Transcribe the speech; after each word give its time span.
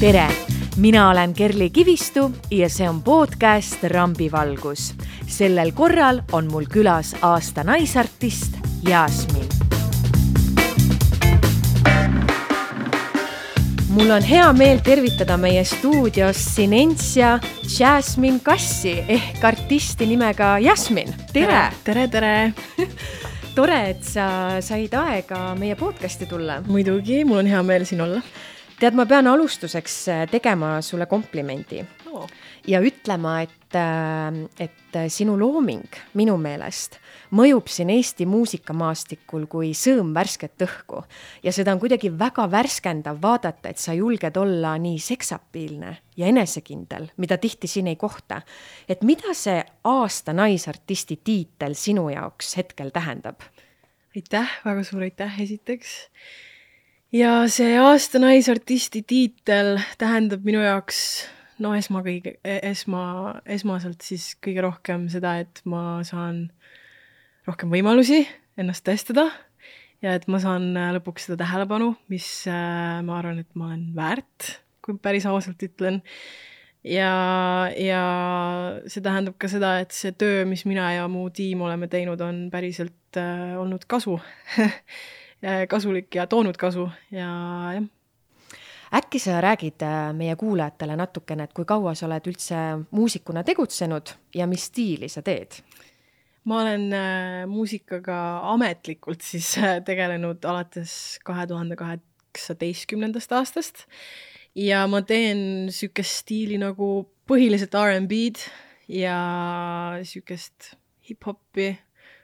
tere, 0.00 0.28
mina 0.76 1.10
olen 1.10 1.34
Kerli 1.34 1.70
Kivistu 1.70 2.30
ja 2.50 2.68
see 2.70 2.86
on 2.88 3.00
podcast 3.02 3.82
Rambivalgus. 3.82 4.94
sellel 5.26 5.72
korral 5.74 6.20
on 6.32 6.46
mul 6.52 6.68
külas 6.70 7.16
aasta 7.22 7.64
naisartist 7.64 8.54
Jasmin. 8.88 9.48
mul 13.88 14.10
on 14.10 14.22
hea 14.22 14.52
meel 14.52 14.78
tervitada 14.78 15.36
meie 15.36 15.64
stuudios 15.64 16.44
Sinencia 16.54 17.40
Jasmin 17.78 18.40
Kassi 18.40 19.04
ehk 19.08 19.44
artisti 19.44 20.06
nimega 20.06 20.58
Jasmin, 20.58 21.10
tere! 21.32 21.72
tere, 21.84 22.08
tere! 22.08 22.52
tore, 23.54 23.80
et 23.90 24.04
sa 24.04 24.60
said 24.60 24.94
aega 24.94 25.56
meie 25.58 25.74
podcasti 25.74 26.26
tulla. 26.26 26.62
muidugi, 26.66 27.24
mul 27.24 27.42
on 27.42 27.46
hea 27.46 27.62
meel 27.62 27.84
siin 27.84 28.00
olla 28.00 28.22
tead, 28.78 28.94
ma 28.94 29.06
pean 29.10 29.26
alustuseks 29.26 29.96
äh, 30.12 30.24
tegema 30.30 30.78
sulle 30.82 31.06
komplimendi 31.10 31.82
oh. 32.12 32.26
ja 32.66 32.80
ütlema, 32.84 33.40
et, 33.42 33.74
äh, 33.74 34.38
et 34.60 34.98
sinu 35.12 35.36
looming 35.38 35.98
minu 36.18 36.36
meelest 36.40 36.98
mõjub 37.34 37.68
siin 37.68 37.90
Eesti 37.92 38.26
muusikamaastikul 38.28 39.46
kui 39.50 39.72
sõõm 39.76 40.14
värsket 40.16 40.64
õhku. 40.64 41.02
ja 41.42 41.52
seda 41.52 41.74
on 41.74 41.80
kuidagi 41.82 42.10
väga 42.18 42.46
värskendav 42.50 43.20
vaadata, 43.22 43.68
et 43.68 43.78
sa 43.78 43.94
julged 43.94 44.36
olla 44.36 44.76
nii 44.78 44.98
seksapiilne 44.98 45.96
ja 46.16 46.26
enesekindel, 46.26 47.10
mida 47.16 47.38
tihti 47.38 47.68
siin 47.68 47.86
ei 47.86 47.96
kohta. 47.96 48.42
et 48.88 49.02
mida 49.02 49.34
see 49.34 49.62
aasta 49.84 50.32
naisartisti 50.32 51.20
tiitel 51.24 51.74
sinu 51.74 52.08
jaoks 52.10 52.56
hetkel 52.56 52.90
tähendab? 52.90 53.42
aitäh, 54.16 54.60
väga 54.64 54.84
suur 54.84 55.02
aitäh 55.02 55.40
esiteks 55.40 56.08
ja 57.14 57.32
see 57.48 57.76
aasta 57.80 58.20
naisartisti 58.20 59.02
tiitel 59.06 59.78
tähendab 60.00 60.44
minu 60.44 60.60
jaoks 60.60 61.00
no 61.62 61.72
esma 61.78 62.02
kõige, 62.06 62.36
esma, 62.44 63.02
esmaselt 63.48 64.04
siis 64.04 64.34
kõige 64.44 64.64
rohkem 64.66 65.08
seda, 65.12 65.38
et 65.42 65.62
ma 65.68 66.00
saan 66.06 66.46
rohkem 67.48 67.72
võimalusi 67.72 68.22
ennast 68.58 68.84
tõestada 68.86 69.28
ja 70.04 70.14
et 70.18 70.28
ma 70.30 70.40
saan 70.42 70.70
äh, 70.76 70.92
lõpuks 70.98 71.28
seda 71.28 71.40
tähelepanu, 71.42 71.94
mis 72.12 72.28
äh, 72.50 73.00
ma 73.06 73.18
arvan, 73.18 73.40
et 73.42 73.50
ma 73.58 73.70
olen 73.70 73.88
väärt, 73.96 74.58
kui 74.84 74.98
päris 75.02 75.26
ausalt 75.26 75.62
ütlen. 75.64 76.02
ja, 76.86 77.10
ja 77.74 78.02
see 78.86 79.02
tähendab 79.04 79.38
ka 79.40 79.50
seda, 79.50 79.78
et 79.82 79.96
see 79.96 80.12
töö, 80.14 80.44
mis 80.48 80.66
mina 80.68 80.92
ja 80.94 81.08
mu 81.10 81.26
tiim 81.34 81.64
oleme 81.66 81.88
teinud, 81.90 82.20
on 82.22 82.46
päriselt 82.52 83.18
äh, 83.18 83.56
olnud 83.58 83.88
kasu 83.90 84.20
kasulik 85.68 86.14
ja 86.14 86.26
toonud 86.26 86.56
kasu 86.58 86.88
ja 87.10 87.28
jah. 87.74 87.84
äkki 88.98 89.18
sa 89.22 89.40
räägid 89.40 89.82
äh, 89.82 90.12
meie 90.16 90.36
kuulajatele 90.36 90.96
natukene, 90.96 91.44
et 91.44 91.52
kui 91.52 91.64
kaua 91.68 91.94
sa 91.94 92.06
oled 92.06 92.26
üldse 92.30 92.56
muusikuna 92.90 93.44
tegutsenud 93.44 94.14
ja 94.34 94.46
mis 94.46 94.66
stiili 94.70 95.08
sa 95.08 95.22
teed? 95.22 95.60
ma 96.48 96.62
olen 96.62 96.88
äh, 96.92 97.44
muusikaga 97.46 98.40
ametlikult 98.54 99.22
siis 99.22 99.52
äh, 99.58 99.78
tegelenud 99.84 100.44
alates 100.44 101.18
kahe 101.24 101.46
tuhande 101.46 101.76
kaheksateistkümnendast 101.76 103.32
aastast 103.32 103.84
ja 104.56 104.86
ma 104.90 105.02
teen 105.02 105.68
niisugust 105.68 106.24
stiili 106.24 106.58
nagu 106.58 107.08
põhiliselt 107.28 107.76
R'n'B-d 107.76 108.48
ja 108.88 109.18
niisugust 109.98 110.72
hip-hopi, 111.08 111.74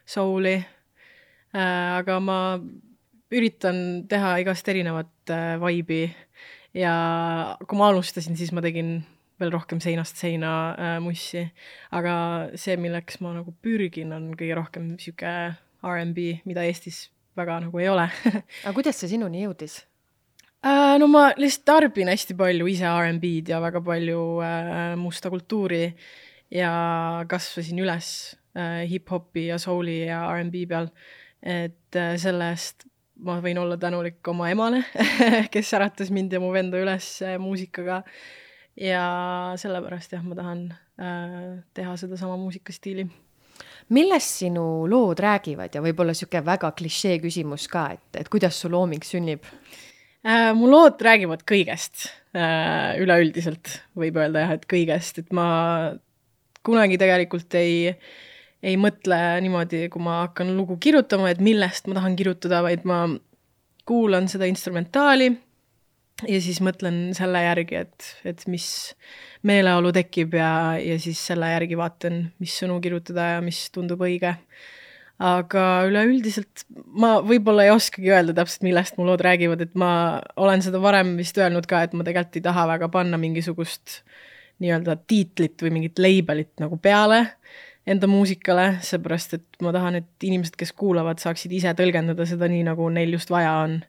soul'i 0.05 0.57
äh,, 0.57 1.97
aga 1.99 2.19
ma 2.21 2.39
üritan 3.35 3.77
teha 4.09 4.35
igast 4.43 4.67
erinevat 4.71 5.33
äh, 5.33 5.55
vibe'i 5.61 6.07
ja 6.75 6.95
kui 7.65 7.79
ma 7.79 7.89
alustasin, 7.91 8.37
siis 8.39 8.53
ma 8.55 8.63
tegin 8.65 8.97
veel 9.41 9.51
rohkem 9.51 9.81
seinast 9.83 10.19
seina 10.19 10.51
äh, 10.73 10.95
mussi, 11.03 11.43
aga 11.95 12.15
see, 12.59 12.77
milleks 12.79 13.19
ma 13.23 13.33
nagu 13.35 13.51
pürgin, 13.63 14.13
on 14.15 14.31
kõige 14.39 14.55
rohkem 14.59 14.93
sihuke 15.01 15.33
R'n'B, 15.85 16.21
mida 16.47 16.63
Eestis 16.65 17.09
väga 17.35 17.59
nagu 17.65 17.81
ei 17.81 17.89
ole. 17.91 18.07
Aga 18.63 18.73
kuidas 18.77 18.97
see 19.01 19.11
sinuni 19.11 19.43
jõudis? 19.43 19.81
Äh,? 20.65 20.95
no 21.01 21.09
ma 21.11 21.27
lihtsalt 21.37 21.67
tarbin 21.67 22.09
hästi 22.09 22.37
palju 22.39 22.69
ise 22.71 22.87
R'n'B-d 22.87 23.53
ja 23.53 23.59
väga 23.63 23.83
palju 23.85 24.23
äh, 24.45 24.95
musta 24.99 25.31
kultuuri. 25.33 25.89
Ja 26.53 27.25
kasvasin 27.27 27.81
üles 27.81 28.07
äh, 28.55 28.85
hip-hopi 28.89 29.49
ja 29.49 29.59
soul'i 29.61 30.05
ja 30.05 30.23
R'n'B 30.31 30.65
peal, 30.69 30.91
et 31.43 31.99
äh, 31.99 32.15
sellest 32.21 32.87
ma 33.23 33.37
võin 33.43 33.59
olla 33.61 33.77
tänulik 33.79 34.27
oma 34.27 34.49
emale 34.51 34.81
kes 35.53 35.73
äratas 35.77 36.11
mind 36.13 36.33
ja 36.35 36.41
mu 36.43 36.51
venda 36.53 36.79
üles 36.81 37.07
äh, 37.23 37.37
muusikaga. 37.41 38.01
ja 38.75 39.05
sellepärast 39.59 40.17
jah, 40.17 40.25
ma 40.25 40.35
tahan 40.35 40.65
äh, 40.99 41.63
teha 41.73 41.95
sedasama 41.99 42.35
muusikastiili. 42.41 43.07
millest 43.95 44.41
sinu 44.41 44.85
lood 44.91 45.21
räägivad 45.23 45.75
ja 45.75 45.83
võib-olla 45.83 46.15
niisugune 46.15 46.45
väga 46.45 46.71
klišee 46.75 47.19
küsimus 47.23 47.69
ka, 47.71 47.87
et, 47.95 48.21
et 48.21 48.29
kuidas 48.29 48.59
su 48.59 48.71
looming 48.71 49.03
sünnib 49.05 49.47
äh,? 50.25 50.51
mu 50.57 50.69
lood 50.71 51.01
räägivad 51.01 51.47
kõigest 51.47 52.09
äh,, 52.35 52.99
üleüldiselt 52.99 53.79
võib 53.95 54.19
öelda 54.19 54.47
jah, 54.47 54.55
et 54.59 54.67
kõigest, 54.69 55.23
et 55.23 55.31
ma 55.35 55.47
kunagi 56.65 56.97
tegelikult 56.99 57.53
ei 57.61 57.93
äh, 57.93 58.15
ei 58.65 58.77
mõtle 58.81 59.17
niimoodi, 59.45 59.85
kui 59.93 60.01
ma 60.01 60.23
hakkan 60.23 60.55
lugu 60.57 60.79
kirjutama, 60.81 61.29
et 61.31 61.41
millest 61.43 61.89
ma 61.89 61.99
tahan 61.99 62.15
kirjutada, 62.17 62.63
vaid 62.65 62.85
ma 62.87 63.05
kuulan 63.85 64.29
seda 64.31 64.47
instrumentaali 64.49 65.29
ja 66.23 66.39
siis 66.41 66.61
mõtlen 66.63 67.09
selle 67.17 67.43
järgi, 67.43 67.81
et, 67.83 68.07
et 68.27 68.45
mis 68.49 68.67
meeleolu 69.45 69.91
tekib 69.95 70.37
ja, 70.39 70.49
ja 70.79 70.95
siis 71.01 71.19
selle 71.29 71.51
järgi 71.51 71.77
vaatan, 71.77 72.23
mis 72.41 72.55
sõnu 72.61 72.79
kirjutada 72.83 73.35
ja 73.35 73.43
mis 73.45 73.67
tundub 73.75 74.01
õige. 74.05 74.35
aga 75.15 75.61
üleüldiselt 75.87 76.65
ma 76.99 77.21
võib-olla 77.23 77.63
ei 77.63 77.71
oskagi 77.71 78.09
öelda 78.11 78.33
täpselt, 78.35 78.65
millest 78.67 78.97
mu 78.97 79.05
lood 79.07 79.21
räägivad, 79.23 79.61
et 79.63 79.75
ma 79.79 80.21
olen 80.35 80.63
seda 80.65 80.81
varem 80.83 81.13
vist 81.19 81.37
öelnud 81.39 81.67
ka, 81.69 81.85
et 81.85 81.93
ma 81.93 82.03
tegelikult 82.03 82.41
ei 82.41 82.47
taha 82.49 82.65
väga 82.73 82.89
panna 82.91 83.19
mingisugust 83.21 84.01
nii-öelda 84.63 84.97
tiitlit 85.07 85.61
või 85.63 85.71
mingit 85.77 85.99
label'it 85.99 86.51
nagu 86.63 86.79
peale 86.79 87.21
enda 87.89 88.09
muusikale, 88.09 88.65
seepärast 88.85 89.37
et 89.37 89.61
ma 89.63 89.73
tahan, 89.75 89.99
et 90.01 90.25
inimesed, 90.27 90.57
kes 90.59 90.73
kuulavad, 90.77 91.21
saaksid 91.21 91.53
ise 91.55 91.73
tõlgendada 91.77 92.25
seda 92.29 92.49
nii, 92.51 92.63
nagu 92.67 92.87
neil 92.93 93.13
just 93.17 93.31
vaja 93.33 93.59
on. 93.65 93.81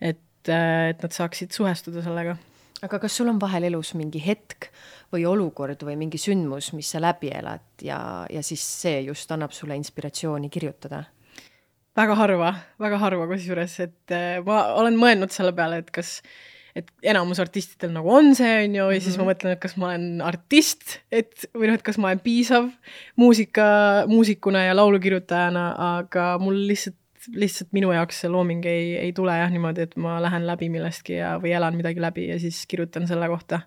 et, 0.00 0.48
äh, 0.48 0.90
et 0.90 1.02
nad 1.02 1.12
saaksid 1.14 1.52
suhestuda 1.54 2.02
sellega. 2.02 2.36
aga 2.82 2.98
kas 2.98 3.16
sul 3.16 3.28
on 3.28 3.40
vahel 3.40 3.64
elus 3.64 3.94
mingi 3.94 4.18
hetk 4.18 4.70
või 5.12 5.26
olukord 5.26 5.82
või 5.86 5.96
mingi 5.96 6.18
sündmus, 6.18 6.72
mis 6.72 6.90
sa 6.90 7.00
läbi 7.00 7.30
elad 7.30 7.82
ja, 7.82 8.26
ja 8.30 8.42
siis 8.42 8.62
see 8.82 9.02
just 9.02 9.30
annab 9.30 9.52
sulle 9.52 9.76
inspiratsiooni 9.76 10.50
kirjutada? 10.50 11.04
väga 11.96 12.14
harva, 12.16 12.54
väga 12.80 12.98
harva 12.98 13.26
kusjuures, 13.26 13.80
et 13.80 14.10
äh, 14.10 14.40
ma 14.46 14.72
olen 14.80 14.96
mõelnud 14.96 15.30
selle 15.30 15.52
peale, 15.52 15.82
et 15.82 15.90
kas 15.90 16.20
äh, 16.22 16.51
et 16.78 16.88
enamus 17.12 17.40
artistidel 17.42 17.92
nagu 17.94 18.08
on 18.12 18.32
see, 18.36 18.64
on 18.64 18.78
ju, 18.78 18.88
ja 18.94 19.02
siis 19.02 19.18
ma 19.18 19.24
mhm. 19.24 19.30
mõtlen, 19.32 19.56
et 19.56 19.62
kas 19.62 19.76
ma 19.80 19.90
olen 19.90 20.24
artist, 20.24 20.98
et 21.12 21.46
või 21.52 21.68
noh, 21.68 21.78
et 21.78 21.84
kas 21.84 22.00
ma 22.00 22.10
olen 22.10 22.22
piisav 22.24 22.70
muusika, 23.20 23.66
muusikuna 24.10 24.66
ja 24.68 24.76
laulukirjutajana, 24.78 25.66
aga 25.98 26.26
mul 26.42 26.62
lihtsalt, 26.70 26.96
lihtsalt 27.38 27.70
minu 27.76 27.92
jaoks 27.94 28.22
see 28.22 28.30
looming 28.32 28.64
ei, 28.66 28.94
ei 28.98 29.12
tule 29.14 29.34
jah 29.36 29.50
niimoodi, 29.52 29.84
et 29.86 29.92
ma 30.00 30.16
lähen 30.24 30.46
läbi 30.48 30.70
millestki 30.72 31.20
ja, 31.20 31.36
või 31.42 31.52
elan 31.54 31.76
midagi 31.78 32.02
läbi 32.02 32.26
ja 32.32 32.38
siis 32.42 32.64
kirjutan 32.70 33.06
selle 33.10 33.28
kohta. 33.30 33.62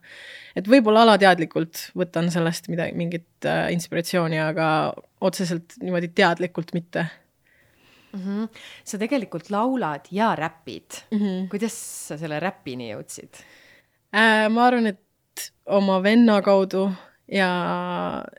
et 0.57 0.67
võib-olla 0.67 1.05
alateadlikult 1.05 1.91
võtan 1.95 2.31
sellest 2.33 2.67
midagi, 2.73 2.97
mingit 2.97 3.47
äh, 3.47 3.69
inspiratsiooni, 3.75 4.41
aga 4.43 4.67
otseselt 5.23 5.77
niimoodi 5.83 6.11
teadlikult 6.17 6.73
mitte 6.75 7.05
mm. 8.15 8.21
-hmm. 8.21 8.63
sa 8.83 8.97
tegelikult 9.01 9.49
laulad 9.53 10.07
ja 10.11 10.33
räpid 10.35 11.01
mm. 11.11 11.19
-hmm. 11.19 11.49
kuidas 11.51 11.75
sa 12.07 12.17
selle 12.17 12.39
räpini 12.39 12.91
jõudsid 12.93 13.43
äh,? 14.15 14.49
ma 14.49 14.67
arvan, 14.67 14.87
et 14.87 15.51
oma 15.65 15.99
venna 16.03 16.41
kaudu 16.41 16.87
ja 17.31 17.49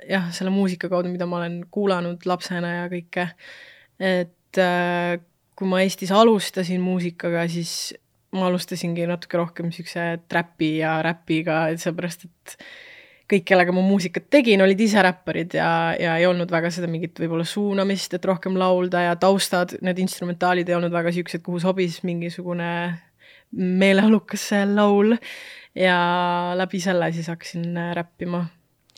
jah, 0.08 0.32
selle 0.34 0.50
muusika 0.50 0.88
kaudu, 0.88 1.10
mida 1.12 1.26
ma 1.26 1.40
olen 1.42 1.62
kuulanud 1.70 2.26
lapsena 2.26 2.74
ja 2.74 2.88
kõike. 2.92 3.28
et 3.98 4.58
äh, 4.62 5.20
kui 5.56 5.68
ma 5.68 5.80
Eestis 5.82 6.12
alustasin 6.12 6.82
muusikaga, 6.84 7.46
siis 7.48 7.94
ma 8.36 8.50
alustasingi 8.50 9.06
natuke 9.08 9.40
rohkem 9.40 9.72
siukse 9.72 10.04
trapi 10.28 10.76
ja 10.82 10.98
räpiga, 11.04 11.66
et 11.72 11.80
seepärast, 11.82 12.26
et 12.28 12.56
kõik, 13.31 13.44
kellega 13.49 13.75
ma 13.75 13.82
muusikat 13.82 14.28
tegin, 14.31 14.62
olid 14.62 14.81
ise 14.81 15.02
räpparid 15.02 15.56
ja, 15.58 15.69
ja 15.99 16.14
ei 16.20 16.26
olnud 16.28 16.50
väga 16.52 16.70
seda 16.75 16.88
mingit 16.90 17.19
võib-olla 17.19 17.46
suunamist, 17.49 18.14
et 18.14 18.28
rohkem 18.28 18.58
laulda 18.58 19.02
ja 19.08 19.17
taustad, 19.20 19.76
need 19.87 19.99
instrumentaalid 20.02 20.69
ei 20.70 20.78
olnud 20.78 20.94
väga 20.94 21.12
siuksed, 21.14 21.43
kuhu 21.46 21.61
sobis 21.62 22.00
mingisugune 22.06 22.70
meeleolukas 23.56 24.50
laul. 24.73 25.17
ja 25.76 25.96
läbi 26.56 26.81
selle 26.81 27.11
siis 27.12 27.26
hakkasin 27.28 27.76
räppima. 27.94 28.46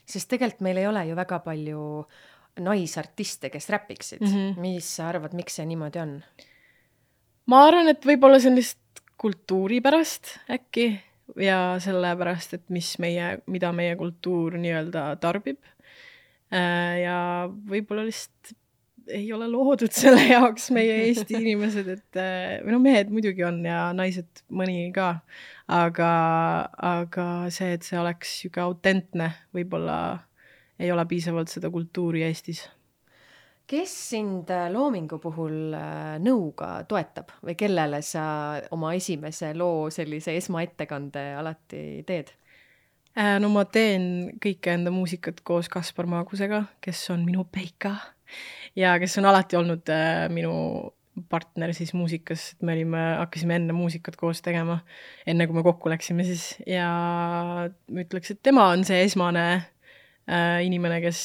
sest 0.06 0.28
tegelikult 0.28 0.64
meil 0.64 0.76
ei 0.76 0.86
ole 0.86 1.06
ju 1.08 1.16
väga 1.16 1.38
palju 1.44 1.82
naisartiste, 2.60 3.50
kes 3.50 3.68
räpiksid 3.70 4.20
mm. 4.20 4.28
-hmm. 4.28 4.60
mis 4.60 4.96
sa 4.96 5.08
arvad, 5.08 5.34
miks 5.34 5.56
see 5.56 5.66
niimoodi 5.66 5.98
on? 5.98 6.22
ma 7.46 7.64
arvan, 7.66 7.88
et 7.88 8.04
võib-olla 8.04 8.40
see 8.40 8.50
on 8.50 8.60
lihtsalt 8.60 9.04
kultuuri 9.18 9.80
pärast 9.80 10.36
äkki 10.50 10.92
ja 11.36 11.58
sellepärast, 11.82 12.54
et 12.56 12.70
mis 12.72 12.94
meie, 13.02 13.38
mida 13.50 13.72
meie 13.76 13.96
kultuur 14.00 14.56
nii-öelda 14.60 15.10
tarbib. 15.22 15.60
Äh, 16.48 17.02
ja 17.04 17.18
võib-olla 17.48 18.06
lihtsalt 18.06 18.54
ei 19.12 19.26
ole 19.32 19.48
loodud 19.48 19.92
selle 20.02 20.24
jaoks 20.28 20.70
meie 20.76 21.02
Eesti 21.06 21.38
inimesed, 21.40 21.90
et 21.96 22.20
äh, 22.20 22.56
või 22.64 22.76
no 22.76 22.80
mehed 22.84 23.12
muidugi 23.12 23.44
on 23.46 23.60
ja 23.66 23.88
naised 23.96 24.44
mõni 24.48 24.88
ka, 24.96 25.18
aga, 25.68 26.12
aga 26.94 27.28
see, 27.54 27.74
et 27.76 27.84
see 27.84 28.00
oleks 28.00 28.38
niisugune 28.38 28.68
autentne, 28.68 29.30
võib-olla 29.56 30.00
ei 30.78 30.92
ole 30.94 31.04
piisavalt 31.10 31.50
seda 31.50 31.72
kultuuri 31.74 32.24
Eestis 32.28 32.64
kes 33.68 33.92
sind 34.10 34.50
äh, 34.50 34.68
loomingu 34.72 35.18
puhul 35.20 35.74
äh, 35.76 36.16
nõuga 36.24 36.70
toetab 36.88 37.34
või 37.44 37.54
kellele 37.58 38.00
sa 38.04 38.24
oma 38.74 38.94
esimese 38.96 39.52
loo 39.56 39.88
sellise 39.92 40.36
esmaettekande 40.38 41.24
alati 41.36 41.82
teed? 42.08 42.32
Äh, 43.18 43.36
no 43.42 43.50
ma 43.52 43.66
teen 43.68 44.30
kõike 44.40 44.72
enda 44.72 44.92
muusikat 44.94 45.42
koos 45.46 45.68
Kaspar 45.72 46.08
Maagusega, 46.08 46.64
kes 46.84 47.02
on 47.12 47.26
minu 47.28 47.44
peika 47.52 47.96
ja 48.78 48.94
kes 49.00 49.18
on 49.20 49.28
alati 49.28 49.58
olnud 49.58 49.92
minu 50.32 50.54
partner 51.28 51.72
siis 51.74 51.90
muusikas, 51.98 52.52
et 52.54 52.62
me 52.62 52.76
olime, 52.76 53.00
hakkasime 53.18 53.56
enne 53.58 53.74
muusikat 53.74 54.16
koos 54.16 54.40
tegema, 54.44 54.78
enne 55.26 55.48
kui 55.48 55.56
me 55.56 55.64
kokku 55.66 55.90
läksime 55.90 56.24
siis 56.24 56.52
ja 56.62 56.86
ma 57.66 58.04
ütleks, 58.04 58.32
et 58.32 58.40
tema 58.46 58.68
on 58.70 58.86
see 58.86 59.02
esmane 59.02 59.48
inimene, 60.62 61.00
kes 61.02 61.24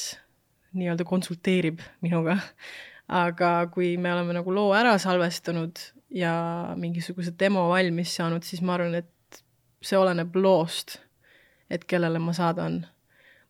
nii-öelda 0.74 1.06
konsulteerib 1.08 1.82
minuga. 2.02 2.38
aga 3.08 3.68
kui 3.74 3.98
me 4.00 4.14
oleme 4.14 4.34
nagu 4.34 4.54
loo 4.56 4.72
ära 4.74 4.96
salvestanud 4.98 5.80
ja 6.14 6.34
mingisuguse 6.80 7.34
demo 7.40 7.68
valmis 7.70 8.14
saanud, 8.16 8.46
siis 8.48 8.62
ma 8.62 8.78
arvan, 8.78 8.96
et 9.02 9.42
see 9.84 10.00
oleneb 10.00 10.36
loost, 10.40 10.98
et 11.70 11.84
kellele 11.90 12.22
ma 12.24 12.34
saadan. 12.38 12.84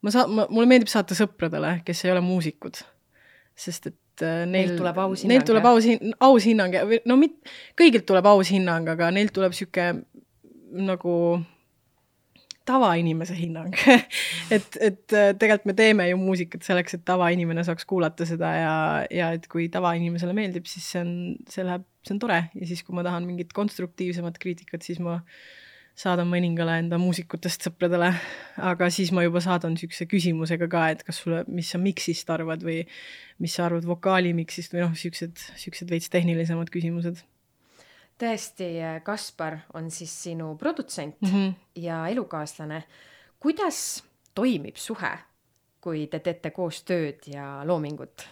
ma 0.01 0.11
saa-, 0.11 0.27
mulle 0.27 0.67
meeldib 0.67 0.91
saata 0.91 1.15
sõpradele, 1.15 1.77
kes 1.85 2.05
ei 2.05 2.11
ole 2.15 2.23
muusikud, 2.25 2.81
sest 3.55 3.91
et 3.91 4.25
äh, 4.25 4.43
neil, 4.49 4.73
tuleb 4.79 4.97
aus 5.05 5.21
hinnang. 5.21 5.35
Neil 5.35 5.47
tuleb 5.47 5.69
aus 5.69 5.87
hin-, 5.87 6.15
aus 6.19 6.47
hinnang 6.49 6.75
ja, 6.75 6.83
no 7.09 7.19
mit-, 7.19 7.39
kõigilt 7.79 8.07
tuleb 8.09 8.27
aus 8.33 8.51
hinnang, 8.51 8.89
aga 8.95 9.11
neil 9.15 9.31
tuleb 9.35 9.53
niisugune 9.53 10.03
nagu 10.73 11.15
tavainimese 12.65 13.35
hinnang. 13.37 13.73
Et, 14.53 14.77
et 14.79 15.15
äh, 15.15 15.31
tegelikult 15.39 15.65
me 15.71 15.73
teeme 15.77 16.05
ju 16.09 16.17
muusikat 16.19 16.65
selleks, 16.65 16.97
et 16.97 17.03
tavainimene 17.07 17.63
saaks 17.65 17.87
kuulata 17.89 18.27
seda 18.27 18.51
ja, 18.53 18.75
ja 19.09 19.31
et 19.33 19.47
kui 19.49 19.65
tavainimesele 19.71 20.35
meeldib, 20.37 20.67
siis 20.69 20.85
see 20.93 21.01
on, 21.01 21.13
see 21.49 21.65
läheb, 21.65 21.87
see 22.05 22.13
on 22.13 22.21
tore. 22.21 22.39
Ja 22.53 22.69
siis, 22.69 22.83
kui 22.85 22.95
ma 22.95 23.05
tahan 23.05 23.25
mingit 23.25 23.55
konstruktiivsemat 23.55 24.37
kriitikat, 24.43 24.85
siis 24.85 25.01
ma 25.01 25.21
saadan 25.97 26.29
mõningale 26.29 26.75
enda 26.81 26.99
muusikutest 27.01 27.67
sõpradele, 27.67 28.11
aga 28.69 28.89
siis 28.93 29.11
ma 29.15 29.25
juba 29.25 29.41
saadan 29.43 29.75
niisuguse 29.75 30.07
küsimusega 30.09 30.69
ka, 30.69 30.87
et 30.93 31.03
kas 31.07 31.21
sulle, 31.23 31.43
mis 31.53 31.69
sa 31.73 31.81
miksist 31.81 32.29
arvad 32.33 32.65
või 32.65 32.81
mis 33.41 33.57
sa 33.57 33.67
arvad 33.67 33.85
vokaalimiksist 33.89 34.73
või 34.73 34.85
noh, 34.85 34.93
niisugused, 34.93 35.37
niisugused 35.53 35.93
veits 35.93 36.13
tehnilisemad 36.13 36.73
küsimused 36.73 37.21
tõesti, 38.19 38.69
Kaspar 39.03 39.57
on 39.73 39.89
siis 39.91 40.13
sinu 40.23 40.55
produtsent 40.59 41.21
mm 41.21 41.29
-hmm. 41.29 41.53
ja 41.75 42.07
elukaaslane. 42.07 42.83
kuidas 43.39 44.03
toimib 44.35 44.75
suhe, 44.75 45.11
kui 45.81 46.07
te 46.07 46.19
teete 46.19 46.51
koos 46.51 46.83
tööd 46.83 47.27
ja 47.27 47.61
loomingut? 47.65 48.27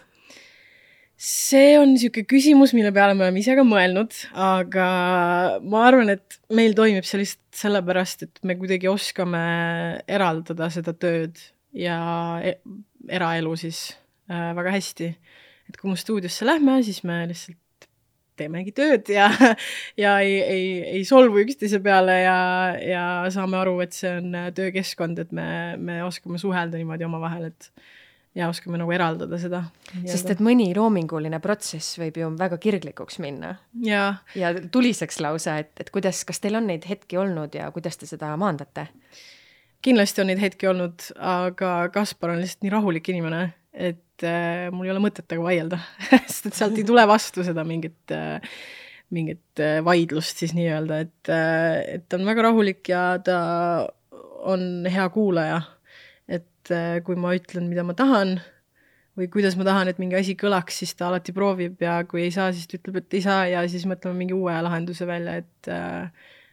see 1.22 1.78
on 1.78 1.92
niisugune 1.94 2.26
küsimus, 2.26 2.74
mille 2.74 2.90
peale 2.92 3.14
me 3.14 3.28
oleme 3.28 3.40
ise 3.44 3.54
ka 3.58 3.62
mõelnud, 3.62 4.16
aga 4.34 4.88
ma 5.62 5.84
arvan, 5.86 6.10
et 6.10 6.40
meil 6.50 6.74
toimib 6.74 7.06
see 7.06 7.22
lihtsalt 7.22 7.62
sellepärast, 7.62 8.24
et 8.26 8.42
me 8.48 8.56
kuidagi 8.58 8.90
oskame 8.90 9.42
eraldada 10.08 10.70
seda 10.74 10.96
tööd 10.98 11.38
ja 11.78 12.40
e 12.42 12.56
eraelu 13.10 13.54
siis 13.60 13.92
äh, 14.32 14.52
väga 14.58 14.74
hästi. 14.78 15.16
et 15.70 15.78
kui 15.78 15.90
me 15.90 15.96
stuudiosse 15.96 16.46
lähme, 16.46 16.82
siis 16.84 17.04
me 17.04 17.22
lihtsalt 17.30 17.58
teemegi 18.42 18.76
tööd 18.76 19.14
ja, 19.14 19.30
ja 20.04 20.18
ei, 20.26 20.36
ei, 20.42 20.68
ei 20.98 21.06
solvu 21.08 21.42
üksteise 21.46 21.82
peale 21.84 22.20
ja, 22.24 22.38
ja 22.82 23.06
saame 23.34 23.62
aru, 23.62 23.80
et 23.86 23.96
see 23.98 24.12
on 24.20 24.38
töökeskkond, 24.58 25.24
et 25.24 25.34
me, 25.36 25.48
me 25.78 26.02
oskame 26.06 26.42
suhelda 26.42 26.82
niimoodi 26.82 27.08
omavahel, 27.08 27.52
et 27.54 27.72
ja 28.36 28.48
oskame 28.50 28.80
nagu 28.80 28.92
eraldada 28.96 29.38
seda. 29.40 29.66
sest 30.08 30.30
et 30.32 30.42
mõni 30.44 30.70
loominguline 30.76 31.42
protsess 31.44 31.98
võib 32.00 32.22
ju 32.22 32.30
väga 32.40 32.60
kirglikuks 32.64 33.20
minna. 33.24 33.56
ja 34.36 34.54
tuliseks 34.72 35.20
lausa, 35.24 35.58
et, 35.64 35.74
et 35.84 35.92
kuidas, 35.92 36.24
kas 36.28 36.40
teil 36.44 36.56
on 36.60 36.70
neid 36.72 36.88
hetki 36.88 37.20
olnud 37.20 37.56
ja 37.58 37.70
kuidas 37.76 38.00
te 38.00 38.10
seda 38.10 38.32
maandate? 38.40 38.88
Kindlasti 39.82 40.24
on 40.24 40.32
neid 40.32 40.42
hetki 40.42 40.70
olnud, 40.70 41.08
aga 41.18 41.90
Kaspar 41.94 42.36
on 42.36 42.44
lihtsalt 42.44 42.66
nii 42.66 42.74
rahulik 42.74 43.10
inimene, 43.14 43.48
et 43.72 44.28
äh, 44.28 44.68
mul 44.74 44.88
ei 44.88 44.94
ole 44.94 45.04
mõtet 45.04 45.26
temaga 45.28 45.50
vaielda 45.50 45.82
sest 46.28 46.52
et 46.52 46.60
sealt 46.60 46.78
ei 46.78 46.86
tule 46.88 47.06
vastu 47.10 47.46
seda 47.48 47.64
mingit 47.68 48.14
äh, 48.16 48.40
mingit 49.12 49.60
äh, 49.60 49.80
vaidlust 49.86 50.42
siis 50.42 50.56
nii-öelda, 50.56 51.02
et, 51.06 51.32
äh, 51.32 51.98
et 51.98 52.08
ta 52.10 52.18
on 52.20 52.26
väga 52.28 52.48
rahulik 52.48 52.90
ja 52.92 53.04
ta 53.24 53.38
on 54.48 54.88
hea 54.90 55.08
kuulaja. 55.14 55.62
et 56.32 56.72
äh, 56.72 57.02
kui 57.04 57.18
ma 57.20 57.34
ütlen, 57.36 57.68
mida 57.68 57.84
ma 57.84 57.94
tahan 57.98 58.38
või 59.20 59.28
kuidas 59.32 59.58
ma 59.60 59.66
tahan, 59.68 59.90
et 59.92 60.00
mingi 60.00 60.16
asi 60.16 60.38
kõlaks, 60.40 60.78
siis 60.82 60.94
ta 60.96 61.10
alati 61.10 61.34
proovib 61.36 61.82
ja 61.84 62.00
kui 62.08 62.24
ei 62.24 62.32
saa, 62.32 62.52
siis 62.56 62.70
ta 62.70 62.78
ütleb, 62.80 63.02
et 63.02 63.18
ei 63.18 63.24
saa 63.26 63.42
ja 63.52 63.64
siis 63.68 63.84
mõtleme 63.90 64.16
mingi 64.22 64.38
uue 64.38 64.56
lahenduse 64.64 65.08
välja, 65.10 65.42
et 65.42 65.72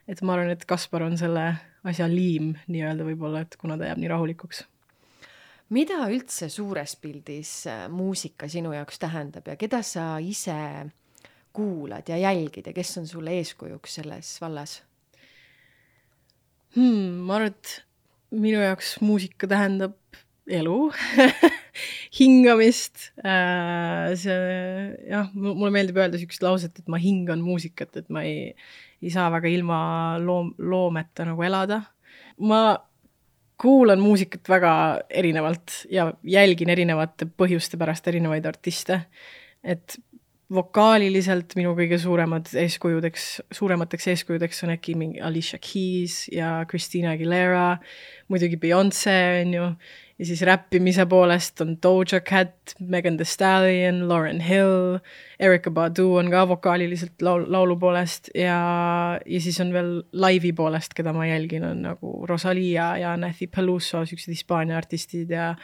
et 0.08 0.22
ma 0.24 0.34
arvan, 0.34 0.50
et 0.50 0.64
Kaspar 0.66 1.04
on 1.06 1.14
selle 1.20 1.52
asja 1.84 2.08
liim 2.10 2.54
nii-öelda 2.66 3.06
võib-olla, 3.06 3.44
et 3.46 3.56
kuna 3.60 3.78
ta 3.78 3.90
jääb 3.90 4.02
nii 4.02 4.10
rahulikuks 4.10 4.64
mida 5.75 6.06
üldse 6.08 6.48
suures 6.52 6.94
pildis 7.00 7.52
äh, 7.69 7.86
muusika 7.92 8.48
sinu 8.50 8.72
jaoks 8.76 9.00
tähendab 9.02 9.48
ja 9.50 9.56
keda 9.60 9.82
sa 9.84 10.16
ise 10.22 10.56
kuulad 11.52 12.08
ja 12.08 12.16
jälgid 12.20 12.70
ja 12.70 12.76
kes 12.76 12.96
on 13.00 13.08
sulle 13.08 13.36
eeskujuks 13.40 13.98
selles 14.00 14.32
vallas 14.40 14.78
hmm,? 16.76 17.20
ma 17.28 17.38
arvan, 17.38 17.52
et 17.52 17.75
minu 18.31 18.62
jaoks 18.64 18.96
muusika 19.04 19.48
tähendab 19.50 19.96
elu 20.48 20.76
hingamist 22.19 23.10
äh,, 23.20 24.16
see 24.16 24.38
jah, 25.10 25.28
mulle 25.36 25.72
meeldib 25.74 26.00
öelda 26.00 26.16
niisugust 26.16 26.44
lauset, 26.44 26.81
et 26.81 26.88
ma 26.88 27.00
hingan 27.02 27.44
muusikat, 27.44 28.00
et 28.00 28.08
ma 28.08 28.24
ei, 28.24 28.55
ei 29.02 29.10
saa 29.10 29.28
väga 29.31 29.48
ilma 29.48 29.78
loom, 30.22 30.52
loometa 30.58 31.24
nagu 31.28 31.43
elada. 31.43 31.82
ma 32.38 32.78
kuulan 33.58 34.00
muusikat 34.00 34.48
väga 34.48 34.72
erinevalt 35.10 35.84
ja 35.90 36.12
jälgin 36.22 36.70
erinevate 36.70 37.26
põhjuste 37.26 37.78
pärast 37.78 38.06
erinevaid 38.08 38.46
artiste. 38.46 39.00
et 39.64 39.98
vokaaliliselt 40.55 41.52
minu 41.58 41.74
kõige 41.76 41.98
suuremad 42.00 42.48
eeskujudeks, 42.56 43.24
suuremateks 43.52 44.06
eeskujudeks 44.14 44.62
on 44.64 44.72
äkki 44.72 44.94
mingi 44.96 45.20
Alicia 45.20 45.58
Keys 45.60 46.22
ja 46.32 46.64
Christina 46.70 47.12
Aguilera, 47.12 47.76
muidugi 48.32 48.56
Beyonce 48.56 49.17
on 49.43 49.52
ju, 49.55 49.67
ja 50.19 50.27
siis 50.27 50.43
räppimise 50.43 51.06
poolest 51.06 51.60
on 51.60 51.77
Doja 51.82 52.20
Cat, 52.20 52.75
Megan 52.81 53.17
Thee 53.17 53.25
Stallion, 53.25 54.08
Lauren 54.08 54.41
Hill, 54.41 54.98
Erika 55.41 55.70
Badu 55.70 56.15
on 56.19 56.31
ka 56.31 56.43
vokaaliliselt 56.48 57.22
laul, 57.22 57.44
laulu 57.46 57.77
poolest 57.79 58.31
ja, 58.34 58.58
ja 59.27 59.41
siis 59.41 59.60
on 59.60 59.72
veel 59.72 59.93
laivi 60.13 60.53
poolest, 60.53 60.94
keda 60.98 61.13
ma 61.15 61.27
jälgin, 61.27 61.65
on 61.65 61.82
nagu 61.87 62.15
Rosalia 62.27 62.96
ja 62.98 63.17
Nathy 63.17 63.46
Peluso, 63.46 64.05
siuksed 64.06 64.34
Hispaania 64.34 64.79
artistid 64.79 65.31
ja 65.31 65.55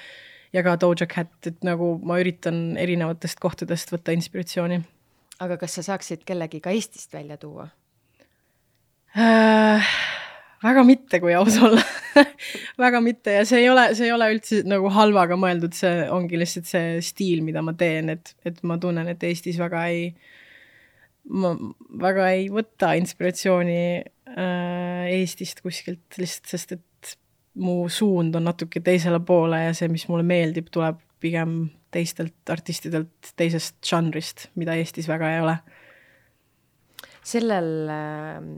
ja 0.55 0.63
ka 0.63 0.77
Doja 0.81 1.07
Cat, 1.11 1.35
et 1.47 1.65
nagu 1.67 1.97
ma 2.07 2.21
üritan 2.23 2.77
erinevatest 2.79 3.43
kohtadest 3.43 3.91
võtta 3.91 4.15
inspiratsiooni. 4.15 4.85
aga 5.41 5.57
kas 5.59 5.81
sa 5.81 5.83
saaksid 5.83 6.23
kellegi 6.25 6.61
ka 6.63 6.71
Eestist 6.71 7.13
välja 7.13 7.37
tuua 7.37 7.69
äh,? 9.19 9.95
Väga 10.65 10.85
mitte, 10.87 11.21
kui 11.23 11.35
aus 11.37 11.59
olla. 11.63 11.83
Väga 12.85 13.01
mitte. 13.05 13.35
Ja 13.39 13.45
see 13.49 13.65
ei 13.65 13.69
ole, 13.71 13.89
see 13.99 14.09
ei 14.09 14.15
ole 14.15 14.31
üldse 14.35 14.63
nagu 14.69 14.91
halvaga 14.95 15.37
mõeldud, 15.41 15.75
see 15.77 16.07
ongi 16.13 16.39
lihtsalt 16.41 16.69
see 16.71 16.97
stiil, 17.05 17.43
mida 17.47 17.63
ma 17.65 17.75
teen, 17.79 18.13
et, 18.15 18.35
et 18.47 18.63
ma 18.67 18.79
tunnen, 18.81 19.09
et 19.11 19.23
Eestis 19.27 19.59
väga 19.61 19.85
ei, 19.93 20.09
ma 21.35 21.55
väga 22.01 22.31
ei 22.37 22.49
võta 22.55 22.95
inspiratsiooni 23.01 23.79
äh, 24.01 25.05
Eestist 25.19 25.63
kuskilt 25.65 26.21
lihtsalt, 26.21 26.51
sest 26.55 26.77
et 26.79 27.17
mu 27.61 27.85
suund 27.93 28.35
on 28.35 28.49
natuke 28.49 28.83
teisele 28.83 29.21
poole 29.27 29.67
ja 29.67 29.75
see, 29.77 29.91
mis 29.93 30.09
mulle 30.11 30.27
meeldib, 30.27 30.71
tuleb 30.75 30.99
pigem 31.23 31.69
teistelt 31.95 32.51
artistidelt 32.51 33.35
teisest 33.39 33.79
žanrist, 33.87 34.49
mida 34.59 34.75
Eestis 34.79 35.07
väga 35.11 35.31
ei 35.31 35.43
ole 35.45 35.59
sellel 37.25 37.89
ähm, 37.89 38.49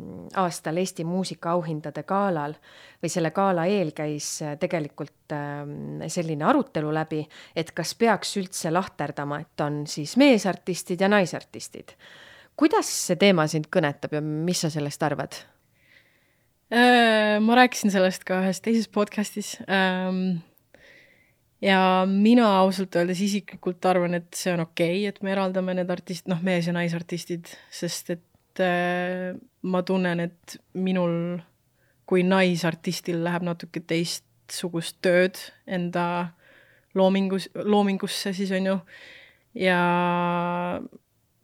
aastal 0.42 0.76
Eesti 0.80 1.04
muusikaauhindade 1.06 2.02
galal 2.08 2.56
või 3.02 3.10
selle 3.12 3.30
gala 3.34 3.66
eel 3.70 3.92
käis 3.96 4.28
äh, 4.42 4.56
tegelikult 4.60 5.34
ähm, 5.36 6.02
selline 6.10 6.48
arutelu 6.48 6.92
läbi, 6.94 7.22
et 7.56 7.70
kas 7.76 7.94
peaks 7.98 8.36
üldse 8.40 8.72
lahterdama, 8.74 9.40
et 9.44 9.64
on 9.64 9.84
siis 9.90 10.16
meesartistid 10.20 11.00
ja 11.00 11.10
naisartistid. 11.12 11.94
kuidas 12.56 12.90
see 13.06 13.16
teema 13.20 13.46
sind 13.46 13.70
kõnetab 13.70 14.18
ja 14.18 14.24
mis 14.24 14.64
sa 14.64 14.70
sellest 14.72 15.02
arvad? 15.02 15.38
Äh, 16.72 17.38
ma 17.40 17.54
rääkisin 17.62 17.94
sellest 17.94 18.26
ka 18.26 18.40
ühes 18.42 18.58
teises 18.64 18.88
podcast'is 18.90 19.54
ähm, 19.70 20.40
ja 21.62 22.02
mina 22.10 22.48
ausalt 22.58 22.96
öeldes 22.98 23.20
isiklikult 23.22 23.84
arvan, 23.86 24.18
et 24.18 24.34
see 24.34 24.50
on 24.56 24.64
okei 24.66 25.04
okay,, 25.04 25.12
et 25.12 25.22
me 25.22 25.30
eraldame 25.36 25.76
need 25.78 25.92
artist-, 25.94 26.26
noh, 26.26 26.42
mees- 26.42 26.66
ja 26.66 26.74
naisartistid, 26.74 27.52
sest 27.70 28.10
et 28.16 28.24
äh, 28.62 29.34
ma 29.66 29.82
tunnen, 29.86 30.20
et 30.26 30.56
minul 30.74 31.38
kui 32.06 32.22
naisartistil 32.26 33.22
läheb 33.26 33.46
natuke 33.46 33.82
teistsugust 33.82 35.00
tööd 35.04 35.40
enda 35.66 36.32
loomingus, 36.96 37.50
loomingusse 37.54 38.32
siis 38.36 38.52
on 38.56 38.70
ju, 38.70 38.76
ja 39.58 39.80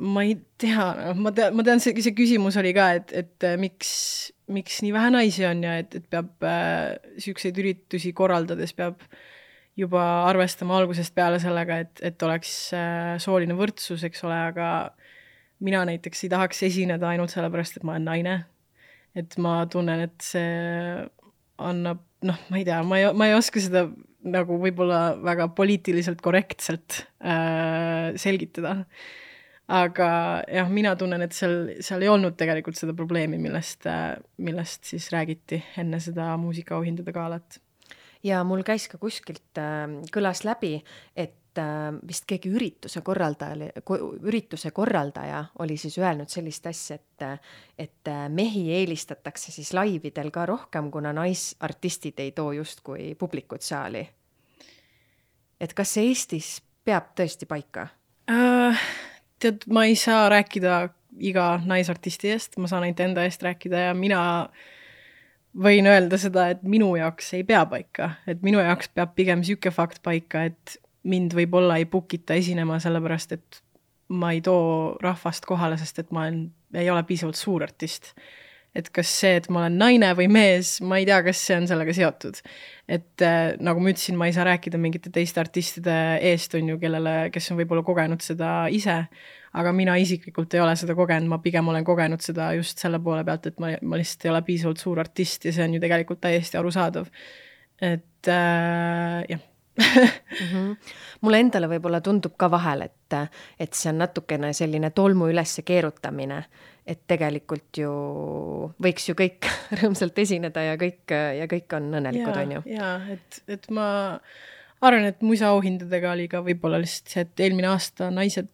ma 0.02 0.24
ei 0.26 0.36
tea, 0.60 0.86
noh, 1.10 1.18
ma 1.26 1.32
tean, 1.34 1.54
ma 1.56 1.64
tean, 1.66 1.82
see, 1.82 1.94
see 2.02 2.14
küsimus 2.16 2.56
oli 2.60 2.72
ka, 2.76 2.88
et, 2.98 3.12
et 3.22 3.46
äh, 3.46 3.58
miks, 3.60 3.92
miks 4.52 4.80
nii 4.84 4.94
vähe 4.94 5.12
naisi 5.14 5.46
on 5.48 5.62
ja 5.66 5.76
et, 5.82 5.94
et 5.98 6.08
peab 6.10 6.46
äh, 6.46 6.96
siukseid 7.22 7.58
üritusi 7.62 8.14
korraldades 8.16 8.74
peab 8.78 9.02
juba 9.78 10.02
arvestama 10.28 10.76
algusest 10.80 11.14
peale 11.16 11.38
sellega, 11.40 11.78
et, 11.84 12.02
et 12.04 12.26
oleks 12.26 12.52
äh, 12.76 13.14
sooline 13.22 13.56
võrdsus, 13.56 14.02
eks 14.08 14.24
ole, 14.26 14.38
aga 14.50 14.68
mina 15.62 15.84
näiteks 15.88 16.24
ei 16.26 16.32
tahaks 16.32 16.62
esineda 16.68 17.10
ainult 17.12 17.32
sellepärast, 17.34 17.78
et 17.78 17.86
ma 17.86 17.96
olen 17.96 18.08
naine. 18.10 18.38
et 19.14 19.36
ma 19.44 19.58
tunnen, 19.68 20.06
et 20.06 20.24
see 20.24 21.02
annab, 21.62 22.00
noh, 22.24 22.38
ma 22.48 22.58
ei 22.58 22.64
tea, 22.64 22.78
ma 22.86 22.98
ei, 22.98 23.10
ma 23.12 23.28
ei 23.28 23.34
oska 23.36 23.60
seda 23.60 23.86
nagu 24.22 24.56
võib-olla 24.62 25.18
väga 25.20 25.48
poliitiliselt 25.56 26.22
korrektselt 26.24 27.02
äh, 27.20 28.14
selgitada 28.16 28.82
aga 29.72 30.08
jah, 30.50 30.70
mina 30.72 30.94
tunnen, 30.98 31.22
et 31.24 31.34
seal, 31.36 31.74
seal 31.84 32.04
ei 32.04 32.10
olnud 32.12 32.36
tegelikult 32.38 32.78
seda 32.78 32.94
probleemi, 32.96 33.38
millest, 33.40 33.86
millest 34.42 34.90
siis 34.90 35.08
räägiti 35.14 35.62
enne 35.80 36.00
seda 36.02 36.32
muusikaauhindade 36.40 37.14
galat. 37.14 37.60
ja 38.22 38.42
mul 38.46 38.62
käis 38.66 38.88
ka 38.90 38.98
kuskilt 39.02 39.58
äh,, 39.58 39.86
kõlas 40.14 40.44
läbi, 40.46 40.76
et 41.16 41.34
äh, 41.34 41.41
vist 42.08 42.24
keegi 42.28 42.50
ürituse 42.52 43.02
korraldaja, 43.04 43.70
ürituse 44.22 44.70
korraldaja 44.70 45.44
oli 45.58 45.76
siis 45.76 45.98
öelnud 45.98 46.30
sellist 46.32 46.66
asja, 46.66 46.96
et, 46.96 47.44
et 47.78 48.08
äh, 48.08 48.24
mehi 48.28 48.68
eelistatakse 48.78 49.52
siis 49.52 49.72
laividel 49.76 50.30
ka 50.30 50.46
rohkem, 50.46 50.90
kuna 50.90 51.12
naisartistid 51.12 52.20
ei 52.24 52.32
too 52.32 52.52
justkui 52.52 53.14
publikut 53.18 53.62
saali. 53.62 54.08
et 55.60 55.74
kas 55.74 55.94
see 55.94 56.08
Eestis 56.10 56.62
peab 56.84 57.12
tõesti 57.18 57.46
paika 57.46 57.88
uh,? 58.30 58.84
tead, 59.42 59.66
ma 59.66 59.84
ei 59.84 59.96
saa 59.98 60.28
rääkida 60.28 60.88
iga 61.20 61.46
naisartisti 61.66 62.30
eest, 62.32 62.56
ma 62.58 62.70
saan 62.70 62.86
ainult 62.86 63.00
enda 63.04 63.24
eest 63.26 63.42
rääkida 63.42 63.88
ja 63.88 63.94
mina 63.94 64.22
võin 65.52 65.86
öelda 65.88 66.18
seda, 66.20 66.48
et 66.54 66.62
minu 66.62 66.94
jaoks 66.96 67.32
ei 67.36 67.44
pea 67.44 67.64
paika, 67.68 68.14
et 68.26 68.42
minu 68.44 68.62
jaoks 68.62 68.92
peab 68.94 69.14
pigem 69.18 69.42
niisugune 69.42 69.74
fakt 69.74 70.02
paika, 70.02 70.46
et 70.48 70.78
mind 71.08 71.34
võib-olla 71.34 71.80
ei 71.80 71.88
book 71.90 72.14
ita 72.14 72.36
esinema 72.38 72.78
sellepärast, 72.82 73.32
et 73.32 73.62
ma 74.12 74.32
ei 74.34 74.40
too 74.44 74.96
rahvast 75.02 75.46
kohale, 75.48 75.78
sest 75.80 76.02
et 76.02 76.12
ma 76.12 76.26
olen, 76.26 76.46
ei 76.76 76.90
ole 76.90 77.02
piisavalt 77.08 77.38
suur 77.38 77.64
artist 77.64 78.12
et 78.76 78.88
kas 78.94 79.10
see, 79.20 79.34
et 79.36 79.48
ma 79.52 79.62
olen 79.62 79.74
naine 79.80 80.08
või 80.16 80.28
mees, 80.32 80.78
ma 80.84 80.96
ei 81.00 81.04
tea, 81.08 81.18
kas 81.26 81.40
see 81.44 81.58
on 81.60 81.68
sellega 81.68 81.92
seotud. 81.96 82.40
et 82.88 83.24
äh, 83.24 83.52
nagu 83.60 83.80
ma 83.80 83.92
ütlesin, 83.92 84.16
ma 84.18 84.28
ei 84.28 84.34
saa 84.36 84.46
rääkida 84.48 84.80
mingite 84.80 85.12
teiste 85.12 85.40
artistide 85.42 85.96
eest, 86.30 86.56
on 86.56 86.72
ju, 86.72 86.78
kellele, 86.80 87.14
kes 87.34 87.50
on 87.52 87.60
võib-olla 87.60 87.84
kogenud 87.86 88.24
seda 88.24 88.52
ise, 88.72 88.96
aga 89.60 89.74
mina 89.76 89.96
isiklikult 90.00 90.56
ei 90.56 90.64
ole 90.64 90.74
seda 90.80 90.96
kogenud, 90.96 91.28
ma 91.28 91.40
pigem 91.44 91.68
olen 91.68 91.84
kogenud 91.84 92.24
seda 92.24 92.50
just 92.56 92.80
selle 92.80 93.00
poole 93.04 93.24
pealt, 93.28 93.50
et 93.52 93.60
ma, 93.60 93.74
ma 93.84 94.00
lihtsalt 94.00 94.26
ei 94.26 94.32
ole 94.32 94.42
piisavalt 94.48 94.80
suur 94.80 95.00
artist 95.04 95.44
ja 95.48 95.52
see 95.52 95.68
on 95.68 95.76
ju 95.76 95.84
tegelikult 95.84 96.24
täiesti 96.24 96.60
arusaadav. 96.60 97.12
et 97.82 98.32
äh, 98.32 99.20
jah 99.28 99.48
mm. 99.78 100.48
-hmm. 100.50 100.76
mulle 101.20 101.40
endale 101.40 101.70
võib-olla 101.70 102.00
tundub 102.00 102.36
ka 102.36 102.50
vahel, 102.50 102.86
et, 102.88 103.18
et 103.58 103.72
see 103.74 103.90
on 103.92 104.02
natukene 104.04 104.52
selline 104.52 104.90
tolmu 104.90 105.30
üles 105.32 105.60
keerutamine 105.64 106.42
et 106.86 106.98
tegelikult 107.06 107.78
ju 107.78 107.92
võiks 108.82 109.04
ju 109.08 109.14
kõik 109.18 109.46
rõõmsalt 109.80 110.18
esineda 110.18 110.64
ja 110.72 110.78
kõik 110.80 111.14
ja 111.38 111.46
kõik 111.50 111.76
on 111.78 111.92
õnnelikud, 112.00 112.40
on 112.42 112.56
ju. 112.56 112.64
ja 112.74 112.96
et, 113.14 113.42
et 113.48 113.70
ma 113.70 113.86
arvan, 114.82 115.06
et 115.12 115.22
muisaauhindadega 115.22 116.12
oli 116.16 116.26
ka 116.30 116.42
võib-olla 116.44 116.80
lihtsalt 116.82 117.14
see, 117.14 117.24
et 117.26 117.44
eelmine 117.46 117.70
aasta 117.70 118.10
naised 118.14 118.50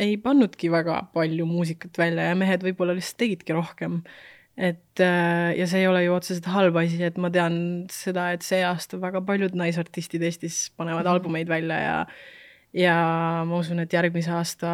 ei 0.00 0.16
pannudki 0.18 0.70
väga 0.72 1.04
palju 1.14 1.46
muusikat 1.46 1.98
välja 1.98 2.30
ja 2.30 2.38
mehed 2.38 2.64
võib-olla 2.66 2.96
lihtsalt 2.96 3.20
tegidki 3.22 3.54
rohkem. 3.54 4.00
Et 4.56 5.00
ja 5.00 5.66
see 5.66 5.80
ei 5.82 5.88
ole 5.90 6.04
ju 6.04 6.14
otseselt 6.14 6.46
halb 6.46 6.76
asi, 6.78 7.00
et 7.02 7.16
ma 7.18 7.30
tean 7.34 7.56
seda, 7.90 8.30
et 8.36 8.46
see 8.46 8.62
aasta 8.62 9.00
väga 9.02 9.24
paljud 9.26 9.56
naisartistid 9.58 10.22
Eestis 10.22 10.70
panevad 10.76 11.04
-hmm. 11.04 11.10
albumeid 11.10 11.48
välja 11.48 11.80
ja 11.80 11.98
ja 12.74 12.94
ma 13.46 13.60
usun, 13.60 13.78
et 13.84 13.92
järgmise 13.94 14.32
aasta 14.34 14.70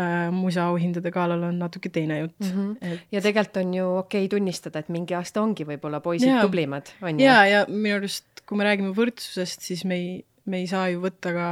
äh, 0.00 0.30
musaauhindade 0.32 1.12
galal 1.12 1.44
on 1.50 1.58
natuke 1.60 1.92
teine 1.92 2.18
jutt 2.22 2.38
mm. 2.40 2.50
-hmm. 2.50 2.76
Et... 2.80 3.00
ja 3.12 3.20
tegelikult 3.20 3.56
on 3.56 3.74
ju 3.74 3.86
okei 3.96 4.24
okay 4.24 4.28
tunnistada, 4.28 4.78
et 4.78 4.88
mingi 4.88 5.14
aasta 5.14 5.42
ongi 5.42 5.66
võib-olla 5.68 6.00
poisid 6.00 6.28
ja. 6.28 6.40
tublimad, 6.40 6.92
on 7.02 7.20
ju. 7.20 7.26
ja, 7.26 7.44
ja 7.46 7.64
minu 7.68 7.96
arust, 8.00 8.44
kui 8.46 8.58
me 8.58 8.64
räägime 8.64 8.94
võrdsusest, 8.96 9.60
siis 9.60 9.84
me 9.84 9.94
ei, 9.94 10.24
me 10.44 10.64
ei 10.64 10.66
saa 10.66 10.88
ju 10.88 11.02
võtta 11.04 11.32
ka 11.36 11.48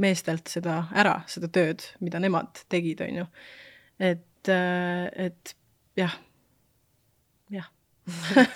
meestelt 0.00 0.48
seda 0.48 0.84
ära, 0.92 1.20
seda 1.26 1.48
tööd, 1.48 1.84
mida 2.00 2.20
nemad 2.20 2.64
tegid, 2.68 3.00
on 3.00 3.22
ju. 3.22 3.26
et, 3.98 4.48
äh, 4.48 5.08
et 5.16 5.56
jah 5.96 6.16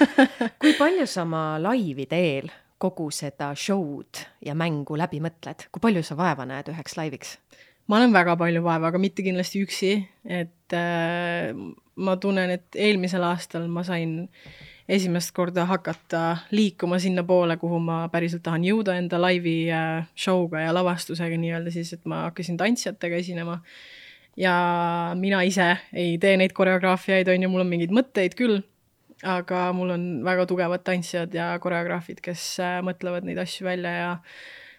kui 0.60 0.74
palju 0.78 1.06
sa 1.10 1.22
oma 1.24 1.46
laivide 1.62 2.20
eel 2.20 2.52
kogu 2.84 3.08
seda 3.14 3.52
show'd 3.56 4.24
ja 4.44 4.54
mängu 4.58 4.98
läbi 4.98 5.20
mõtled, 5.24 5.68
kui 5.72 5.82
palju 5.82 6.02
sa 6.04 6.16
vaeva 6.18 6.46
näed 6.48 6.72
üheks 6.72 6.98
laiviks? 6.98 7.38
ma 7.88 7.98
olen 8.00 8.14
väga 8.14 8.36
palju 8.40 8.62
vaeva, 8.64 8.88
aga 8.88 9.00
mitte 9.00 9.24
kindlasti 9.24 9.60
üksi, 9.64 9.90
et 10.24 10.76
äh, 10.76 11.50
ma 12.00 12.14
tunnen, 12.20 12.54
et 12.56 12.78
eelmisel 12.80 13.24
aastal 13.28 13.66
ma 13.68 13.84
sain 13.84 14.22
esimest 14.88 15.32
korda 15.36 15.64
hakata 15.68 16.22
liikuma 16.52 16.98
sinnapoole, 17.00 17.56
kuhu 17.60 17.80
ma 17.80 18.02
päriselt 18.12 18.44
tahan 18.44 18.64
jõuda 18.66 18.96
enda 19.00 19.20
laivi 19.20 19.58
äh, 19.72 20.08
show'ga 20.16 20.64
ja 20.66 20.72
lavastusega 20.76 21.38
nii-öelda 21.40 21.72
siis, 21.72 21.92
et 21.96 22.08
ma 22.08 22.26
hakkasin 22.28 22.60
tantsijatega 22.60 23.20
esinema. 23.20 23.60
ja 24.36 24.54
mina 25.14 25.44
ise 25.46 25.76
ei 25.92 26.16
tee 26.18 26.36
neid 26.36 26.52
koreograafiaid, 26.52 27.28
on 27.28 27.44
ju, 27.44 27.52
mul 27.52 27.62
on 27.62 27.70
mingeid 27.70 27.92
mõtteid 27.94 28.34
küll 28.34 28.64
aga 29.24 29.66
mul 29.76 29.94
on 29.94 30.04
väga 30.26 30.46
tugevad 30.50 30.84
tantsijad 30.84 31.34
ja 31.34 31.52
koreograafid, 31.62 32.20
kes 32.24 32.44
äh, 32.62 32.78
mõtlevad 32.84 33.26
neid 33.26 33.40
asju 33.42 33.66
välja 33.66 33.92
ja 33.96 34.12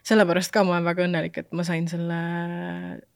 sellepärast 0.06 0.54
ka 0.54 0.64
ma 0.64 0.76
olen 0.76 0.88
väga 0.88 1.06
õnnelik, 1.08 1.40
et 1.42 1.54
ma 1.58 1.66
sain 1.66 1.88
selle, 1.90 2.20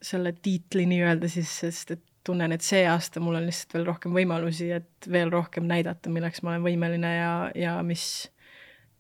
selle 0.01 0.33
tiitli 0.41 0.87
nii-öelda 0.89 1.29
siis, 1.31 1.51
sest 1.63 1.93
et 1.95 2.03
tunnen, 2.25 2.51
et 2.53 2.65
see 2.65 2.81
aasta 2.89 3.21
mul 3.23 3.37
on 3.39 3.45
lihtsalt 3.47 3.77
veel 3.77 3.87
rohkem 3.87 4.15
võimalusi, 4.15 4.71
et 4.75 5.07
veel 5.11 5.31
rohkem 5.33 5.69
näidata, 5.69 6.11
milleks 6.13 6.43
ma 6.43 6.53
olen 6.53 6.65
võimeline 6.65 7.13
ja, 7.15 7.31
ja 7.57 7.77
mis, 7.85 8.03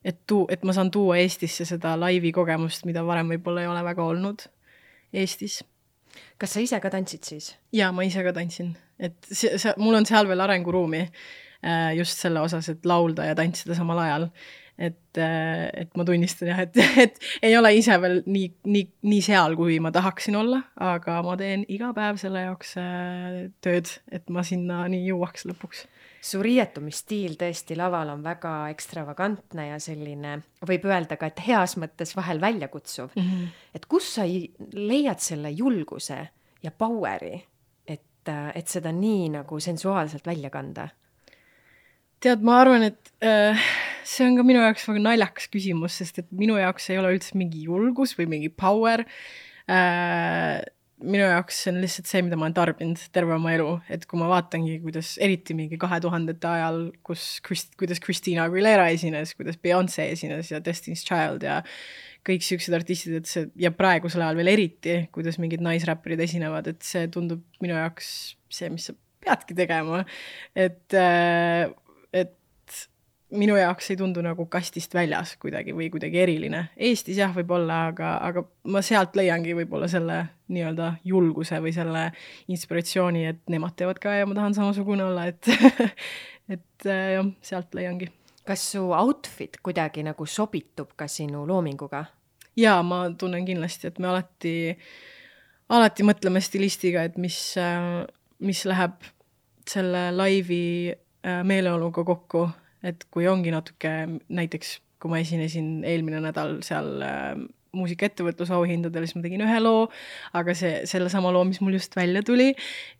et 0.05 0.21
tuu-, 0.29 0.47
et 0.53 0.63
ma 0.65 0.75
saan 0.75 0.91
tuua 0.93 1.19
Eestisse 1.21 1.67
seda 1.67 1.95
laivi 1.99 2.31
kogemust, 2.35 2.87
mida 2.89 3.03
varem 3.05 3.33
võib-olla 3.35 3.65
ei 3.65 3.71
ole 3.71 3.83
väga 3.89 4.05
olnud 4.05 4.47
Eestis. 5.13 5.63
kas 6.37 6.53
sa 6.53 6.61
ise 6.61 6.79
ka 6.79 6.89
tantsid 6.93 7.25
siis? 7.25 7.51
jaa, 7.73 7.91
ma 7.91 8.05
ise 8.05 8.23
ka 8.25 8.33
tantsin, 8.33 8.75
et 8.99 9.17
see, 9.25 9.57
see, 9.57 9.73
mul 9.77 9.97
on 9.97 10.05
seal 10.09 10.29
veel 10.29 10.45
arenguruumi 10.45 11.07
just 11.97 12.21
selle 12.23 12.39
osas, 12.39 12.69
et 12.71 12.85
laulda 12.87 13.25
ja 13.27 13.35
tantsida 13.35 13.75
samal 13.75 13.99
ajal. 13.99 14.29
et, 14.79 15.17
äh, 15.19 15.65
et 15.75 15.97
ma 15.99 16.05
tunnistan 16.07 16.47
jah, 16.53 16.61
et, 16.63 16.77
et 17.03 17.17
ei 17.43 17.57
ole 17.59 17.73
ise 17.75 17.97
veel 17.99 18.21
nii, 18.23 18.45
nii, 18.63 18.85
nii 19.11 19.23
seal, 19.25 19.57
kui 19.59 19.75
ma 19.83 19.91
tahaksin 19.91 20.37
olla, 20.39 20.61
aga 20.79 21.17
ma 21.25 21.35
teen 21.39 21.65
iga 21.67 21.91
päev 21.97 22.21
selle 22.21 22.45
jaoks 22.45 22.77
äh, 22.79 23.41
tööd, 23.59 23.91
et 24.15 24.31
ma 24.31 24.45
sinnani 24.47 25.01
jõuaks 25.03 25.43
lõpuks 25.51 25.83
su 26.21 26.41
riietumisstiil 26.43 27.35
tõesti 27.39 27.77
laval 27.79 28.11
on 28.13 28.23
väga 28.23 28.53
ekstravagantne 28.73 29.69
ja 29.69 29.79
selline, 29.81 30.39
võib 30.67 30.87
öelda 30.89 31.17
ka, 31.19 31.29
et 31.29 31.41
heas 31.45 31.77
mõttes 31.79 32.15
vahel 32.17 32.41
väljakutsuv 32.41 33.15
mm. 33.15 33.29
-hmm. 33.29 33.47
et 33.75 33.85
kus 33.85 34.13
sa 34.15 34.25
leiad 34.73 35.19
selle 35.23 35.51
julguse 35.51 36.19
ja 36.63 36.71
power'i, 36.71 37.39
et, 37.87 38.31
et 38.55 38.67
seda 38.67 38.91
nii 38.91 39.29
nagu 39.39 39.59
sensuaalselt 39.59 40.27
välja 40.27 40.49
kanda? 40.49 40.89
Tead, 42.23 42.43
ma 42.45 42.59
arvan, 42.63 42.85
et 42.89 43.13
äh, 43.25 43.69
see 44.07 44.25
on 44.27 44.39
ka 44.39 44.45
minu 44.47 44.63
jaoks 44.63 44.87
väga 44.89 45.03
naljakas 45.03 45.47
küsimus, 45.51 45.99
sest 46.01 46.19
et 46.23 46.27
minu 46.35 46.57
jaoks 46.59 46.89
ei 46.91 46.99
ole 46.99 47.13
üldse 47.15 47.37
mingi 47.39 47.63
julgus 47.67 48.15
või 48.19 48.29
mingi 48.35 48.51
power 48.51 49.05
äh,. 49.69 50.59
minu 50.99 51.23
jaoks 51.23 51.61
see 51.63 51.71
on 51.71 51.79
lihtsalt 51.79 52.09
see, 52.09 52.21
mida 52.27 52.35
ma 52.35 52.49
olen 52.49 52.55
tarbinud 52.57 53.01
terve 53.15 53.31
oma 53.37 53.53
elu, 53.55 53.69
et 53.87 54.03
kui 54.09 54.19
ma 54.19 54.27
vaatangi, 54.27 54.81
kuidas 54.83 55.13
eriti 55.23 55.55
mingi 55.55 55.79
kahe 55.79 56.01
tuhandete 56.03 56.49
ajal, 56.49 56.81
kus 57.07 57.37
Christ-, 57.45 57.77
kuidas 57.79 58.01
Christina 58.03 58.49
Aguilera 58.49 58.89
esines, 58.91 59.31
kuidas 59.39 59.55
Beyonce 59.63 60.09
esines 60.11 60.51
ja 60.51 60.59
Destiny's 60.63 61.05
Child 61.07 61.47
ja 61.47 61.61
kõik 62.27 62.43
siuksed 62.43 62.75
artistid, 62.75 63.15
et 63.21 63.31
see 63.31 63.47
ja 63.63 63.71
praegusel 63.71 64.25
ajal 64.25 64.41
veel 64.41 64.51
eriti, 64.57 64.97
kuidas 65.15 65.39
mingid 65.39 65.63
naisräpparid 65.63 66.19
esinevad, 66.27 66.67
et 66.67 66.83
see 66.83 67.07
tundub 67.13 67.45
minu 67.63 67.79
jaoks 67.79 68.09
see, 68.51 68.67
mis 68.73 68.89
sa 68.89 68.97
peadki 69.23 69.55
tegema. 69.55 70.03
et 70.55 70.99
äh, 70.99 71.71
minu 73.31 73.55
jaoks 73.57 73.91
ei 73.93 73.97
tundu 73.99 74.21
nagu 74.25 74.45
kastist 74.49 74.93
väljas 74.97 75.35
kuidagi 75.41 75.73
või 75.77 75.89
kuidagi 75.93 76.21
eriline. 76.23 76.63
Eestis 76.77 77.19
jah, 77.19 77.31
võib-olla, 77.35 77.81
aga, 77.91 78.15
aga 78.25 78.43
ma 78.73 78.81
sealt 78.85 79.17
leiangi 79.19 79.53
võib-olla 79.57 79.89
selle 79.91 80.19
nii-öelda 80.49 80.93
julguse 81.05 81.59
või 81.61 81.73
selle 81.75 82.07
inspiratsiooni, 82.49 83.25
et 83.29 83.41
nemad 83.53 83.75
teevad 83.77 84.01
ka 84.01 84.15
ja 84.17 84.29
ma 84.29 84.37
tahan 84.37 84.57
samasugune 84.57 85.05
olla, 85.05 85.27
et 85.29 85.49
et 86.55 86.87
äh, 86.89 87.13
jah, 87.17 87.29
sealt 87.45 87.77
leiangi. 87.77 88.09
kas 88.49 88.63
su 88.71 88.81
outfit 88.97 89.59
kuidagi 89.61 90.01
nagu 90.01 90.25
sobitub 90.25 90.95
ka 90.97 91.07
sinu 91.07 91.45
loominguga? 91.47 92.05
jaa, 92.57 92.81
ma 92.83 93.03
tunnen 93.17 93.45
kindlasti, 93.45 93.87
et 93.87 93.99
me 93.99 94.09
alati, 94.09 94.53
alati 95.69 96.03
mõtleme 96.03 96.41
stilistiga, 96.41 97.05
et 97.05 97.17
mis, 97.21 97.37
äh, 97.61 98.07
mis 98.41 98.65
läheb 98.65 99.05
selle 99.69 100.09
laivi 100.15 100.89
äh, 100.89 101.43
meeleoluga 101.45 102.03
kokku 102.03 102.47
et 102.85 103.05
kui 103.11 103.27
ongi 103.27 103.51
natuke, 103.53 103.91
näiteks 104.27 104.79
kui 104.99 105.11
ma 105.11 105.21
esinesin 105.23 105.79
eelmine 105.87 106.19
nädal 106.23 106.59
seal 106.65 106.99
äh, 107.05 107.39
muusikaettevõtluse 107.75 108.53
auhindadel, 108.55 109.05
siis 109.05 109.17
ma 109.17 109.23
tegin 109.23 109.43
ühe 109.45 109.59
loo, 109.61 109.85
aga 110.35 110.55
see, 110.57 110.83
sellesama 110.89 111.31
loo, 111.33 111.45
mis 111.47 111.61
mul 111.63 111.77
just 111.77 111.95
välja 111.95 112.23
tuli 112.25 112.49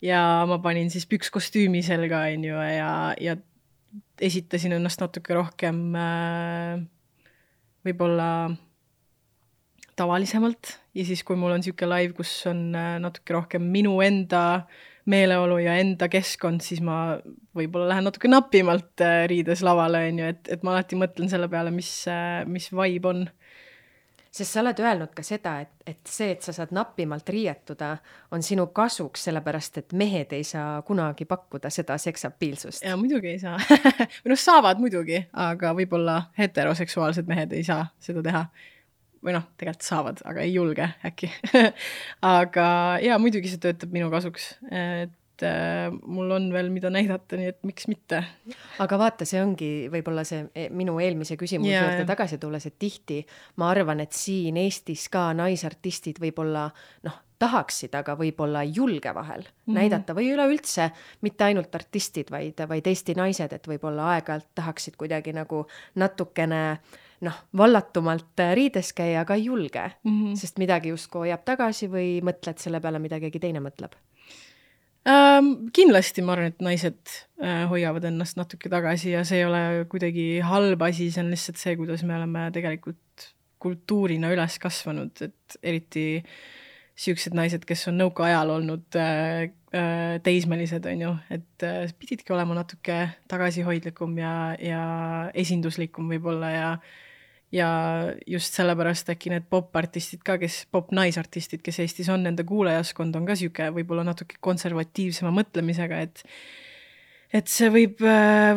ja 0.06 0.22
ma 0.50 0.60
panin 0.64 0.92
siis 0.94 1.08
pükskostüümi 1.10 1.82
selga, 1.86 2.24
on 2.30 2.46
ju, 2.46 2.60
ja, 2.70 2.92
ja 3.20 3.36
esitasin 4.22 4.78
ennast 4.78 5.02
natuke 5.02 5.36
rohkem 5.36 5.82
äh, 5.98 6.84
võib-olla 7.88 8.30
tavalisemalt. 10.00 10.78
Ja 10.96 11.04
siis, 11.08 11.26
kui 11.28 11.36
mul 11.40 11.52
on 11.52 11.60
niisugune 11.64 11.90
live, 11.96 12.16
kus 12.18 12.32
on 12.50 12.70
äh, 12.78 12.96
natuke 13.02 13.36
rohkem 13.36 13.66
minu 13.74 13.98
enda 14.06 14.44
äh, 14.62 14.88
meeleolu 15.10 15.58
ja 15.64 15.76
enda 15.82 16.10
keskkond, 16.12 16.64
siis 16.66 16.82
ma 16.86 17.18
võib-olla 17.56 17.90
lähen 17.94 18.08
natuke 18.10 18.30
napimalt 18.32 19.04
äh, 19.04 19.24
riides 19.30 19.64
lavale, 19.66 20.06
on 20.12 20.22
ju, 20.22 20.30
et, 20.36 20.48
et 20.56 20.64
ma 20.64 20.76
alati 20.76 21.00
mõtlen 21.00 21.32
selle 21.32 21.50
peale, 21.52 21.74
mis, 21.76 21.92
äh, 22.12 22.42
mis 22.50 22.70
vibe 22.76 23.12
on. 23.12 23.28
sest 24.30 24.54
sa 24.54 24.62
oled 24.62 24.80
öelnud 24.80 25.14
ka 25.18 25.26
seda, 25.26 25.56
et, 25.66 25.72
et 25.90 26.00
see, 26.08 26.32
et 26.36 26.46
sa 26.46 26.54
saad 26.54 26.74
napimalt 26.76 27.30
riietuda, 27.34 27.96
on 28.32 28.46
sinu 28.46 28.68
kasuks, 28.76 29.26
sellepärast 29.28 29.82
et 29.82 29.94
mehed 29.98 30.34
ei 30.38 30.46
saa 30.46 30.82
kunagi 30.86 31.26
pakkuda 31.26 31.72
seda 31.74 31.98
seksapiilsust. 31.98 32.86
ja 32.86 32.98
muidugi 32.98 33.34
ei 33.34 33.40
saa 33.42 33.58
või 34.22 34.34
noh, 34.34 34.42
saavad 34.42 34.82
muidugi, 34.82 35.24
aga 35.34 35.74
võib-olla 35.78 36.22
heteroseksuaalsed 36.38 37.30
mehed 37.30 37.58
ei 37.58 37.66
saa 37.68 37.88
seda 38.00 38.26
teha 38.26 38.46
või 39.26 39.36
noh, 39.36 39.46
tegelikult 39.60 39.86
saavad, 39.86 40.22
aga 40.28 40.44
ei 40.46 40.54
julge 40.54 40.88
äkki 41.06 41.30
aga 42.40 42.66
jaa, 43.04 43.20
muidugi 43.22 43.52
see 43.52 43.62
töötab 43.62 43.94
minu 43.96 44.10
kasuks, 44.14 44.52
et 44.72 45.46
äh, 45.46 45.88
mul 45.92 46.32
on 46.36 46.50
veel, 46.54 46.72
mida 46.74 46.92
näidata, 46.94 47.40
nii 47.40 47.52
et 47.52 47.60
miks 47.68 47.90
mitte. 47.92 48.22
aga 48.84 49.00
vaata, 49.02 49.28
see 49.28 49.42
ongi 49.44 49.72
võib-olla 49.92 50.24
see 50.28 50.46
e, 50.56 50.68
minu 50.76 50.98
eelmise 51.04 51.40
küsimuse 51.40 51.74
yeah, 51.74 51.90
juurde 51.90 52.08
tagasi 52.10 52.40
tulles, 52.42 52.70
et 52.70 52.78
tihti 52.80 53.24
ma 53.62 53.72
arvan, 53.74 54.04
et 54.06 54.16
siin 54.16 54.60
Eestis 54.62 55.10
ka 55.12 55.30
naisartistid 55.38 56.22
võib-olla 56.24 56.70
noh, 57.08 57.20
tahaksid, 57.40 57.94
aga 57.96 58.18
võib-olla 58.20 58.66
ei 58.68 58.74
julge 58.76 59.12
vahel 59.16 59.44
mm 59.44 59.52
-hmm. 59.52 59.76
näidata 59.76 60.16
või 60.16 60.32
üleüldse 60.34 60.90
mitte 61.28 61.48
ainult 61.48 61.76
artistid, 61.76 62.32
vaid, 62.32 62.60
vaid 62.68 62.88
Eesti 62.88 63.16
naised, 63.20 63.54
et 63.54 63.68
võib-olla 63.68 64.16
aeg-ajalt 64.16 64.50
tahaksid 64.56 65.00
kuidagi 65.00 65.36
nagu 65.36 65.66
natukene 65.96 66.64
äh, 66.72 66.98
noh, 67.26 67.40
vallatumalt 67.58 68.44
äh, 68.44 68.54
riides 68.58 68.94
käia, 68.98 69.24
aga 69.24 69.36
ei 69.36 69.46
julge 69.46 69.86
mm, 70.04 70.12
-hmm. 70.12 70.36
sest 70.40 70.60
midagi 70.62 70.94
justkui 70.94 71.28
hoiab 71.28 71.44
tagasi 71.46 71.90
või 71.92 72.20
mõtled 72.26 72.62
selle 72.62 72.82
peale, 72.82 73.00
mida 73.00 73.20
keegi 73.20 73.40
teine 73.40 73.64
mõtleb 73.64 73.98
ähm,? 75.08 75.70
kindlasti 75.74 76.22
ma 76.22 76.36
arvan, 76.36 76.54
et 76.54 76.62
naised 76.62 77.16
äh, 77.44 77.66
hoiavad 77.70 78.08
ennast 78.12 78.38
natuke 78.38 78.70
tagasi 78.70 79.12
ja 79.18 79.24
see 79.24 79.42
ei 79.42 79.50
ole 79.50 79.86
kuidagi 79.90 80.40
halb 80.40 80.82
asi, 80.82 81.12
see 81.12 81.24
on 81.24 81.34
lihtsalt 81.34 81.58
see, 81.58 81.76
kuidas 81.80 82.04
me 82.04 82.16
oleme 82.16 82.50
tegelikult 82.56 83.34
kultuurina 83.60 84.32
üles 84.32 84.56
kasvanud, 84.62 85.20
et 85.26 85.60
eriti 85.64 86.06
siuksed 87.00 87.36
naised, 87.38 87.64
kes 87.68 87.88
on 87.92 88.00
nõukaajal 88.02 88.52
olnud 88.58 88.98
äh, 89.00 89.52
äh, 89.76 90.16
teismelised, 90.24 90.88
on 90.90 91.04
ju, 91.06 91.12
et 91.32 91.66
äh, 91.68 91.94
pididki 92.00 92.34
olema 92.36 92.58
natuke 92.58 93.02
tagasihoidlikum 93.32 94.18
ja, 94.20 94.34
ja 94.60 94.84
esinduslikum 95.38 96.10
võib-olla 96.12 96.52
ja 96.52 96.72
ja 97.52 97.70
just 98.30 98.54
sellepärast 98.58 99.10
äkki 99.14 99.32
need 99.34 99.50
popartistid 99.50 100.22
ka, 100.26 100.38
kes, 100.42 100.64
pop-naisartistid, 100.74 101.64
kes 101.66 101.82
Eestis 101.84 102.10
on, 102.14 102.24
nende 102.28 102.46
kuulajaskond 102.48 103.18
on 103.18 103.28
ka 103.28 103.38
niisugune 103.38 103.74
võib-olla 103.80 104.06
natuke 104.12 104.38
konservatiivsema 104.46 105.34
mõtlemisega, 105.34 106.04
et 106.06 106.26
et 107.30 107.50
see 107.50 107.70
võib, 107.70 108.00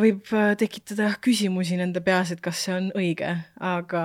võib 0.01 0.29
tekitada 0.57 1.11
küsimusi 1.21 1.77
nende 1.77 2.01
peas, 2.05 2.31
et 2.33 2.41
kas 2.41 2.63
see 2.65 2.73
on 2.73 2.89
õige, 2.97 3.29
aga, 3.61 4.03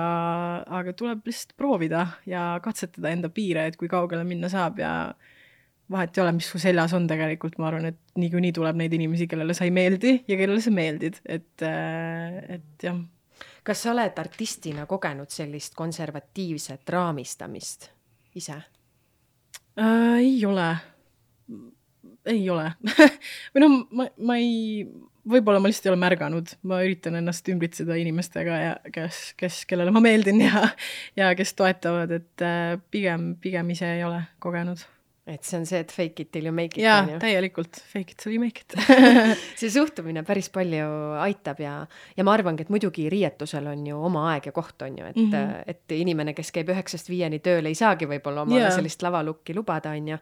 aga 0.79 0.93
tuleb 0.97 1.25
lihtsalt 1.25 1.55
proovida 1.57 2.05
ja 2.29 2.51
katsetada 2.61 3.09
enda 3.09 3.31
piire, 3.33 3.65
et 3.69 3.79
kui 3.79 3.89
kaugele 3.89 4.25
minna 4.29 4.49
saab 4.53 4.77
ja 4.81 4.91
vahet 5.89 6.13
ei 6.13 6.21
ole, 6.21 6.35
mis 6.37 6.49
su 6.49 6.61
seljas 6.61 6.93
on 6.93 7.07
tegelikult, 7.09 7.57
ma 7.57 7.71
arvan, 7.71 7.89
et 7.89 8.21
niikuinii 8.21 8.53
tuleb 8.53 8.77
neid 8.77 8.93
inimesi, 8.93 9.25
kellele 9.29 9.57
sa 9.57 9.65
ei 9.65 9.73
meeldi 9.73 10.19
ja 10.29 10.37
kellele 10.37 10.61
sa 10.61 10.73
meeldid, 10.73 11.17
et, 11.25 11.65
et 11.65 12.85
jah 12.85 13.01
kas 13.63 13.83
sa 13.83 13.93
oled 13.93 14.19
artistina 14.21 14.85
kogenud 14.89 15.31
sellist 15.33 15.75
konservatiivset 15.77 16.89
raamistamist 16.89 17.89
ise? 18.35 18.61
Äh,? 19.79 20.17
ei 20.19 20.45
ole, 20.45 20.69
ei 22.25 22.49
ole. 22.49 22.71
Või 23.53 23.63
noh, 23.63 23.77
ma, 23.95 24.09
ma 24.17 24.37
ei, 24.41 24.83
võib-olla 25.29 25.61
ma 25.61 25.71
lihtsalt 25.71 25.89
ei 25.89 25.93
ole 25.93 26.03
märganud, 26.03 26.53
ma 26.67 26.81
üritan 26.85 27.19
ennast 27.19 27.47
ümbritseda 27.51 27.97
inimestega 28.01 28.61
ja 28.63 28.77
kes, 28.93 29.23
kes, 29.39 29.63
kellele 29.69 29.93
ma 29.95 30.03
meeldin 30.03 30.43
ja, 30.43 30.69
ja 31.19 31.33
kes 31.37 31.55
toetavad, 31.57 32.13
et 32.19 32.45
äh, 32.45 32.77
pigem, 32.91 33.33
pigem 33.41 33.75
ise 33.75 33.93
ei 33.97 34.07
ole 34.07 34.23
kogenud 34.43 34.83
et 35.29 35.45
see 35.45 35.59
on 35.59 35.65
see, 35.69 35.79
et 35.83 35.91
fake 35.93 36.23
it 36.23 36.31
till 36.33 36.47
you 36.47 36.53
make 36.55 36.75
it. 36.75 36.83
jaa, 36.83 37.19
täielikult, 37.21 37.79
fake 37.91 38.15
it 38.15 38.17
till 38.21 38.33
you 38.33 38.41
make 38.41 38.63
it 38.63 38.75
see 39.59 39.69
suhtumine 39.73 40.23
päris 40.27 40.49
palju 40.53 40.87
aitab 41.21 41.61
ja, 41.63 41.73
ja 42.17 42.25
ma 42.25 42.33
arvangi, 42.35 42.65
et 42.65 42.71
muidugi 42.73 43.07
riietusel 43.11 43.69
on 43.71 43.85
ju 43.87 43.99
oma 44.09 44.25
aeg 44.33 44.49
ja 44.49 44.55
koht, 44.55 44.77
on 44.85 44.97
ju, 44.97 45.05
et 45.05 45.19
mm, 45.19 45.31
-hmm. 45.31 45.63
et 45.73 45.95
inimene, 45.99 46.33
kes 46.37 46.51
käib 46.55 46.71
üheksast 46.73 47.11
viieni 47.11 47.41
tööl, 47.45 47.69
ei 47.69 47.77
saagi 47.77 48.09
võib-olla 48.09 48.45
omale 48.47 48.63
yeah. 48.63 48.75
sellist 48.75 49.03
lavalukki 49.05 49.55
lubada, 49.57 49.93
on 49.97 50.13
ju, 50.15 50.19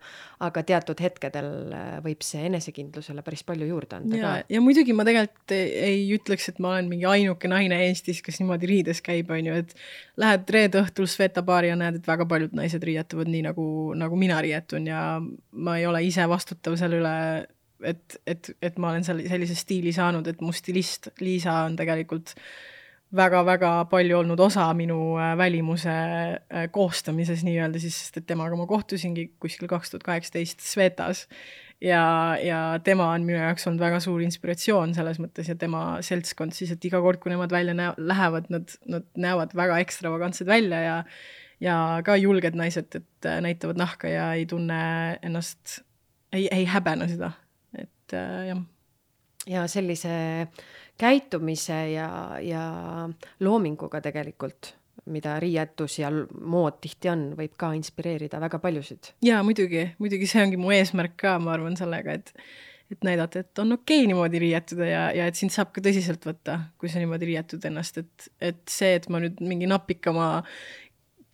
aga 0.48 0.64
teatud 0.64 1.02
hetkedel 1.04 1.50
äh, 1.74 1.86
võib 2.04 2.26
see 2.26 2.46
enesekindlusele 2.50 3.24
päris 3.26 3.46
palju 3.48 3.68
juurde 3.70 4.02
anda 4.02 4.20
ja, 4.20 4.34
ka. 4.34 4.54
ja 4.56 4.62
muidugi 4.64 4.96
ma 4.98 5.06
tegelikult 5.08 5.56
ei, 5.56 5.72
ei 5.92 6.04
ütleks, 6.18 6.50
et 6.52 6.60
ma 6.64 6.76
olen 6.76 6.92
mingi 6.92 7.08
ainuke 7.10 7.48
naine 7.48 7.80
Eestis, 7.88 8.22
kes 8.26 8.42
niimoodi 8.42 8.70
riides 8.70 9.02
käib, 9.06 9.32
on 9.32 9.52
ju, 9.52 9.62
et 9.64 9.76
lähed 10.18 10.50
reede 10.54 10.82
õhtul 10.82 11.08
Sveta 11.10 11.44
baari 11.46 11.72
ja 11.72 11.78
näed, 11.80 12.02
et 12.02 12.08
väga 12.08 12.26
paljud 12.30 12.56
naised 12.58 12.84
riietuvad 12.84 13.30
nii, 13.32 13.44
nagu, 13.48 13.68
nagu 13.98 14.20
mina 14.20 14.40
riietun 14.44 14.88
ja 14.90 14.97
ja 14.98 15.04
ma 15.52 15.78
ei 15.78 15.86
ole 15.90 16.02
ise 16.08 16.26
vastutav 16.30 16.78
selle 16.80 17.02
üle, 17.02 17.18
et, 17.86 18.18
et, 18.26 18.50
et 18.62 18.82
ma 18.82 18.92
olen 18.94 19.06
seal 19.06 19.22
sellise 19.30 19.58
stiili 19.58 19.94
saanud, 19.96 20.28
et 20.28 20.42
mu 20.42 20.56
stilist 20.56 21.12
Liisa 21.22 21.62
on 21.68 21.78
tegelikult 21.80 22.34
väga-väga 23.16 23.86
palju 23.92 24.18
olnud 24.20 24.42
osa 24.44 24.66
minu 24.76 25.16
äh, 25.16 25.32
välimuse 25.40 25.94
äh, 25.94 26.66
koostamises 26.72 27.46
nii-öelda 27.48 27.80
siis, 27.80 27.96
sest 28.02 28.20
et 28.20 28.28
temaga 28.28 28.58
ma 28.60 28.68
kohtusingi 28.68 29.30
kuskil 29.40 29.70
kaks 29.72 29.94
tuhat 29.94 30.04
kaheksateist 30.10 30.66
Svetas 30.66 31.24
ja, 31.82 32.36
ja 32.42 32.60
tema 32.84 33.12
on 33.14 33.24
minu 33.28 33.40
jaoks 33.40 33.68
olnud 33.70 33.84
väga 33.86 34.02
suur 34.04 34.22
inspiratsioon 34.26 34.96
selles 34.98 35.22
mõttes 35.24 35.48
ja 35.48 35.56
tema 35.60 36.02
seltskond 36.04 36.56
siis, 36.58 36.74
et 36.74 36.90
iga 36.90 37.02
kord, 37.04 37.22
kui 37.24 37.32
nemad 37.32 37.54
välja 37.54 37.76
näe-, 37.78 37.96
lähevad, 37.98 38.52
nad, 38.54 38.76
nad 38.92 39.08
näevad 39.16 39.56
väga 39.56 39.80
ekstravagantsed 39.86 40.50
välja 40.50 40.84
ja 40.84 40.98
ja 41.64 41.76
ka 42.06 42.16
julged 42.20 42.58
naised, 42.58 42.96
et 43.00 43.30
äh, 43.30 43.42
näitavad 43.44 43.80
nahka 43.80 44.10
ja 44.12 44.32
ei 44.38 44.46
tunne 44.50 44.80
ennast, 45.22 45.80
ei, 46.34 46.48
ei 46.52 46.66
häbene 46.70 47.10
seda, 47.12 47.32
et 47.78 48.18
äh, 48.18 48.50
jah. 48.52 48.66
ja 49.48 49.68
sellise 49.72 50.48
käitumise 50.98 51.80
ja, 51.94 52.10
ja 52.42 52.64
loominguga 53.40 54.02
tegelikult, 54.02 54.74
mida 55.08 55.38
riietus 55.40 56.00
ja 56.00 56.10
mood 56.12 56.80
tihti 56.84 57.10
on, 57.12 57.30
võib 57.38 57.54
ka 57.58 57.72
inspireerida 57.78 58.42
väga 58.44 58.60
paljusid. 58.60 59.14
jaa, 59.26 59.44
muidugi, 59.46 59.92
muidugi 60.02 60.30
see 60.30 60.44
ongi 60.46 60.60
mu 60.62 60.74
eesmärk 60.76 61.18
ka, 61.22 61.38
ma 61.42 61.56
arvan, 61.58 61.78
sellega, 61.80 62.18
et 62.18 62.34
et 62.88 63.04
näidata, 63.04 63.42
et 63.44 63.60
on 63.60 63.76
okei 63.76 64.00
okay 64.00 64.08
niimoodi 64.08 64.40
riietuda 64.40 64.86
ja, 64.88 65.02
ja 65.12 65.26
et 65.28 65.36
sind 65.36 65.52
saab 65.52 65.74
ka 65.76 65.82
tõsiselt 65.84 66.24
võtta, 66.24 66.54
kui 66.80 66.88
sa 66.88 67.02
niimoodi 67.02 67.28
riietud 67.28 67.66
ennast, 67.68 68.00
et, 68.00 68.28
et 68.40 68.62
see, 68.72 68.94
et 68.96 69.10
ma 69.12 69.20
nüüd 69.20 69.42
mingi 69.44 69.68
napikama 69.68 70.30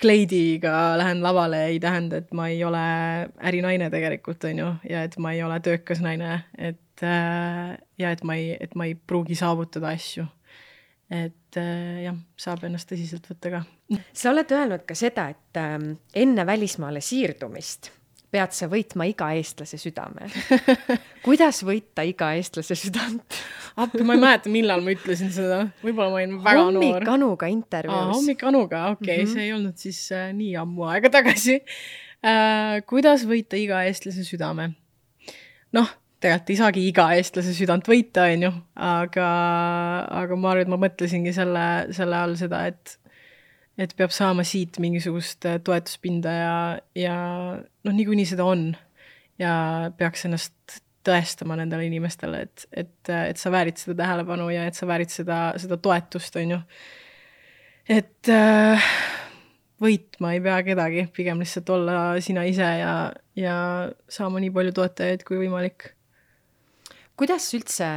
kleidiga 0.01 0.97
lähen 0.97 1.23
lavale, 1.23 1.65
ei 1.71 1.79
tähenda, 1.79 2.19
et 2.21 2.31
ma 2.35 2.47
ei 2.51 2.63
ole 2.63 2.83
ärinaine 3.43 3.89
tegelikult, 3.93 4.43
on 4.49 4.59
ju, 4.59 4.69
ja 4.89 5.03
et 5.07 5.17
ma 5.21 5.33
ei 5.33 5.43
ole 5.43 5.59
töökas 5.63 6.03
naine, 6.03 6.43
et 6.57 7.03
äh, 7.05 7.73
ja 7.97 8.11
et 8.11 8.23
ma 8.23 8.37
ei, 8.39 8.53
et 8.59 8.75
ma 8.75 8.89
ei 8.89 8.95
pruugi 8.95 9.37
saavutada 9.39 9.93
asju. 9.93 10.25
et 11.13 11.57
äh, 11.59 12.03
jah, 12.07 12.15
saab 12.39 12.63
ennast 12.65 12.89
tõsiselt 12.89 13.27
võtta 13.29 13.51
ka. 13.53 13.63
sa 14.13 14.31
oled 14.31 14.51
öelnud 14.51 14.87
ka 14.87 14.95
seda, 14.97 15.29
et 15.33 15.59
äh, 15.61 15.75
enne 16.25 16.45
välismaale 16.45 17.01
siirdumist 17.01 17.91
pead 18.33 18.55
sa 18.57 18.67
võitma 18.71 19.05
iga 19.09 19.29
eestlase 19.37 19.77
südame. 19.81 20.29
kuidas 21.25 21.61
võita 21.65 22.05
iga 22.07 22.31
eestlase 22.37 22.77
südant? 22.79 23.41
appi, 23.79 24.03
ma 24.05 24.17
ei 24.17 24.21
mäleta, 24.21 24.51
millal 24.53 24.83
ma 24.85 24.93
ütlesin 24.93 25.31
seda, 25.33 25.63
võib-olla 25.81 26.11
ma 26.13 26.21
olin 26.21 26.37
väga 26.43 26.63
hommik 26.67 26.77
noor. 26.77 26.93
hommik 26.93 27.11
Anuga 27.15 27.49
intervjuus. 27.53 28.13
hommik 28.13 28.45
Anuga, 28.49 28.85
okei 28.93 29.03
okay, 29.03 29.17
mm, 29.17 29.27
-hmm. 29.27 29.33
see 29.33 29.47
ei 29.47 29.53
olnud 29.53 29.77
siis 29.81 29.99
äh, 30.13 30.29
nii 30.37 30.55
ammu 30.61 30.87
aega 30.91 31.09
tagasi 31.13 31.59
äh,. 31.61 32.81
kuidas 32.89 33.25
võita 33.29 33.59
iga 33.59 33.83
eestlase 33.87 34.25
südame? 34.27 34.71
noh, 35.73 35.89
tegelikult 36.23 36.53
ei 36.53 36.59
saagi 36.59 36.87
iga 36.87 37.07
eestlase 37.17 37.53
südant 37.57 37.87
võita, 37.89 38.27
on 38.33 38.47
ju, 38.47 38.51
aga, 38.75 39.29
aga 40.23 40.37
ma 40.37 40.53
arvan, 40.53 40.65
et 40.65 40.71
ma 40.71 40.79
mõtlesingi 40.85 41.33
selle, 41.35 41.65
selle 41.95 42.19
all 42.19 42.37
seda, 42.39 42.65
et 42.69 42.97
et 43.77 43.93
peab 43.97 44.13
saama 44.13 44.45
siit 44.45 44.77
mingisugust 44.83 45.45
äh, 45.49 45.59
toetuspinda 45.63 46.33
ja, 46.33 46.55
ja 46.97 47.17
noh, 47.57 47.93
niikuinii 47.93 48.25
seda 48.29 48.45
on. 48.45 48.71
ja 49.41 49.53
peaks 49.97 50.27
ennast 50.27 50.81
tõestama 51.03 51.57
nendele 51.59 51.87
inimestele, 51.89 52.43
et, 52.45 52.65
et, 52.71 53.09
et 53.09 53.39
sa 53.39 53.51
väärid 53.51 53.79
seda 53.81 53.97
tähelepanu 54.03 54.45
ja 54.53 54.67
et 54.69 54.77
sa 54.77 54.87
väärid 54.87 55.11
seda, 55.11 55.39
seda 55.59 55.77
toetust, 55.81 56.37
on 56.39 56.53
ju. 56.55 56.59
et 57.97 58.31
äh, 58.31 58.93
võitma 59.83 60.35
ei 60.35 60.43
pea 60.43 60.59
kedagi, 60.63 61.07
pigem 61.15 61.41
lihtsalt 61.43 61.73
olla 61.75 61.97
sina 62.23 62.45
ise 62.47 62.69
ja, 62.79 62.93
ja 63.35 63.57
saama 64.09 64.41
nii 64.43 64.53
palju 64.55 64.75
toetajaid 64.79 65.25
kui 65.27 65.41
võimalik. 65.41 65.89
kuidas 67.19 67.49
üldse 67.57 67.89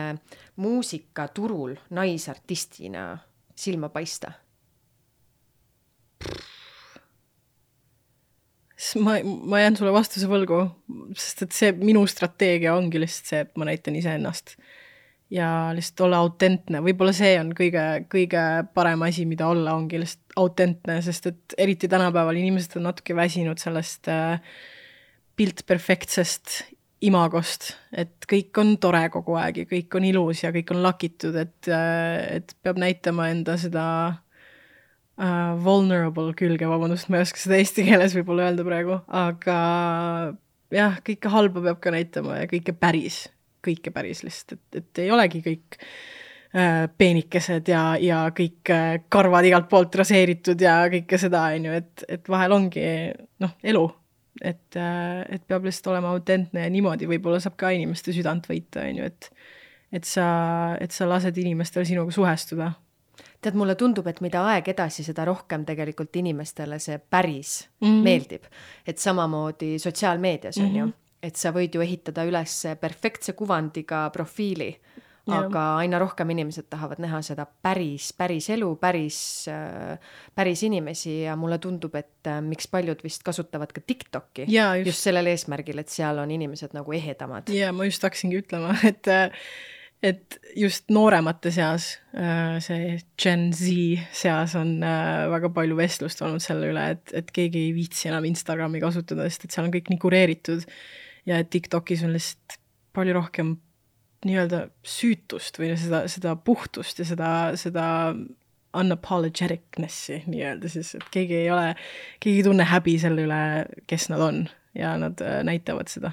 muusikaturul 0.57 1.77
naisartistina 1.95 3.12
silma 3.55 3.93
paista? 3.93 4.33
Siis 8.77 9.03
ma, 9.03 9.17
ma 9.25 9.61
jään 9.61 9.77
sulle 9.79 9.93
vastuse 9.95 10.29
võlgu, 10.31 10.61
sest 11.17 11.47
et 11.47 11.57
see 11.57 11.73
minu 11.81 12.05
strateegia 12.11 12.77
ongi 12.77 13.01
lihtsalt 13.03 13.33
see, 13.33 13.45
et 13.47 13.55
ma 13.59 13.69
näitan 13.69 13.97
iseennast. 13.99 14.57
ja 15.31 15.73
lihtsalt 15.75 16.05
olla 16.07 16.21
autentne, 16.23 16.79
võib-olla 16.87 17.11
see 17.17 17.33
on 17.41 17.51
kõige, 17.59 17.83
kõige 18.12 18.43
parem 18.77 19.01
asi, 19.03 19.25
mida 19.27 19.49
olla, 19.51 19.75
ongi 19.75 19.99
lihtsalt 19.99 20.37
autentne, 20.39 21.01
sest 21.03 21.27
et 21.33 21.57
eriti 21.59 21.91
tänapäeval 21.91 22.39
inimesed 22.39 22.77
on 22.79 22.87
natuke 22.87 23.17
väsinud 23.17 23.59
sellest 23.59 24.07
äh, 24.12 24.39
piltperfektsest 25.37 26.61
imagost, 27.07 27.73
et 27.91 28.29
kõik 28.31 28.61
on 28.62 28.77
tore 28.81 29.03
kogu 29.12 29.35
aeg 29.41 29.65
ja 29.65 29.71
kõik 29.73 29.99
on 29.99 30.07
ilus 30.07 30.45
ja 30.45 30.53
kõik 30.55 30.71
on 30.77 30.85
lakitud, 30.85 31.35
et, 31.43 31.59
äh, 31.75 32.39
et 32.39 32.55
peab 32.62 32.79
näitama 32.79 33.27
enda 33.35 33.59
seda 33.59 33.89
uh, 35.21 35.55
vulnerable 35.63 36.35
külge, 36.39 36.69
vabandust, 36.69 37.11
ma 37.11 37.21
ei 37.21 37.27
oska 37.27 37.41
seda 37.41 37.61
eesti 37.61 37.87
keeles 37.89 38.17
võib-olla 38.17 38.51
öelda 38.51 38.67
praegu, 38.67 38.99
aga 39.09 39.57
jah, 40.75 41.01
kõike 41.07 41.33
halba 41.33 41.65
peab 41.69 41.81
ka 41.83 41.95
näitama 41.95 42.43
ja 42.43 42.51
kõike 42.51 42.77
päris, 42.77 43.25
kõike 43.65 43.93
päris 43.95 44.23
lihtsalt, 44.27 44.59
et, 44.59 44.81
et 44.83 45.03
ei 45.05 45.13
olegi 45.15 45.43
kõik 45.45 45.79
uh, 45.81 46.87
peenikesed 46.99 47.73
ja, 47.73 47.85
ja 48.03 48.23
kõik 48.37 48.73
uh, 48.75 48.97
karvad 49.13 49.49
igalt 49.49 49.71
poolt 49.73 50.01
raseeritud 50.03 50.63
ja 50.63 50.79
kõike 50.93 51.21
seda, 51.21 51.49
on 51.57 51.71
ju, 51.71 51.77
et, 51.83 52.09
et 52.19 52.33
vahel 52.33 52.57
ongi 52.57 52.89
noh, 53.45 53.57
elu. 53.65 53.87
et, 54.45 54.77
et 54.77 55.45
peab 55.49 55.65
lihtsalt 55.65 55.95
olema 55.95 56.11
autentne 56.13 56.67
ja 56.67 56.71
niimoodi 56.73 57.07
võib-olla 57.09 57.39
saab 57.41 57.55
ka 57.57 57.71
inimeste 57.73 58.13
südant 58.13 58.45
võita, 58.51 58.85
on 58.85 59.01
ju, 59.01 59.13
et 59.13 59.31
et 59.95 60.05
sa, 60.05 60.27
et 60.83 60.91
sa 60.93 61.07
lased 61.07 61.37
inimestel 61.39 61.87
sinuga 61.87 62.11
suhestuda 62.13 62.73
tead, 63.40 63.55
mulle 63.55 63.75
tundub, 63.75 64.07
et 64.07 64.20
mida 64.25 64.44
aeg 64.53 64.68
edasi, 64.68 65.05
seda 65.07 65.25
rohkem 65.29 65.64
tegelikult 65.68 66.16
inimestele 66.16 66.79
see 66.83 66.99
päris 66.99 67.68
mm 67.81 67.88
-hmm. 67.88 68.03
meeldib. 68.03 68.44
et 68.87 68.99
samamoodi 68.99 69.79
sotsiaalmeedias 69.79 70.59
on 70.59 70.64
mm 70.64 70.75
-hmm. 70.75 70.79
ju, 70.79 70.92
et 71.22 71.37
sa 71.37 71.51
võid 71.51 71.75
ju 71.75 71.81
ehitada 71.81 72.25
üles 72.25 72.62
perfektse 72.81 73.33
kuvandiga 73.33 74.11
profiili, 74.11 74.77
aga 75.27 75.59
ja. 75.59 75.77
aina 75.83 75.99
rohkem 75.99 76.31
inimesed 76.31 76.68
tahavad 76.70 77.01
näha 77.03 77.20
seda 77.22 77.46
päris, 77.46 78.12
päris 78.16 78.51
elu, 78.55 78.68
päris, 78.79 79.18
päris 80.35 80.62
inimesi 80.62 81.22
ja 81.22 81.37
mulle 81.37 81.59
tundub, 81.59 81.94
et 81.99 82.31
äh, 82.31 82.40
miks 82.42 82.68
paljud 82.70 83.03
vist 83.05 83.27
kasutavad 83.27 83.72
ka 83.75 83.81
TikTok'i 83.81 84.46
just. 84.46 84.87
just 84.87 85.09
sellel 85.09 85.27
eesmärgil, 85.33 85.83
et 85.83 85.88
seal 85.88 86.22
on 86.22 86.31
inimesed 86.31 86.77
nagu 86.79 86.92
ehedamad. 86.92 87.51
ja 87.51 87.72
ma 87.72 87.88
just 87.88 88.07
hakkasingi 88.07 88.44
ütlema, 88.44 88.77
et 88.90 89.11
äh, 89.11 89.49
et 90.05 90.37
just 90.57 90.91
nooremate 90.93 91.51
seas, 91.55 91.97
äh, 92.17 92.59
see 92.65 92.97
Gen 93.21 93.49
Z 93.57 93.73
seas 94.17 94.55
on 94.59 94.83
äh, 94.85 95.27
väga 95.33 95.51
palju 95.57 95.79
vestlust 95.79 96.21
olnud 96.25 96.45
selle 96.45 96.71
üle, 96.73 96.85
et, 96.97 97.13
et 97.17 97.31
keegi 97.35 97.67
ei 97.69 97.75
viitsi 97.77 98.11
enam 98.11 98.27
Instagrami 98.29 98.83
kasutada, 98.83 99.29
sest 99.29 99.47
et 99.47 99.57
seal 99.57 99.69
on 99.69 99.75
kõik 99.75 99.91
nii 99.93 100.03
kureeritud 100.03 100.67
ja 101.29 101.41
et 101.41 101.51
TikTokis 101.53 102.05
on 102.07 102.15
lihtsalt 102.17 102.59
palju 102.97 103.17
rohkem 103.17 103.57
nii-öelda 104.27 104.67
süütust 104.87 105.61
või 105.61 105.73
seda, 105.79 106.05
seda 106.11 106.35
puhtust 106.37 107.01
ja 107.01 107.09
seda, 107.09 107.31
seda 107.61 107.87
unapologeticness'i 108.77 110.23
nii-öelda 110.29 110.71
siis, 110.73 110.95
et 110.99 111.09
keegi 111.15 111.41
ei 111.45 111.51
ole, 111.53 111.73
keegi 112.21 112.43
ei 112.43 112.47
tunne 112.47 112.69
häbi 112.69 112.99
selle 113.01 113.27
üle, 113.29 113.43
kes 113.89 114.11
nad 114.13 114.25
on 114.25 114.45
ja 114.77 114.97
nad 115.01 115.21
äh, 115.25 115.41
näitavad 115.47 115.93
seda 115.93 116.13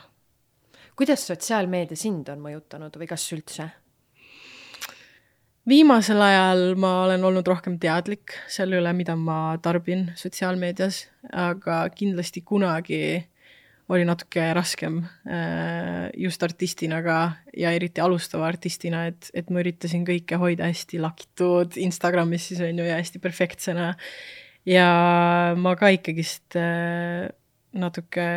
kuidas 0.95 1.27
sotsiaalmeedia 1.27 1.97
sind 1.97 2.29
on 2.29 2.43
mõjutanud 2.43 2.99
või 2.99 3.09
kas 3.09 3.25
üldse? 3.35 3.69
viimasel 5.69 6.19
ajal 6.19 6.73
ma 6.75 6.89
olen 7.05 7.23
olnud 7.23 7.47
rohkem 7.47 7.77
teadlik 7.79 8.35
selle 8.51 8.81
üle, 8.81 8.91
mida 8.95 9.15
ma 9.15 9.55
tarbin 9.63 10.09
sotsiaalmeedias, 10.19 11.05
aga 11.31 11.85
kindlasti 11.95 12.43
kunagi 12.43 12.99
oli 13.93 14.05
natuke 14.07 14.45
raskem 14.55 15.01
äh, 15.27 16.09
just 16.19 16.43
artistina 16.43 17.01
ka 17.03 17.17
ja 17.57 17.71
eriti 17.75 18.01
alustava 18.03 18.47
artistina, 18.47 19.05
et, 19.11 19.29
et 19.33 19.49
ma 19.51 19.63
üritasin 19.63 20.05
kõike 20.07 20.39
hoida 20.39 20.69
hästi 20.71 21.01
lakitud 21.03 21.77
Instagramis 21.83 22.49
siis 22.51 22.63
on 22.63 22.79
ju 22.79 22.87
ja 22.87 22.99
hästi 22.99 23.19
perfektsena. 23.23 23.93
ja 24.65 24.87
ma 25.59 25.75
ka 25.79 25.91
ikkagist 25.95 26.59
äh, 26.59 27.27
natuke 27.73 28.27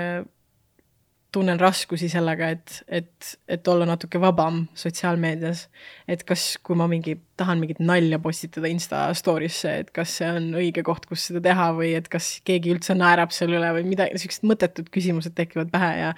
tunnen 1.37 1.61
raskusi 1.61 2.09
sellega, 2.12 2.49
et, 2.57 2.81
et, 2.88 3.31
et 3.53 3.68
olla 3.68 3.87
natuke 3.88 4.20
vabam 4.22 4.62
sotsiaalmeedias. 4.79 5.66
et 6.09 6.25
kas, 6.29 6.49
kui 6.64 6.79
ma 6.79 6.88
mingi, 6.90 7.18
tahan 7.37 7.61
mingit 7.61 7.81
nalja 7.85 8.18
postitada 8.22 8.70
Insta 8.72 9.07
story'sse, 9.16 9.77
et 9.85 9.94
kas 9.96 10.16
see 10.20 10.33
on 10.38 10.51
õige 10.57 10.85
koht, 10.87 11.09
kus 11.11 11.29
seda 11.31 11.44
teha 11.44 11.70
või 11.77 11.94
et 11.99 12.11
kas 12.12 12.37
keegi 12.46 12.75
üldse 12.77 12.96
naerab 12.96 13.35
selle 13.37 13.61
üle 13.61 13.72
või 13.79 13.88
midagi, 13.92 14.20
siuksed 14.22 14.46
mõttetud 14.49 14.92
küsimused 14.94 15.37
tekivad 15.37 15.72
pähe 15.72 15.94
ja 16.01 16.12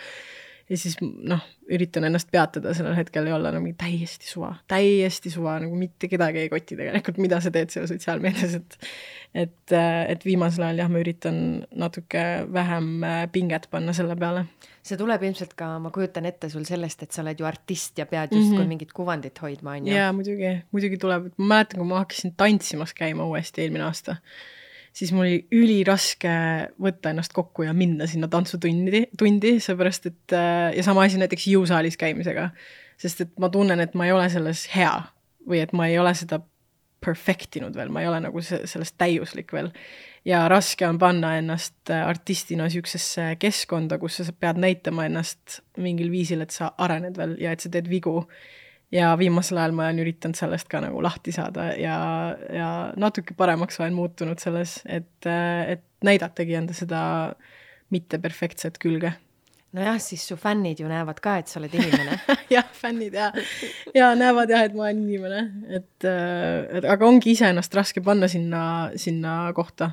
ja 0.69 0.77
siis 0.77 0.99
noh, 1.01 1.41
üritan 1.73 2.05
ennast 2.09 2.29
peatada 2.33 2.75
sellel 2.77 2.97
hetkel 2.99 3.29
ja 3.29 3.37
olla 3.39 3.53
nagu 3.55 3.71
täiesti 3.79 4.29
suva, 4.29 4.53
täiesti 4.69 5.33
suva, 5.33 5.57
nagu 5.63 5.77
mitte 5.79 6.11
kedagi 6.13 6.45
ei 6.45 6.51
koti 6.53 6.77
tegelikult, 6.77 7.21
mida 7.25 7.41
sa 7.45 7.53
teed 7.55 7.73
seal 7.73 7.89
sotsiaalmeedias, 7.91 8.59
et 8.61 8.79
et, 9.37 9.73
et 9.75 10.25
viimasel 10.25 10.65
ajal 10.67 10.83
jah, 10.83 10.91
ma 10.93 11.03
üritan 11.03 11.41
natuke 11.77 12.25
vähem 12.53 13.05
äh, 13.05 13.23
pinget 13.33 13.69
panna 13.71 13.93
selle 13.97 14.17
peale. 14.17 14.47
See 14.89 14.99
tuleb 15.01 15.25
ilmselt 15.29 15.55
ka, 15.59 15.71
ma 15.83 15.93
kujutan 15.95 16.29
ette 16.29 16.51
sul 16.53 16.65
sellest, 16.69 17.03
et 17.05 17.15
sa 17.15 17.23
oled 17.25 17.41
ju 17.41 17.49
artist 17.49 17.99
ja 18.01 18.07
pead 18.07 18.33
justkui 18.33 18.57
mm 18.57 18.63
-hmm. 18.63 18.75
mingit 18.75 18.93
kuvandit 18.97 19.43
hoidma, 19.43 19.77
on 19.77 19.87
ju? 19.87 19.95
jaa, 19.95 20.13
muidugi, 20.13 20.55
muidugi 20.73 20.99
tuleb, 20.99 21.33
ma 21.37 21.55
mäletan, 21.55 21.83
kui 21.83 21.89
ma 21.89 22.05
hakkasin 22.05 22.35
tantsimas 22.37 22.95
käima 22.95 23.27
uuesti 23.29 23.63
eelmine 23.63 23.85
aasta 23.85 24.17
siis 24.99 25.13
mul 25.15 25.27
oli 25.27 25.39
üliraske 25.55 26.33
võtta 26.83 27.13
ennast 27.13 27.35
kokku 27.37 27.67
ja 27.67 27.75
minna 27.77 28.09
sinna 28.11 28.29
tantsutundi, 28.29 29.05
tundi, 29.19 29.59
seepärast 29.63 30.11
et 30.11 30.35
äh, 30.35 30.75
ja 30.77 30.83
sama 30.87 31.05
asi 31.07 31.21
näiteks 31.21 31.47
jõusaalis 31.53 31.99
käimisega. 32.01 32.51
sest 32.99 33.21
et 33.21 33.37
ma 33.39 33.49
tunnen, 33.49 33.81
et 33.81 33.95
ma 33.95 34.09
ei 34.09 34.13
ole 34.13 34.29
selles 34.33 34.65
hea 34.75 34.95
või 35.49 35.63
et 35.63 35.73
ma 35.73 35.87
ei 35.87 35.99
ole 35.99 36.15
seda 36.19 36.41
perfect 37.05 37.59
inud 37.61 37.77
veel, 37.79 37.91
ma 37.95 38.03
ei 38.03 38.11
ole 38.11 38.21
nagu 38.25 38.43
sellest 38.43 38.97
täiuslik 38.99 39.53
veel. 39.55 39.71
ja 40.27 40.43
raske 40.51 40.87
on 40.87 40.99
panna 40.99 41.37
ennast 41.39 41.91
äh, 41.91 42.07
artistina 42.07 42.67
niisugusesse 42.67 43.37
keskkonda, 43.41 43.99
kus 43.99 44.21
sa 44.21 44.33
pead 44.33 44.61
näitama 44.61 45.07
ennast 45.09 45.61
mingil 45.79 46.11
viisil, 46.11 46.43
et 46.45 46.55
sa 46.55 46.73
arened 46.79 47.17
veel 47.17 47.37
ja 47.41 47.53
et 47.55 47.65
sa 47.65 47.71
teed 47.73 47.89
vigu 47.91 48.23
ja 48.93 49.13
viimasel 49.21 49.61
ajal 49.61 49.77
ma 49.77 49.87
olen 49.87 50.03
üritanud 50.03 50.39
sellest 50.39 50.69
ka 50.73 50.81
nagu 50.85 51.03
lahti 51.05 51.33
saada 51.35 51.71
ja, 51.77 51.99
ja 52.55 52.69
natuke 52.97 53.37
paremaks 53.37 53.81
olen 53.81 53.97
muutunud 53.97 54.41
selles, 54.43 54.81
et, 54.87 55.29
et 55.29 55.85
näidatagi 56.05 56.57
enda 56.59 56.77
seda 56.77 57.01
mitte 57.95 58.19
perfektset 58.21 58.79
külge. 58.83 59.15
Nojah, 59.77 59.99
siis 60.01 60.25
su 60.29 60.37
fännid 60.41 60.81
ju 60.81 60.89
näevad 60.89 61.21
ka, 61.25 61.39
et 61.41 61.51
sa 61.51 61.59
oled 61.61 61.75
inimene. 61.77 62.19
Jah, 62.55 62.69
fännid 62.73 63.17
ja, 63.17 63.29
ja 63.97 64.13
näevad 64.17 64.49
jah, 64.53 64.65
et 64.65 64.77
ma 64.77 64.87
olen 64.87 65.03
inimene, 65.05 65.43
et, 65.77 66.07
et 66.09 66.87
aga 66.89 67.09
ongi 67.09 67.35
iseennast 67.35 67.75
raske 67.77 68.01
panna 68.05 68.31
sinna, 68.33 68.63
sinna 68.97 69.41
kohta. 69.57 69.93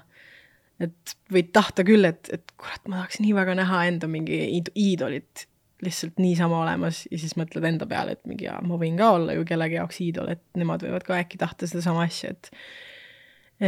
Et 0.79 1.15
võid 1.31 1.51
tahta 1.55 1.83
küll, 1.87 2.07
et, 2.07 2.31
et 2.31 2.55
kurat, 2.59 2.81
ma 2.87 3.01
tahaks 3.01 3.19
nii 3.23 3.35
väga 3.35 3.57
näha 3.59 3.83
enda 3.89 4.07
mingi 4.11 4.39
iidolit 4.71 5.45
lihtsalt 5.83 6.19
niisama 6.23 6.61
olemas 6.63 7.03
ja 7.11 7.19
siis 7.19 7.35
mõtled 7.39 7.65
enda 7.67 7.87
peale, 7.89 8.15
et 8.15 8.27
mingi 8.29 8.47
jaa, 8.47 8.57
ma 8.65 8.79
võin 8.79 8.97
ka 8.99 9.11
olla 9.17 9.35
ju 9.35 9.45
kellegi 9.47 9.77
jaoks 9.79 10.01
iidol, 10.05 10.31
et 10.35 10.43
nemad 10.57 10.83
võivad 10.85 11.05
ka 11.07 11.17
äkki 11.19 11.39
tahta 11.41 11.67
sedasama 11.69 12.05
asja, 12.07 12.31
et 12.35 12.51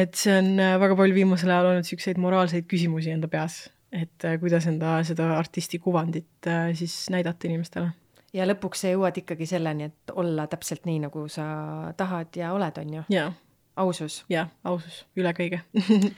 et 0.04 0.20
see 0.20 0.34
on 0.36 0.50
äh, 0.60 0.76
väga 0.82 0.98
palju 1.00 1.16
viimasel 1.16 1.52
ajal 1.52 1.70
olnud 1.70 1.86
niisuguseid 1.86 2.18
moraalseid 2.20 2.66
küsimusi 2.68 3.12
enda 3.14 3.30
peas, 3.32 3.68
et 3.92 4.26
äh, 4.26 4.40
kuidas 4.40 4.68
enda 4.68 4.98
seda 5.08 5.32
artisti 5.38 5.80
kuvandit 5.80 6.48
äh, 6.48 6.72
siis 6.76 7.10
näidata 7.10 7.48
inimestele. 7.48 7.92
ja 8.34 8.48
lõpuks 8.48 8.84
sa 8.84 8.92
jõuad 8.92 9.18
ikkagi 9.24 9.48
selleni, 9.48 9.92
et 9.92 10.16
olla 10.16 10.48
täpselt 10.48 10.86
nii, 10.86 11.00
nagu 11.08 11.28
sa 11.32 11.48
tahad 11.98 12.36
ja 12.36 12.54
oled, 12.54 12.82
on 12.84 12.96
ju? 13.00 13.04
ausus? 13.76 14.24
jah, 14.30 14.50
ausus, 14.64 15.06
üle 15.16 15.34
kõige 15.38 15.62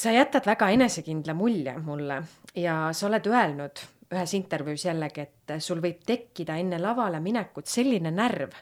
sa 0.00 0.12
jätad 0.12 0.46
väga 0.46 0.70
enesekindla 0.76 1.34
mulje 1.34 1.78
mulle 1.84 2.22
ja 2.54 2.88
sa 2.92 3.08
oled 3.08 3.30
öelnud 3.32 3.84
ühes 4.08 4.32
intervjuus 4.36 4.86
jällegi, 4.86 5.20
et 5.20 5.58
sul 5.60 5.82
võib 5.84 6.00
tekkida 6.06 6.56
enne 6.56 6.78
lavale 6.80 7.20
minekut 7.20 7.68
selline 7.68 8.08
närv, 8.12 8.54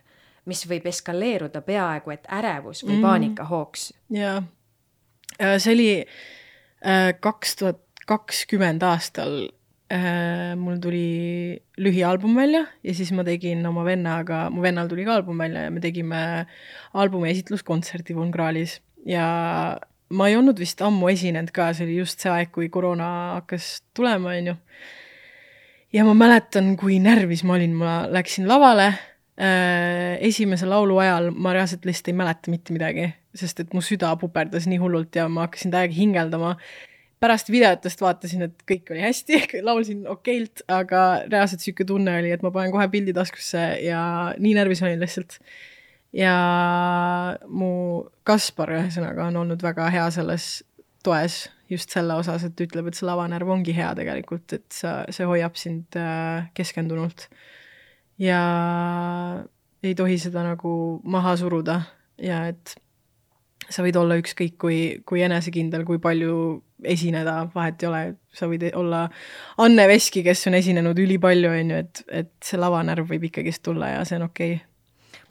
mis 0.50 0.64
võib 0.66 0.86
eskaleeruda 0.90 1.62
peaaegu 1.66 2.14
et 2.14 2.26
ärevus 2.34 2.82
või 2.86 2.96
mm. 2.96 3.02
paanikahooks. 3.02 3.92
jaa, 4.14 4.40
äh, 5.40 5.58
see 5.58 5.74
oli 5.74 5.90
kaks 7.20 7.56
tuhat 7.56 7.85
kakskümmend 8.06 8.84
aastal 8.86 9.48
äh, 9.92 10.54
mul 10.58 10.78
tuli 10.82 11.58
lühialbum 11.78 12.36
välja 12.38 12.66
ja 12.86 12.94
siis 12.94 13.12
ma 13.12 13.24
tegin 13.26 13.66
oma 13.66 13.84
vennaga, 13.86 14.46
mu 14.50 14.62
vennal 14.62 14.88
tuli 14.90 15.06
ka 15.06 15.18
album 15.18 15.42
välja 15.42 15.66
ja 15.66 15.74
me 15.74 15.82
tegime 15.82 16.22
albumi 16.94 17.30
esitluskontserti 17.32 18.16
Von 18.16 18.32
Krahlis 18.34 18.80
ja 19.06 19.26
ma 20.14 20.28
ei 20.30 20.36
olnud 20.38 20.58
vist 20.62 20.82
ammu 20.84 21.10
esinenud 21.10 21.50
ka, 21.54 21.72
see 21.74 21.86
oli 21.86 21.98
just 21.98 22.22
see 22.22 22.30
aeg, 22.30 22.52
kui 22.54 22.70
koroona 22.72 23.08
hakkas 23.40 23.80
tulema, 23.96 24.36
onju. 24.38 24.54
ja 25.94 26.06
ma 26.06 26.14
mäletan, 26.18 26.74
kui 26.78 27.00
närvis 27.02 27.42
ma 27.46 27.56
olin, 27.58 27.74
ma 27.74 27.98
läksin 28.12 28.46
lavale 28.48 28.92
äh,. 29.36 30.16
esimese 30.26 30.68
laulu 30.70 30.98
ajal 31.02 31.32
ma 31.34 31.54
reaalselt 31.56 31.86
lihtsalt 31.88 32.12
ei 32.12 32.20
mäleta 32.22 32.52
mitte 32.54 32.76
midagi, 32.76 33.10
sest 33.36 33.60
et 33.64 33.74
mu 33.74 33.82
süda 33.84 34.14
puperdas 34.20 34.68
nii 34.70 34.78
hullult 34.82 35.18
ja 35.18 35.26
ma 35.28 35.48
hakkasin 35.48 35.74
täiega 35.74 35.98
hingeldama 35.98 36.56
pärast 37.20 37.50
videotest 37.52 38.00
vaatasin, 38.02 38.46
et 38.48 38.66
kõik 38.68 38.92
oli 38.92 39.02
hästi, 39.04 39.40
laulsin 39.68 40.04
okeilt, 40.10 40.64
aga 40.72 41.06
reaalselt 41.30 41.64
sihuke 41.64 41.86
tunne 41.88 42.18
oli, 42.20 42.32
et 42.34 42.44
ma 42.44 42.52
panen 42.54 42.74
kohe 42.74 42.88
pildi 42.92 43.14
taskusse 43.16 43.64
ja 43.84 44.02
nii 44.38 44.54
närvis 44.58 44.84
olin 44.84 45.02
lihtsalt. 45.02 45.38
ja 46.16 46.36
mu 47.48 48.06
Kaspar 48.26 48.72
ühesõnaga 48.78 49.28
on 49.30 49.42
olnud 49.44 49.62
väga 49.62 49.90
hea 49.92 50.06
selles 50.14 50.64
toes 51.04 51.46
just 51.70 51.90
selle 51.90 52.14
osas, 52.14 52.44
et 52.46 52.60
ütleb, 52.62 52.88
et 52.88 52.98
see 52.98 53.06
lavanärv 53.08 53.50
ongi 53.56 53.74
hea 53.74 53.90
tegelikult, 53.98 54.52
et 54.54 54.66
sa, 54.72 55.00
see 55.10 55.26
hoiab 55.26 55.58
sind 55.58 55.98
äh, 55.98 56.46
keskendunult. 56.54 57.28
ja 58.18 58.40
ei 59.84 59.94
tohi 59.94 60.16
seda 60.18 60.44
nagu 60.46 60.72
maha 61.04 61.36
suruda 61.36 61.80
ja 62.22 62.46
et 62.48 62.76
sa 63.70 63.82
võid 63.84 63.96
olla 63.98 64.18
ükskõik 64.20 64.56
kui, 64.60 64.78
kui 65.08 65.24
enesekindel, 65.26 65.84
kui 65.88 65.98
palju 66.02 66.36
esineda, 66.84 67.38
vahet 67.54 67.82
ei 67.82 67.88
ole, 67.88 68.02
sa 68.36 68.48
võid 68.50 68.68
olla 68.76 69.06
Anne 69.62 69.86
Veski, 69.88 70.22
kes 70.26 70.46
on 70.50 70.58
esinenud 70.58 70.98
ülipalju, 71.02 71.50
on 71.50 71.74
ju, 71.74 71.82
et, 71.86 72.02
et 72.22 72.32
see 72.44 72.60
lavanärv 72.60 73.08
võib 73.10 73.28
ikkagist 73.30 73.64
tulla 73.66 73.96
ja 73.96 74.08
see 74.08 74.20
on 74.20 74.28
okei. 74.30 74.56
Okay 74.56 74.72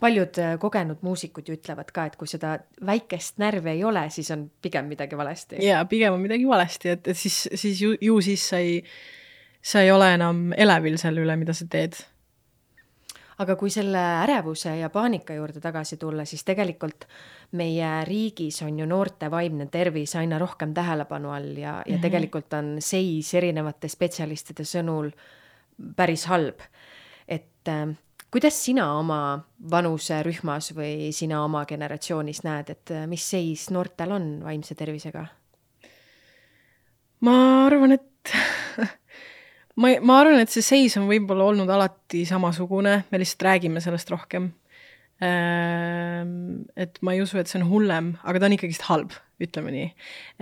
paljud 0.00 0.38
äh, 0.38 0.58
kogenud 0.60 1.00
muusikud 1.00 1.46
ju 1.48 1.54
ütlevad 1.56 1.88
ka, 1.94 2.06
et 2.08 2.18
kui 2.20 2.28
seda 2.28 2.58
väikest 2.84 3.38
närvi 3.40 3.72
ei 3.72 3.84
ole, 3.84 4.02
siis 4.12 4.28
on 4.34 4.42
pigem 4.62 4.90
midagi 4.92 5.16
valesti. 5.16 5.56
jaa, 5.64 5.84
pigem 5.88 6.12
on 6.12 6.20
midagi 6.20 6.44
valesti, 6.48 6.92
et, 6.92 7.08
et 7.08 7.16
siis, 7.16 7.46
siis 7.54 7.80
ju, 7.80 7.94
ju 8.00 8.18
siis 8.20 8.44
sa 8.50 8.60
ei, 8.60 8.82
sa 9.62 9.80
ei 9.80 9.90
ole 9.90 10.10
enam 10.18 10.50
elevil 10.52 10.98
selle 11.00 11.24
üle, 11.24 11.36
mida 11.40 11.56
sa 11.56 11.64
teed 11.70 11.96
aga 13.42 13.56
kui 13.60 13.70
selle 13.72 14.00
ärevuse 14.22 14.76
ja 14.78 14.88
paanika 14.92 15.34
juurde 15.36 15.60
tagasi 15.60 15.98
tulla, 16.00 16.24
siis 16.24 16.44
tegelikult 16.44 17.04
meie 17.58 17.90
riigis 18.08 18.62
on 18.64 18.78
ju 18.80 18.86
noorte 18.88 19.28
vaimne 19.30 19.68
tervis 19.72 20.16
aina 20.16 20.38
rohkem 20.40 20.72
tähelepanu 20.74 21.30
all 21.30 21.52
ja, 21.52 21.58
ja 21.58 21.74
mm 21.74 21.94
-hmm. 21.94 22.00
tegelikult 22.00 22.52
on 22.52 22.76
seis 22.78 23.34
erinevate 23.34 23.88
spetsialistide 23.88 24.64
sõnul 24.64 25.10
päris 25.96 26.26
halb. 26.26 26.60
et 27.28 27.68
äh, 27.68 27.96
kuidas 28.30 28.64
sina 28.64 28.98
oma 28.98 29.44
vanuserühmas 29.70 30.74
või 30.74 31.12
sina 31.12 31.44
oma 31.44 31.64
generatsioonis 31.66 32.42
näed, 32.44 32.70
et 32.70 32.90
äh, 32.90 33.06
mis 33.06 33.30
seis 33.30 33.70
noortel 33.70 34.12
on 34.12 34.44
vaimse 34.44 34.74
tervisega? 34.74 35.26
ma 37.20 37.66
arvan, 37.66 37.92
et 37.92 38.32
ma, 39.80 39.92
ma 40.02 40.20
arvan, 40.20 40.40
et 40.42 40.52
see 40.52 40.64
seis 40.64 40.96
on 41.00 41.08
võib-olla 41.10 41.50
olnud 41.50 41.70
alati 41.72 42.24
samasugune, 42.28 43.02
me 43.10 43.20
lihtsalt 43.20 43.46
räägime 43.48 43.82
sellest 43.84 44.10
rohkem. 44.12 44.50
Ehm, 45.24 46.66
et 46.76 46.98
ma 47.00 47.14
ei 47.14 47.22
usu, 47.24 47.38
et 47.40 47.48
see 47.48 47.60
on 47.62 47.68
hullem, 47.70 48.10
aga 48.24 48.40
ta 48.40 48.48
on 48.50 48.56
ikkagist 48.56 48.84
halb, 48.90 49.14
ütleme 49.40 49.72
nii. 49.72 49.86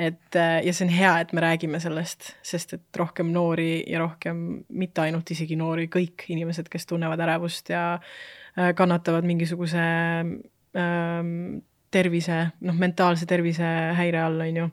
et 0.06 0.38
ja 0.38 0.72
see 0.74 0.86
on 0.86 0.94
hea, 0.94 1.12
et 1.22 1.34
me 1.34 1.42
räägime 1.44 1.78
sellest, 1.82 2.32
sest 2.46 2.74
et 2.76 2.98
rohkem 2.98 3.30
noori 3.34 3.84
ja 3.90 4.02
rohkem, 4.02 4.64
mitte 4.74 5.04
ainult 5.04 5.30
isegi 5.30 5.58
noori, 5.58 5.86
kõik 5.90 6.26
inimesed, 6.34 6.70
kes 6.70 6.90
tunnevad 6.90 7.22
ärevust 7.22 7.70
ja 7.70 7.84
äh, 7.94 8.72
kannatavad 8.74 9.26
mingisuguse 9.26 9.82
ähm, 9.82 11.34
tervise, 11.94 12.40
noh, 12.66 12.78
mentaalse 12.78 13.30
tervise 13.30 13.70
häire 13.98 14.24
all, 14.26 14.42
on 14.42 14.62
ju. 14.62 14.70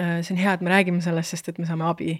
Äh, 0.00 0.20
see 0.24 0.32
on 0.32 0.40
hea, 0.40 0.56
et 0.56 0.64
me 0.64 0.72
räägime 0.72 1.04
sellest, 1.04 1.36
sest 1.36 1.52
et 1.52 1.60
me 1.60 1.68
saame 1.68 1.84
abi 1.88 2.16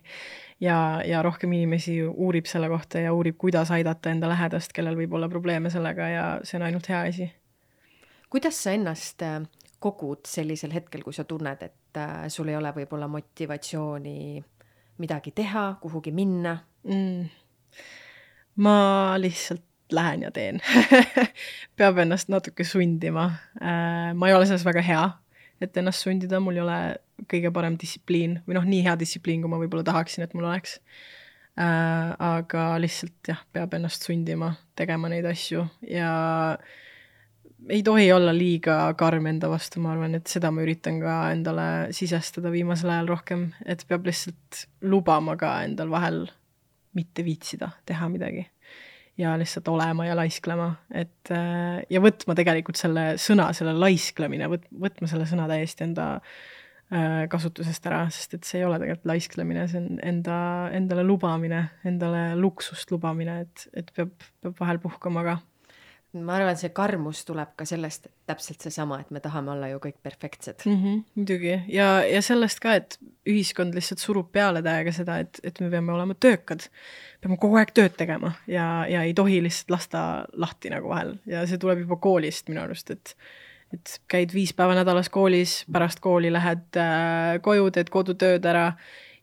ja, 0.61 1.03
ja 1.05 1.23
rohkem 1.23 1.53
inimesi 1.53 1.99
uurib 2.07 2.47
selle 2.47 2.69
kohta 2.69 3.03
ja 3.03 3.13
uurib, 3.15 3.37
kuidas 3.39 3.71
aidata 3.71 4.11
enda 4.11 4.29
lähedast, 4.29 4.73
kellel 4.77 4.97
võib 4.97 5.17
olla 5.17 5.29
probleeme 5.29 5.71
sellega 5.71 6.09
ja 6.09 6.25
see 6.45 6.61
on 6.61 6.67
ainult 6.69 6.89
hea 6.89 7.03
asi. 7.11 7.31
kuidas 8.31 8.63
sa 8.63 8.73
ennast 8.77 9.23
äh, 9.23 9.41
kogud 9.81 10.25
sellisel 10.27 10.73
hetkel, 10.73 11.03
kui 11.05 11.15
sa 11.15 11.25
tunned, 11.25 11.63
et 11.63 12.01
äh, 12.01 12.27
sul 12.33 12.49
ei 12.49 12.57
ole 12.57 12.73
võib-olla 12.77 13.09
motivatsiooni 13.09 14.43
midagi 14.99 15.33
teha, 15.37 15.69
kuhugi 15.81 16.13
minna 16.13 16.57
mm.? 16.89 17.29
ma 18.65 18.79
lihtsalt 19.21 19.65
lähen 19.93 20.23
ja 20.23 20.31
teen 20.35 20.61
peab 21.79 21.99
ennast 22.03 22.31
natuke 22.33 22.65
sundima. 22.65 23.31
Äh, 23.61 24.15
ma 24.15 24.29
ei 24.29 24.35
ole 24.35 24.49
selles 24.49 24.65
väga 24.67 24.83
hea, 24.83 25.05
et 25.61 25.77
ennast 25.81 26.05
sundida, 26.05 26.41
mul 26.43 26.59
ei 26.59 26.65
ole 26.65 26.79
kõige 27.31 27.53
parem 27.55 27.77
distsipliin 27.81 28.41
või 28.47 28.59
noh, 28.59 28.67
nii 28.69 28.83
hea 28.87 28.97
distsipliin, 29.01 29.43
kui 29.43 29.53
ma 29.53 29.61
võib-olla 29.61 29.87
tahaksin, 29.87 30.27
et 30.27 30.35
mul 30.37 30.49
oleks 30.49 30.79
äh,. 31.57 32.13
aga 32.19 32.67
lihtsalt 32.83 33.33
jah, 33.33 33.45
peab 33.53 33.77
ennast 33.79 34.05
sundima 34.05 34.53
tegema 34.77 35.09
neid 35.13 35.29
asju 35.29 35.65
ja 35.89 36.11
ei 37.73 37.83
tohi 37.83 38.11
olla 38.13 38.35
liiga 38.37 38.79
karm 38.99 39.27
enda 39.31 39.49
vastu, 39.51 39.81
ma 39.81 39.95
arvan, 39.95 40.19
et 40.19 40.29
seda 40.31 40.53
ma 40.53 40.63
üritan 40.63 41.01
ka 41.03 41.15
endale 41.33 41.69
sisestada 41.97 42.53
viimasel 42.53 42.93
ajal 42.93 43.15
rohkem, 43.15 43.49
et 43.65 43.83
peab 43.89 44.07
lihtsalt 44.07 44.67
lubama 44.85 45.39
ka 45.41 45.57
endal 45.65 45.91
vahel 45.91 46.27
mitte 46.97 47.25
viitsida 47.25 47.73
teha 47.89 48.09
midagi 48.13 48.47
ja 49.21 49.37
lihtsalt 49.41 49.69
olema 49.73 50.07
ja 50.07 50.17
laisklema, 50.19 50.71
et 50.93 51.33
äh, 51.33 51.81
ja 51.91 52.03
võtma 52.05 52.37
tegelikult 52.37 52.79
selle 52.81 53.15
sõna, 53.21 53.49
selle 53.57 53.73
laisklemine, 53.77 54.49
võt-, 54.53 54.69
võtma 54.83 55.09
selle 55.11 55.29
sõna 55.29 55.49
täiesti 55.51 55.87
enda 55.87 56.09
äh, 56.21 57.25
kasutusest 57.33 57.89
ära, 57.89 58.05
sest 58.13 58.37
et 58.37 58.49
see 58.49 58.61
ei 58.61 58.69
ole 58.69 58.81
tegelikult 58.83 59.13
laisklemine, 59.13 59.67
see 59.73 59.83
on 59.83 60.01
enda, 60.05 60.39
endale 60.77 61.07
lubamine, 61.07 61.67
endale 61.89 62.29
luksust 62.41 62.93
lubamine, 62.93 63.41
et, 63.47 63.69
et 63.83 63.93
peab, 63.97 64.13
peab 64.45 64.61
vahel 64.61 64.83
puhkama 64.85 65.25
ka 65.27 65.39
ma 66.25 66.37
arvan, 66.39 66.57
see 66.59 66.73
karmus 66.75 67.23
tuleb 67.29 67.53
ka 67.59 67.67
sellest, 67.69 68.09
täpselt 68.29 68.65
seesama, 68.65 69.01
et 69.03 69.11
me 69.15 69.23
tahame 69.25 69.53
olla 69.55 69.71
ju 69.71 69.81
kõik 69.83 69.99
perfektsed 70.03 70.65
mm. 70.67 70.77
-hmm, 70.83 71.03
muidugi 71.19 71.55
ja, 71.73 71.89
ja 72.05 72.23
sellest 72.23 72.61
ka, 72.63 72.75
et 72.81 72.99
ühiskond 73.29 73.75
lihtsalt 73.75 74.03
surub 74.03 74.31
peale 74.33 74.63
täiega 74.63 74.93
seda, 74.95 75.19
et, 75.25 75.41
et 75.43 75.61
me 75.61 75.71
peame 75.71 75.93
olema 75.93 76.15
töökad. 76.15 76.69
peame 77.21 77.37
kogu 77.41 77.57
aeg 77.57 77.73
tööd 77.75 77.97
tegema 77.97 78.33
ja, 78.47 78.87
ja 78.89 79.03
ei 79.03 79.15
tohi 79.15 79.43
lihtsalt 79.43 79.71
lasta 79.71 80.03
lahti 80.33 80.71
nagu 80.71 80.89
vahel 80.89 81.17
ja 81.27 81.47
see 81.47 81.59
tuleb 81.59 81.85
juba 81.87 81.97
koolist 81.97 82.49
minu 82.49 82.63
arust, 82.63 82.91
et 82.91 83.17
et 83.75 83.99
käid 84.09 84.31
viis 84.31 84.53
päeva 84.55 84.77
nädalas 84.79 85.09
koolis, 85.11 85.65
pärast 85.73 85.99
kooli 86.01 86.31
lähed 86.33 86.79
äh, 86.79 87.41
koju, 87.43 87.71
teed 87.75 87.91
kodutööd 87.91 88.45
ära 88.47 88.69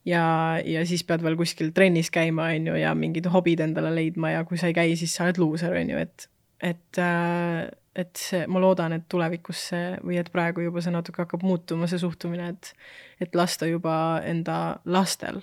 ja, 0.05 0.23
ja 0.65 0.83
siis 0.87 1.03
pead 1.07 1.23
veel 1.23 1.37
kuskil 1.39 1.71
trennis 1.75 2.11
käima, 2.13 2.49
on 2.55 2.67
ju, 2.71 2.75
ja 2.79 2.93
mingid 2.97 3.27
hobid 3.31 3.63
endale 3.63 3.93
leidma 3.95 4.33
ja 4.33 4.43
kui 4.47 4.59
sa 4.59 4.69
ei 4.69 4.77
käi, 4.77 4.95
siis 4.99 5.15
sa 5.15 5.27
oled 5.27 5.39
luuser, 5.41 5.75
on 5.79 5.93
ju, 5.93 6.03
et 6.03 6.27
et, 6.61 6.99
äh, 7.01 7.69
et 7.95 8.15
see, 8.17 8.45
ma 8.47 8.61
loodan, 8.61 8.95
et 8.95 9.05
tulevikus 9.09 9.67
see 9.71 9.91
või 10.03 10.19
et 10.21 10.31
praegu 10.33 10.65
juba 10.65 10.81
see 10.83 10.93
natuke 10.93 11.23
hakkab 11.23 11.45
muutuma, 11.45 11.89
see 11.89 12.01
suhtumine, 12.01 12.49
et, 12.55 12.73
et 13.21 13.35
lasta 13.37 13.69
juba 13.69 13.95
enda 14.25 14.79
lastel 14.85 15.41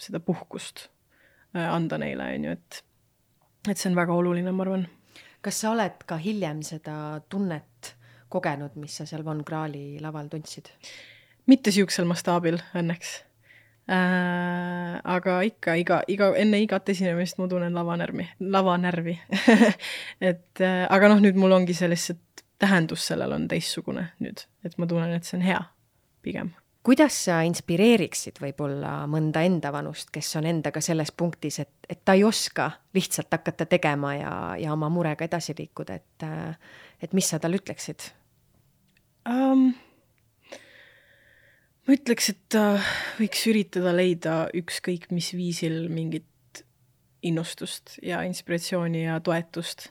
seda 0.00 0.22
puhkust 0.24 0.88
äh, 1.56 1.66
anda 1.66 2.00
neile, 2.00 2.32
on 2.36 2.48
ju, 2.48 2.56
et, 2.56 2.82
et 3.68 3.76
see 3.76 3.90
on 3.92 3.98
väga 3.98 4.16
oluline, 4.16 4.52
ma 4.52 4.66
arvan. 4.66 4.86
kas 5.44 5.62
sa 5.62 5.72
oled 5.74 6.04
ka 6.06 6.20
hiljem 6.20 6.64
seda 6.66 7.20
tunnet 7.28 7.94
kogenud, 8.30 8.76
mis 8.78 9.00
sa 9.00 9.06
seal 9.08 9.24
Von 9.26 9.44
Krahli 9.44 9.98
laval 10.00 10.30
tundsid? 10.30 10.70
mitte 11.50 11.72
niisugusel 11.72 12.06
mastaabil 12.06 12.60
õnneks 12.78 13.16
äh,. 13.88 15.00
aga 15.04 15.40
ikka 15.46 15.74
iga, 15.80 16.00
iga, 16.08 16.32
enne 16.36 16.60
igat 16.62 16.88
esinemist 16.92 17.38
ma 17.40 17.48
tunnen 17.48 17.74
lavanärvi, 17.74 18.28
lavanärvi 18.40 19.18
et 20.30 20.64
äh, 20.64 20.86
aga 20.90 21.12
noh, 21.14 21.22
nüüd 21.24 21.38
mul 21.40 21.56
ongi 21.60 21.76
see 21.76 21.90
lihtsalt, 21.90 22.44
tähendus 22.60 23.06
sellel 23.08 23.32
on 23.32 23.46
teistsugune 23.48 24.10
nüüd, 24.20 24.44
et 24.64 24.76
ma 24.78 24.88
tunnen, 24.90 25.14
et 25.16 25.24
see 25.28 25.38
on 25.40 25.46
hea, 25.46 25.62
pigem 26.24 26.52
kuidas 26.86 27.16
sa 27.26 27.40
inspireeriksid 27.46 28.40
võib-olla 28.40 29.04
mõnda 29.10 29.42
enda 29.44 29.72
vanust, 29.72 30.08
kes 30.12 30.32
on 30.40 30.48
endaga 30.48 30.80
selles 30.84 31.12
punktis, 31.12 31.60
et, 31.60 31.72
et 31.88 32.00
ta 32.04 32.16
ei 32.16 32.24
oska 32.24 32.70
lihtsalt 32.96 33.32
hakata 33.32 33.66
tegema 33.68 34.14
ja, 34.16 34.32
ja 34.60 34.72
oma 34.72 34.88
murega 34.92 35.26
edasi 35.28 35.54
liikuda, 35.58 36.00
et, 36.00 36.26
et 37.02 37.12
mis 37.16 37.28
sa 37.28 37.38
talle 37.42 37.60
ütleksid 37.60 38.10
um,? 39.28 39.70
Ma 41.86 41.96
ütleks, 41.96 42.32
et 42.32 42.40
ta 42.52 42.64
võiks 43.18 43.46
üritada 43.50 43.94
leida 43.96 44.34
ükskõik 44.56 45.10
mis 45.14 45.32
viisil 45.36 45.86
mingit 45.92 46.26
innustust 47.22 47.98
ja 48.02 48.22
inspiratsiooni 48.24 49.04
ja 49.04 49.20
toetust. 49.20 49.90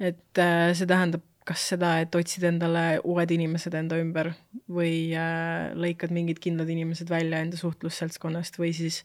et 0.00 0.38
äh, 0.38 0.72
see 0.72 0.88
tähendab 0.88 1.24
kas 1.50 1.62
seda, 1.72 1.94
et 2.02 2.14
otsid 2.14 2.44
endale 2.46 3.00
uued 3.08 3.32
inimesed 3.34 3.74
enda 3.74 3.98
ümber 4.00 4.30
või 4.70 5.10
äh, 5.18 5.72
lõikad 5.74 6.12
mingid 6.14 6.38
kindlad 6.42 6.70
inimesed 6.70 7.10
välja 7.10 7.40
enda 7.42 7.58
suhtlusseltskonnast 7.58 8.60
või 8.60 8.70
siis 8.76 9.00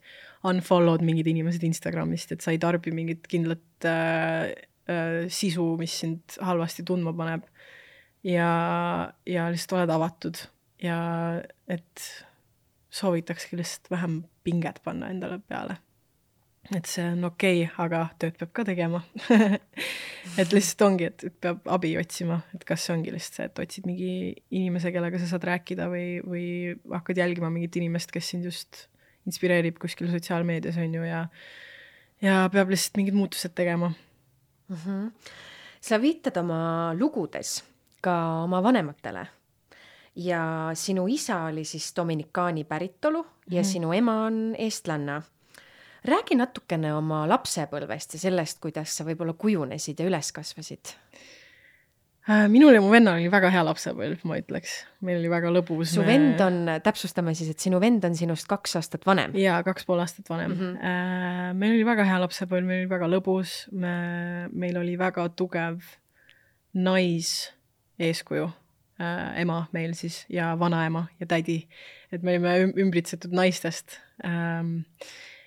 unfollow'd 0.46 1.04
mingid 1.06 1.30
inimesed 1.32 1.64
Instagramist, 1.66 2.36
et 2.36 2.46
sa 2.46 2.54
ei 2.54 2.62
tarbi 2.62 2.94
mingit 2.94 3.26
kindlat 3.32 3.88
äh, 3.90 4.52
äh, 4.92 5.18
sisu, 5.32 5.72
mis 5.80 5.96
sind 6.04 6.38
halvasti 6.44 6.86
tundma 6.86 7.16
paneb. 7.18 7.48
ja, 8.26 8.50
ja 9.26 9.50
lihtsalt 9.54 9.80
oled 9.80 9.96
avatud 9.96 10.46
ja 10.86 11.00
et 11.68 12.06
soovitakski 12.94 13.58
lihtsalt 13.60 13.92
vähem 13.92 14.22
pinget 14.44 14.80
panna 14.86 15.10
endale 15.12 15.40
peale 15.50 15.80
et 16.74 16.88
see 16.90 17.04
on 17.12 17.28
okei 17.28 17.66
okay,, 17.66 17.74
aga 17.84 18.02
tööd 18.22 18.38
peab 18.40 18.52
ka 18.58 18.66
tegema 18.66 19.02
et 20.42 20.54
lihtsalt 20.56 20.86
ongi, 20.88 21.10
et 21.12 21.38
peab 21.44 21.68
abi 21.76 21.94
otsima, 22.00 22.40
et 22.58 22.66
kas 22.66 22.88
see 22.88 22.96
ongi 22.96 23.14
lihtsalt 23.14 23.38
see, 23.38 23.50
et 23.52 23.62
otsid 23.66 23.90
mingi 23.90 24.10
inimese, 24.56 24.94
kellega 24.96 25.22
sa 25.22 25.30
saad 25.30 25.46
rääkida 25.52 25.90
või, 25.92 26.08
või 26.26 26.48
hakkad 26.96 27.22
jälgima 27.22 27.52
mingit 27.54 27.78
inimest, 27.82 28.14
kes 28.14 28.32
sind 28.34 28.48
just 28.48 28.88
inspireerib 29.30 29.78
kuskil 29.82 30.10
sotsiaalmeedias, 30.14 30.80
on 30.82 30.98
ju, 30.98 31.06
ja 31.06 31.26
ja 32.24 32.46
peab 32.52 32.72
lihtsalt 32.72 32.98
mingid 32.98 33.18
muutused 33.18 33.54
tegema 33.54 33.92
mm. 33.92 34.76
-hmm. 34.76 35.10
sa 35.82 36.02
viitad 36.02 36.38
oma 36.42 36.94
lugudes 36.98 37.60
ka 38.02 38.16
oma 38.46 38.64
vanematele 38.64 39.28
ja 40.16 40.72
sinu 40.74 41.08
isa 41.08 41.44
oli 41.44 41.64
siis 41.64 41.94
Dominikaani 41.96 42.64
päritolu 42.64 43.22
mm 43.22 43.36
ja 43.50 43.62
mhm. 43.62 43.70
sinu 43.70 43.94
ema 43.94 44.14
on 44.26 44.56
eestlanna 44.58 45.22
räägi 46.06 46.38
natukene 46.38 46.94
oma 46.94 47.24
lapsepõlvest 47.30 48.18
ja 48.18 48.22
sellest, 48.28 48.60
kuidas 48.64 48.94
sa 48.98 49.06
võib-olla 49.08 49.34
kujunesid 49.38 50.00
ja 50.00 50.08
üles 50.10 50.32
kasvasid. 50.36 50.94
Äh, 52.26 52.48
minul 52.50 52.74
ja 52.74 52.82
mu 52.82 52.90
vennal 52.90 53.20
oli 53.20 53.30
väga 53.30 53.52
hea 53.54 53.62
lapsepõlv, 53.68 54.24
ma 54.26 54.40
ütleks. 54.42 54.74
meil 55.06 55.20
oli 55.20 55.30
väga 55.30 55.52
lõbus. 55.54 55.94
su 55.94 56.02
me... 56.02 56.08
vend 56.10 56.42
on, 56.42 56.58
täpsustame 56.82 57.36
siis, 57.38 57.52
et 57.54 57.62
sinu 57.62 57.78
vend 57.82 58.06
on 58.06 58.18
sinust 58.18 58.50
kaks 58.50 58.76
aastat 58.82 59.06
vanem. 59.06 59.36
jaa, 59.38 59.62
kaks 59.66 59.86
pool 59.86 60.02
aastat 60.02 60.30
vanem 60.30 60.52
mm. 60.52 60.76
-hmm. 60.82 61.54
meil 61.62 61.78
oli 61.78 61.86
väga 61.86 62.04
hea 62.10 62.20
lapsepõlv, 62.26 62.66
meil 62.66 62.84
oli 62.86 62.90
väga 62.90 63.10
lõbus, 63.14 63.56
me, 63.72 63.96
meil 64.52 64.78
oli 64.82 64.98
väga 64.98 65.30
tugev 65.38 65.86
naiseeskuju 66.74 68.50
äh, 69.02 69.42
ema 69.42 69.66
meil 69.76 69.96
siis 69.98 70.24
ja 70.32 70.54
vanaema 70.60 71.06
ja 71.20 71.28
tädi. 71.30 71.66
et 72.12 72.24
me 72.24 72.36
olime 72.36 72.74
ümbritsetud 72.80 73.34
naistest. 73.36 74.00
Ähm, 74.24 74.86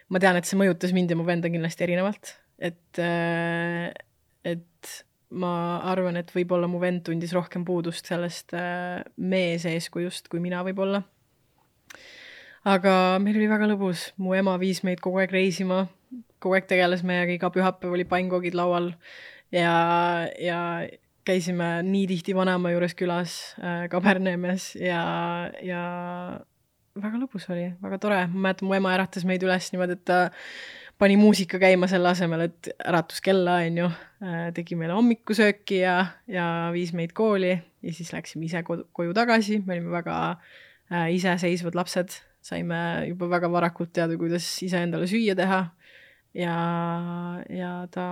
ma 0.09 0.21
tean, 0.21 0.37
et 0.37 0.49
see 0.49 0.59
mõjutas 0.61 0.93
mind 0.97 1.13
ja 1.13 1.17
mu 1.17 1.25
venda 1.29 1.51
kindlasti 1.53 1.87
erinevalt, 1.87 2.35
et, 2.59 3.01
äh, 3.01 3.89
et 4.45 4.95
ma 5.31 5.53
arvan, 5.91 6.17
et 6.21 6.31
võib-olla 6.33 6.69
mu 6.71 6.81
vend 6.81 7.05
tundis 7.07 7.35
rohkem 7.37 7.65
puudust 7.69 8.09
sellest 8.09 8.55
äh, 8.57 9.01
mees 9.17 9.67
eeskujust 9.69 10.29
kui 10.33 10.41
mina 10.45 10.63
võib-olla. 10.67 11.03
aga 12.69 12.93
meil 13.23 13.37
oli 13.37 13.49
väga 13.49 13.69
lõbus, 13.71 14.11
mu 14.21 14.35
ema 14.37 14.57
viis 14.61 14.83
meid 14.85 15.01
kogu 15.05 15.23
aeg 15.23 15.33
reisima, 15.33 15.87
kogu 16.43 16.59
aeg 16.59 16.69
tegeles 16.69 17.05
meiega, 17.07 17.35
iga 17.35 17.53
pühapäev 17.53 17.97
oli 17.97 18.05
pannkoogid 18.09 18.57
laual. 18.57 18.93
Ja, 19.53 20.29
ja 20.37 20.59
käisime 21.29 21.79
nii 21.87 22.07
tihti 22.11 22.35
vanaema 22.37 22.73
juures 22.73 22.97
külas 22.99 23.35
äh, 23.61 23.87
Kaberneemes 23.93 24.73
ja, 24.81 25.03
ja 25.65 25.83
väga 26.99 27.21
lõbus 27.21 27.49
oli, 27.53 27.69
väga 27.83 28.01
tore, 28.03 28.21
ma 28.33 28.49
mäletan, 28.49 28.69
mu 28.69 28.77
ema 28.79 28.95
äratas 28.97 29.27
meid 29.29 29.45
üles 29.47 29.71
niimoodi, 29.73 29.99
et 29.99 30.05
ta 30.09 30.21
pani 30.99 31.19
muusika 31.21 31.61
käima 31.63 31.87
selle 31.91 32.11
asemel, 32.11 32.47
et 32.49 32.71
äratuskella, 32.83 33.61
on 33.69 33.83
ju, 33.83 33.91
äh, 34.25 34.49
tegi 34.57 34.79
meile 34.79 34.97
hommikusööki 34.99 35.83
ja, 35.83 35.99
ja 36.31 36.47
viis 36.75 36.95
meid 36.97 37.15
kooli 37.17 37.53
ja 37.55 37.95
siis 37.95 38.13
läksime 38.15 38.49
ise 38.49 38.65
kodu, 38.67 38.89
koju 38.97 39.15
tagasi, 39.17 39.61
me 39.67 39.77
olime 39.77 39.95
väga 39.95 40.19
äh, 40.33 41.11
iseseisvad 41.15 41.79
lapsed, 41.79 42.19
saime 42.45 42.81
juba 43.11 43.31
väga 43.31 43.51
varakult 43.53 43.93
teada, 43.95 44.17
kuidas 44.19 44.47
iseendale 44.65 45.09
süüa 45.11 45.37
teha. 45.39 45.67
Ja, 46.37 46.55
ja 47.51 47.71
ta 47.91 48.07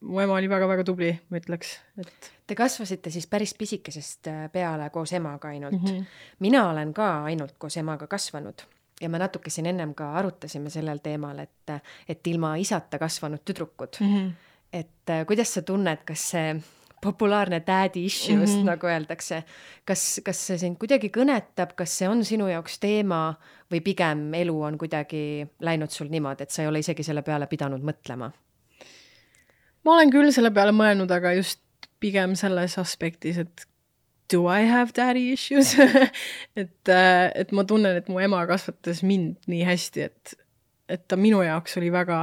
mu 0.00 0.20
ema 0.20 0.36
oli 0.36 0.48
väga-väga 0.48 0.84
tubli, 0.84 1.10
ma 1.30 1.40
ütleks, 1.40 1.76
et. 2.00 2.32
Te 2.46 2.54
kasvasite 2.54 3.10
siis 3.10 3.26
päris 3.26 3.54
pisikesest 3.58 4.28
äh, 4.30 4.46
peale 4.52 4.90
koos 4.94 5.12
emaga 5.12 5.48
ainult 5.48 5.80
mm. 5.80 5.86
-hmm. 5.86 6.04
mina 6.38 6.68
olen 6.70 6.94
ka 6.94 7.24
ainult 7.24 7.54
koos 7.58 7.76
emaga 7.76 8.06
kasvanud 8.06 8.62
ja 9.00 9.08
me 9.08 9.18
natuke 9.18 9.50
siin 9.50 9.66
ennem 9.66 9.94
ka 9.94 10.12
arutasime 10.12 10.70
sellel 10.70 10.98
teemal, 11.02 11.38
et, 11.38 11.74
et 12.08 12.26
ilma 12.26 12.56
isata 12.56 12.98
kasvanud 12.98 13.44
tüdrukud 13.44 14.00
mm. 14.00 14.14
-hmm. 14.14 14.32
et 14.72 15.10
äh, 15.10 15.26
kuidas 15.26 15.54
sa 15.54 15.62
tunned, 15.62 16.04
kas 16.04 16.30
see 16.30 16.56
populaarne 17.02 17.62
daddy 17.66 18.04
issues 18.04 18.50
mm, 18.50 18.60
-hmm. 18.60 18.64
nagu 18.64 18.86
öeldakse, 18.86 19.44
kas, 19.84 20.20
kas 20.24 20.46
see 20.46 20.58
sind 20.58 20.78
kuidagi 20.78 21.08
kõnetab, 21.08 21.74
kas 21.76 21.98
see 21.98 22.08
on 22.08 22.24
sinu 22.24 22.48
jaoks 22.48 22.78
teema 22.78 23.34
või 23.72 23.80
pigem 23.80 24.34
elu 24.34 24.62
on 24.62 24.78
kuidagi 24.78 25.46
läinud 25.60 25.90
sul 25.90 26.08
niimoodi, 26.08 26.42
et 26.42 26.50
sa 26.50 26.62
ei 26.62 26.68
ole 26.68 26.78
isegi 26.78 27.02
selle 27.02 27.22
peale 27.22 27.46
pidanud 27.46 27.82
mõtlema? 27.82 28.30
Ma 29.86 29.94
olen 29.94 30.10
küll 30.10 30.32
selle 30.34 30.50
peale 30.54 30.74
mõelnud, 30.74 31.12
aga 31.14 31.36
just 31.38 31.62
pigem 32.02 32.34
selles 32.38 32.76
aspektis, 32.80 33.38
et 33.40 33.66
do 34.32 34.46
I 34.50 34.66
have 34.66 34.92
daddy 34.96 35.30
issues? 35.32 35.76
Et, 36.56 36.88
äh, 36.88 37.30
et 37.34 37.52
ma 37.52 37.64
tunnen, 37.68 37.98
et 38.00 38.08
mu 38.10 38.18
ema 38.22 38.42
kasvatas 38.48 39.02
mind 39.06 39.36
nii 39.50 39.62
hästi, 39.68 40.06
et, 40.08 40.34
et 40.90 41.02
ta 41.06 41.18
minu 41.20 41.42
jaoks 41.44 41.76
oli 41.78 41.92
väga, 41.94 42.18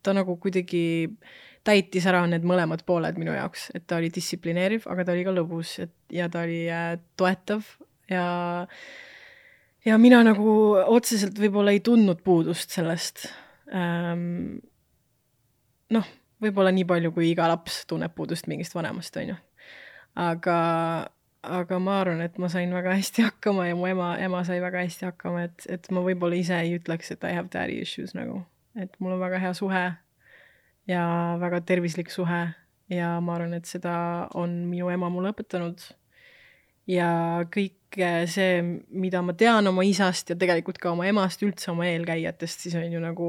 ta 0.00 0.14
nagu 0.16 0.36
kuidagi 0.40 0.82
täitis 1.66 2.06
ära 2.08 2.22
need 2.30 2.46
mõlemad 2.48 2.86
pooled 2.88 3.18
minu 3.20 3.34
jaoks, 3.36 3.68
et 3.76 3.84
ta 3.90 3.98
oli 4.00 4.08
distsiplineeriv, 4.14 4.86
aga 4.88 5.04
ta 5.04 5.14
oli 5.16 5.26
ka 5.26 5.34
lõbus, 5.36 5.74
et 5.84 5.92
ja 6.14 6.30
ta 6.32 6.46
oli 6.46 6.62
äh, 6.72 6.94
toetav 7.20 7.66
ja 8.10 8.24
ja 9.84 9.98
mina 10.00 10.22
nagu 10.24 10.54
otseselt 10.80 11.38
võib-olla 11.40 11.74
ei 11.74 11.82
tundnud 11.84 12.20
puudust 12.24 12.72
sellest. 12.76 13.26
Ähm, 13.74 14.60
noh, 15.94 16.10
võib-olla 16.42 16.72
nii 16.74 16.86
palju, 16.88 17.12
kui 17.14 17.30
iga 17.30 17.48
laps 17.50 17.84
tunneb 17.90 18.14
puudust 18.16 18.48
mingist 18.50 18.74
vanemast, 18.76 19.16
on 19.20 19.32
ju. 19.34 19.38
aga, 20.20 20.58
aga 21.42 21.80
ma 21.82 21.98
arvan, 22.02 22.22
et 22.24 22.38
ma 22.42 22.50
sain 22.52 22.72
väga 22.74 22.94
hästi 22.98 23.26
hakkama 23.28 23.68
ja 23.68 23.78
mu 23.78 23.88
ema, 23.90 24.12
ema 24.22 24.44
sai 24.46 24.60
väga 24.62 24.84
hästi 24.86 25.10
hakkama, 25.10 25.46
et, 25.50 25.66
et 25.68 25.90
ma 25.94 26.04
võib-olla 26.06 26.38
ise 26.38 26.58
ei 26.60 26.76
ütleks, 26.78 27.12
et 27.14 27.26
I 27.26 27.36
have 27.36 27.52
daddy 27.52 27.80
issues 27.84 28.14
nagu, 28.18 28.42
et 28.78 28.94
mul 28.98 29.16
on 29.16 29.22
väga 29.22 29.42
hea 29.42 29.52
suhe 29.56 29.84
ja 30.90 31.04
väga 31.40 31.62
tervislik 31.68 32.10
suhe 32.12 32.42
ja 32.90 33.14
ma 33.22 33.36
arvan, 33.36 33.54
et 33.58 33.68
seda 33.70 33.94
on 34.38 34.62
minu 34.70 34.90
ema 34.90 35.10
mulle 35.12 35.34
õpetanud. 35.34 35.82
ja 36.90 37.10
kõik 37.54 37.98
see, 38.30 38.62
mida 38.90 39.20
ma 39.22 39.34
tean 39.34 39.66
oma 39.66 39.82
isast 39.86 40.30
ja 40.30 40.36
tegelikult 40.38 40.78
ka 40.78 40.92
oma 40.94 41.06
emast, 41.10 41.42
üldse 41.42 41.70
oma 41.72 41.86
eelkäijatest, 41.90 42.66
siis 42.66 42.74
on 42.78 42.90
ju 42.92 43.02
nagu 43.02 43.28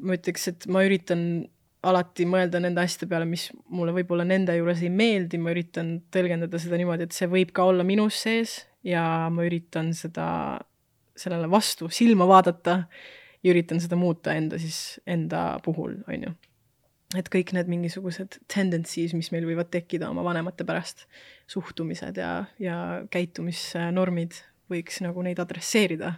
ma 0.00 0.16
ütleks, 0.16 0.48
et 0.50 0.66
ma 0.70 0.82
üritan 0.86 1.48
alati 1.86 2.26
mõelda 2.28 2.60
nende 2.60 2.82
asjade 2.82 3.08
peale, 3.08 3.26
mis 3.28 3.46
mulle 3.72 3.94
võib-olla 3.96 4.26
nende 4.28 4.54
juures 4.58 4.82
ei 4.84 4.90
meeldi, 4.92 5.40
ma 5.40 5.54
üritan 5.54 5.94
tõlgendada 6.12 6.60
seda 6.60 6.76
niimoodi, 6.80 7.06
et 7.08 7.16
see 7.16 7.28
võib 7.30 7.54
ka 7.56 7.64
olla 7.70 7.86
minus 7.86 8.18
sees 8.26 8.58
ja 8.86 9.02
ma 9.32 9.46
üritan 9.48 9.94
seda, 9.96 10.26
sellele 11.16 11.48
vastu 11.50 11.88
silma 11.92 12.28
vaadata 12.28 12.82
ja 13.40 13.52
üritan 13.54 13.80
seda 13.80 13.96
muuta 13.96 14.36
enda 14.36 14.60
siis, 14.60 15.00
enda 15.08 15.58
puhul, 15.64 15.96
on 16.08 16.28
ju. 16.28 16.34
et 17.18 17.32
kõik 17.32 17.54
need 17.56 17.70
mingisugused 17.72 18.38
tendencies, 18.52 19.16
mis 19.16 19.32
meil 19.34 19.48
võivad 19.48 19.72
tekkida 19.72 20.10
oma 20.12 20.24
vanemate 20.26 20.66
pärast, 20.68 21.06
suhtumised 21.50 22.20
ja, 22.20 22.44
ja 22.62 22.76
käitumisnormid, 23.10 24.36
võiks 24.70 25.00
nagu 25.02 25.24
neid 25.26 25.40
adresseerida 25.42 26.14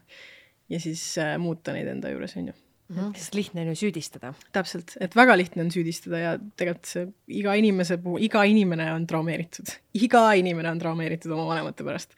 ja 0.69 0.83
siis 0.83 1.05
äh, 1.23 1.37
muuta 1.41 1.73
neid 1.73 1.89
enda 1.89 2.11
juures, 2.13 2.37
on 2.41 2.51
ju. 2.51 2.59
-hmm. 2.93 3.17
sest 3.17 3.35
lihtne 3.35 3.63
on 3.63 3.73
ju 3.73 3.75
süüdistada. 3.83 4.35
täpselt, 4.53 4.97
et 5.01 5.17
väga 5.17 5.37
lihtne 5.37 5.65
on 5.65 5.71
süüdistada 5.71 6.19
ja 6.19 6.37
tegelikult 6.39 6.87
see 6.87 7.07
iga 7.41 7.55
inimese 7.55 7.99
puhul, 7.99 8.23
iga 8.23 8.45
inimene 8.45 8.93
on 8.93 9.07
traumeeritud, 9.07 9.75
iga 9.95 10.33
inimene 10.39 10.71
on 10.71 10.79
traumeeritud 10.79 11.33
oma 11.33 11.47
vanemate 11.55 11.85
pärast. 11.85 12.17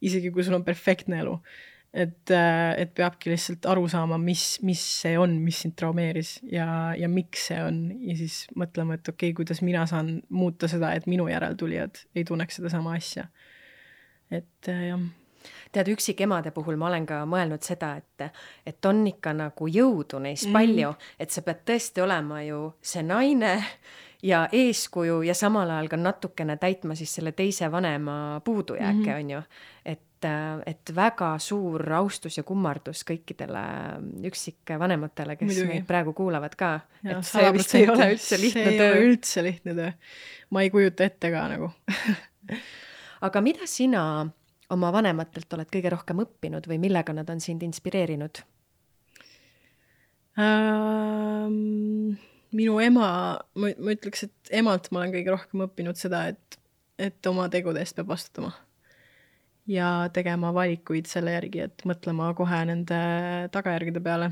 isegi 0.00 0.30
kui 0.30 0.44
sul 0.44 0.54
on 0.54 0.64
perfektne 0.64 1.20
elu. 1.20 1.38
et, 1.92 2.30
äh, 2.30 2.74
et 2.76 2.90
peabki 2.94 3.30
lihtsalt 3.30 3.64
aru 3.66 3.88
saama, 3.88 4.18
mis, 4.18 4.58
mis 4.62 4.80
see 5.00 5.18
on, 5.18 5.38
mis 5.40 5.62
sind 5.62 5.74
traumeeris 5.74 6.40
ja, 6.52 6.94
ja 6.94 7.08
miks 7.08 7.46
see 7.48 7.62
on 7.64 7.78
ja 8.04 8.16
siis 8.16 8.46
mõtlema, 8.54 8.94
et 8.94 9.08
okei 9.08 9.30
okay,, 9.30 9.36
kuidas 9.36 9.62
mina 9.62 9.86
saan 9.86 10.20
muuta 10.28 10.68
seda, 10.68 10.92
et 10.92 11.06
minu 11.06 11.28
järeltulijad 11.28 12.04
ei 12.14 12.24
tunneks 12.28 12.60
sedasama 12.60 12.92
asja. 12.98 13.28
et 14.30 14.68
äh, 14.68 14.84
jah 14.90 15.00
tead, 15.72 15.92
üksikemade 15.94 16.50
puhul 16.54 16.76
ma 16.80 16.88
olen 16.90 17.06
ka 17.06 17.22
mõelnud 17.28 17.62
seda, 17.64 17.94
et, 17.96 18.42
et 18.66 18.90
on 18.90 19.06
ikka 19.06 19.32
nagu 19.36 19.68
jõudu 19.68 20.20
neis 20.22 20.46
mm. 20.46 20.52
palju, 20.52 20.92
et 21.18 21.30
sa 21.30 21.42
pead 21.46 21.64
tõesti 21.68 22.04
olema 22.04 22.42
ju 22.46 22.66
see 22.82 23.02
naine 23.06 23.56
ja 24.22 24.48
eeskuju 24.52 25.22
ja 25.22 25.34
samal 25.34 25.70
ajal 25.70 25.88
ka 25.88 25.96
natukene 26.00 26.56
täitma 26.58 26.96
siis 26.98 27.14
selle 27.14 27.32
teise 27.32 27.70
vanema 27.72 28.40
puudujääke 28.44 28.98
mm, 28.98 29.04
-hmm. 29.04 29.24
on 29.24 29.30
ju. 29.30 29.42
et, 29.84 30.24
et 30.66 30.94
väga 30.96 31.38
suur 31.38 31.92
austus 31.92 32.36
ja 32.36 32.42
kummardus 32.42 33.04
kõikidele 33.10 33.62
üksikvanematele, 34.26 35.36
kes 35.36 35.46
Muidugi. 35.46 35.68
meid 35.68 35.86
praegu 35.86 36.12
kuulavad 36.12 36.56
ka. 36.56 36.80
et 37.04 37.22
see 37.22 37.52
vist 37.52 37.74
ei 37.74 37.88
ole 37.88 38.10
üldse 38.14 38.40
lihtne 38.40 38.62
töö. 38.62 38.70
see 38.70 38.84
ei 38.84 38.90
ole 38.90 39.06
üldse 39.06 39.42
lihtne 39.42 39.74
töö. 39.74 39.92
ma 40.50 40.62
ei 40.62 40.70
kujuta 40.70 41.04
ette 41.04 41.30
ka 41.30 41.48
nagu 41.48 41.72
aga 43.20 43.40
mida 43.40 43.66
sina 43.66 44.28
oma 44.74 44.92
vanematelt 44.92 45.52
oled 45.56 45.70
kõige 45.72 45.92
rohkem 45.94 46.22
õppinud 46.24 46.68
või 46.68 46.78
millega 46.82 47.14
nad 47.16 47.30
on 47.32 47.40
sind 47.44 47.64
inspireerinud 47.66 48.42
um,? 50.38 52.16
minu 52.54 52.78
ema, 52.80 53.08
ma, 53.60 53.70
ma 53.76 53.92
ütleks, 53.92 54.24
et 54.28 54.52
emalt 54.60 54.88
ma 54.92 55.02
olen 55.02 55.12
kõige 55.12 55.34
rohkem 55.34 55.64
õppinud 55.66 56.00
seda, 56.00 56.24
et, 56.32 56.58
et 57.00 57.30
oma 57.30 57.48
tegude 57.52 57.82
eest 57.82 57.96
peab 57.98 58.08
vastutama. 58.14 58.54
ja 59.68 60.08
tegema 60.16 60.48
valikuid 60.56 61.08
selle 61.10 61.34
järgi, 61.34 61.60
et 61.66 61.84
mõtlema 61.88 62.30
kohe 62.36 62.62
nende 62.70 63.00
tagajärgede 63.52 64.00
peale. 64.04 64.30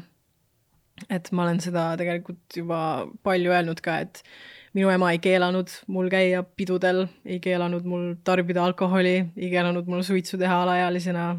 et 1.12 1.28
ma 1.32 1.44
olen 1.44 1.60
seda 1.60 1.90
tegelikult 2.00 2.56
juba 2.56 2.80
palju 3.22 3.52
öelnud 3.52 3.82
ka, 3.84 3.98
et 4.06 4.22
minu 4.76 4.90
ema 4.92 5.12
ei 5.14 5.20
keelanud 5.22 5.72
mul 5.92 6.10
käia 6.12 6.42
pidudel, 6.44 7.06
ei 7.24 7.38
keelanud 7.40 7.86
mul 7.88 8.10
tarbida 8.24 8.64
alkoholi, 8.66 9.14
ei 9.36 9.48
keelanud 9.52 9.88
mul 9.88 10.04
suitsu 10.06 10.38
teha 10.40 10.60
alaealisena. 10.66 11.30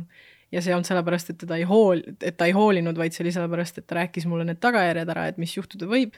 Ja 0.52 0.62
see 0.64 0.72
ei 0.72 0.78
olnud 0.78 0.88
sellepärast, 0.88 1.34
et 1.34 1.42
teda 1.42 1.58
ei 1.60 1.66
hool-, 1.68 2.06
et 2.24 2.38
ta 2.40 2.46
ei 2.48 2.54
hoolinud, 2.56 2.96
vaid 2.96 3.12
see 3.12 3.26
oli 3.26 3.34
sellepärast, 3.36 3.82
et 3.82 3.86
ta 3.88 3.98
rääkis 3.98 4.26
mulle 4.32 4.46
need 4.48 4.62
tagajärjed 4.64 5.10
ära, 5.12 5.26
et 5.28 5.42
mis 5.42 5.52
juhtuda 5.58 5.90
võib. 5.92 6.16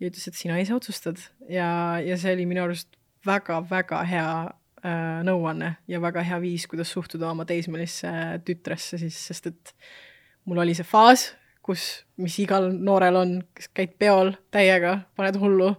Ja 0.00 0.08
ütles, 0.08 0.24
et 0.30 0.38
sina 0.38 0.56
ise 0.62 0.72
otsustad 0.72 1.20
ja, 1.50 1.68
ja 2.00 2.16
see 2.16 2.32
oli 2.32 2.46
minu 2.48 2.62
arust 2.64 2.96
väga-väga 3.26 4.00
hea 4.08 4.30
äh, 4.46 5.18
nõuanne 5.26 5.72
ja 5.90 6.00
väga 6.00 6.22
hea 6.24 6.38
viis, 6.40 6.64
kuidas 6.70 6.94
suhtuda 6.94 7.32
oma 7.32 7.44
teismelisse 7.48 8.10
tütresse 8.46 9.00
siis, 9.02 9.18
sest 9.30 9.50
et 9.50 9.74
mul 10.48 10.62
oli 10.62 10.76
see 10.78 10.86
faas, 10.86 11.32
kus, 11.66 12.06
mis 12.16 12.38
igal 12.40 12.70
noorel 12.72 13.18
on, 13.20 13.34
kes 13.58 13.68
käid 13.74 13.98
peol 14.00 14.32
täiega, 14.54 15.00
paned 15.18 15.36
hullu 15.42 15.74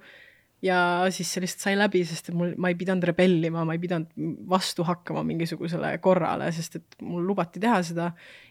ja 0.66 0.80
siis 1.14 1.30
see 1.32 1.44
lihtsalt 1.44 1.66
sai 1.68 1.76
läbi, 1.80 2.02
sest 2.08 2.32
et 2.32 2.38
mul, 2.38 2.56
ma 2.60 2.72
ei 2.72 2.78
pidanud 2.80 3.06
rebellima, 3.08 3.64
ma 3.68 3.76
ei 3.76 3.82
pidanud 3.82 4.12
vastu 4.50 4.84
hakkama 4.88 5.24
mingisugusele 5.28 5.94
korrale, 6.04 6.50
sest 6.56 6.80
et 6.82 7.00
mul 7.06 7.24
lubati 7.28 7.62
teha 7.64 7.80
seda. 7.92 8.10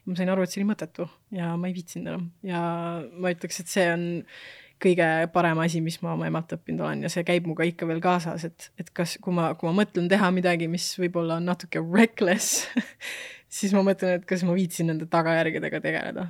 ma 0.08 0.16
sain 0.16 0.32
aru, 0.32 0.44
et 0.44 0.52
see 0.52 0.62
oli 0.62 0.70
mõttetu 0.70 1.08
ja 1.36 1.52
ma 1.60 1.68
ei 1.68 1.76
viitsinud 1.76 2.08
enam 2.14 2.30
ja 2.46 2.62
ma 3.12 3.34
ütleks, 3.34 3.60
et 3.60 3.72
see 3.72 3.84
on 3.92 4.06
kõige 4.82 5.06
parem 5.34 5.58
asi, 5.60 5.82
mis 5.84 5.98
ma 6.04 6.14
oma 6.14 6.28
emalt 6.30 6.54
õppinud 6.54 6.84
olen 6.86 7.02
ja 7.04 7.10
see 7.12 7.26
käib 7.26 7.48
muga 7.50 7.66
ikka 7.66 7.88
veel 7.88 8.00
kaasas, 8.00 8.46
et, 8.46 8.70
et 8.78 8.92
kas, 8.94 9.16
kui 9.22 9.34
ma, 9.34 9.50
kui 9.58 9.68
ma 9.68 9.82
mõtlen 9.82 10.06
teha 10.10 10.30
midagi, 10.34 10.70
mis 10.70 10.86
võib-olla 11.00 11.40
on 11.42 11.50
natuke 11.50 11.82
reckless 11.82 12.68
siis 13.58 13.74
ma 13.74 13.82
mõtlen, 13.86 14.18
et 14.18 14.28
kas 14.28 14.44
ma 14.46 14.54
viitsin 14.56 14.90
nende 14.92 15.08
tagajärgedega 15.10 15.80
tegeleda. 15.84 16.28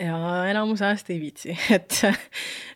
Ja 0.00 0.16
enamus 0.50 0.82
ajast 0.84 1.12
ei 1.12 1.20
viitsi, 1.22 1.54
et, 1.76 2.00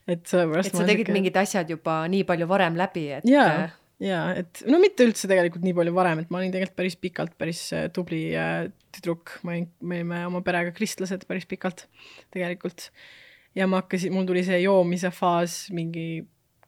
et 0.08 0.22
sellepärast. 0.28 0.72
et 0.72 0.78
sa 0.78 0.86
tegid 0.86 1.06
siuke... 1.06 1.16
mingid 1.16 1.40
asjad 1.40 1.72
juba 1.72 2.02
nii 2.12 2.24
palju 2.28 2.48
varem 2.50 2.78
läbi, 2.78 3.06
et. 3.18 3.28
jaa, 3.30 3.68
jaa, 4.02 4.24
et 4.42 4.64
no 4.70 4.80
mitte 4.82 5.06
üldse 5.08 5.30
tegelikult 5.30 5.66
nii 5.66 5.76
palju 5.76 5.94
varem, 5.96 6.24
et 6.24 6.32
ma 6.32 6.42
olin 6.42 6.54
tegelikult 6.54 6.80
päris 6.82 6.98
pikalt 7.00 7.36
päris 7.40 7.66
äh, 7.76 7.86
tubli 7.94 8.24
äh, 8.38 8.66
tüdruk, 8.96 9.38
ma 9.46 9.56
olin, 9.56 9.70
me 9.80 10.00
olime 10.02 10.24
oma 10.30 10.42
perega 10.46 10.74
kristlased 10.76 11.28
päris 11.28 11.48
pikalt 11.48 11.86
tegelikult 12.34 12.90
ja 13.56 13.68
ma 13.70 13.80
hakkasin, 13.82 14.12
mul 14.14 14.26
tuli 14.28 14.44
see 14.46 14.60
joomise 14.64 15.10
faas 15.14 15.66
mingi 15.74 16.26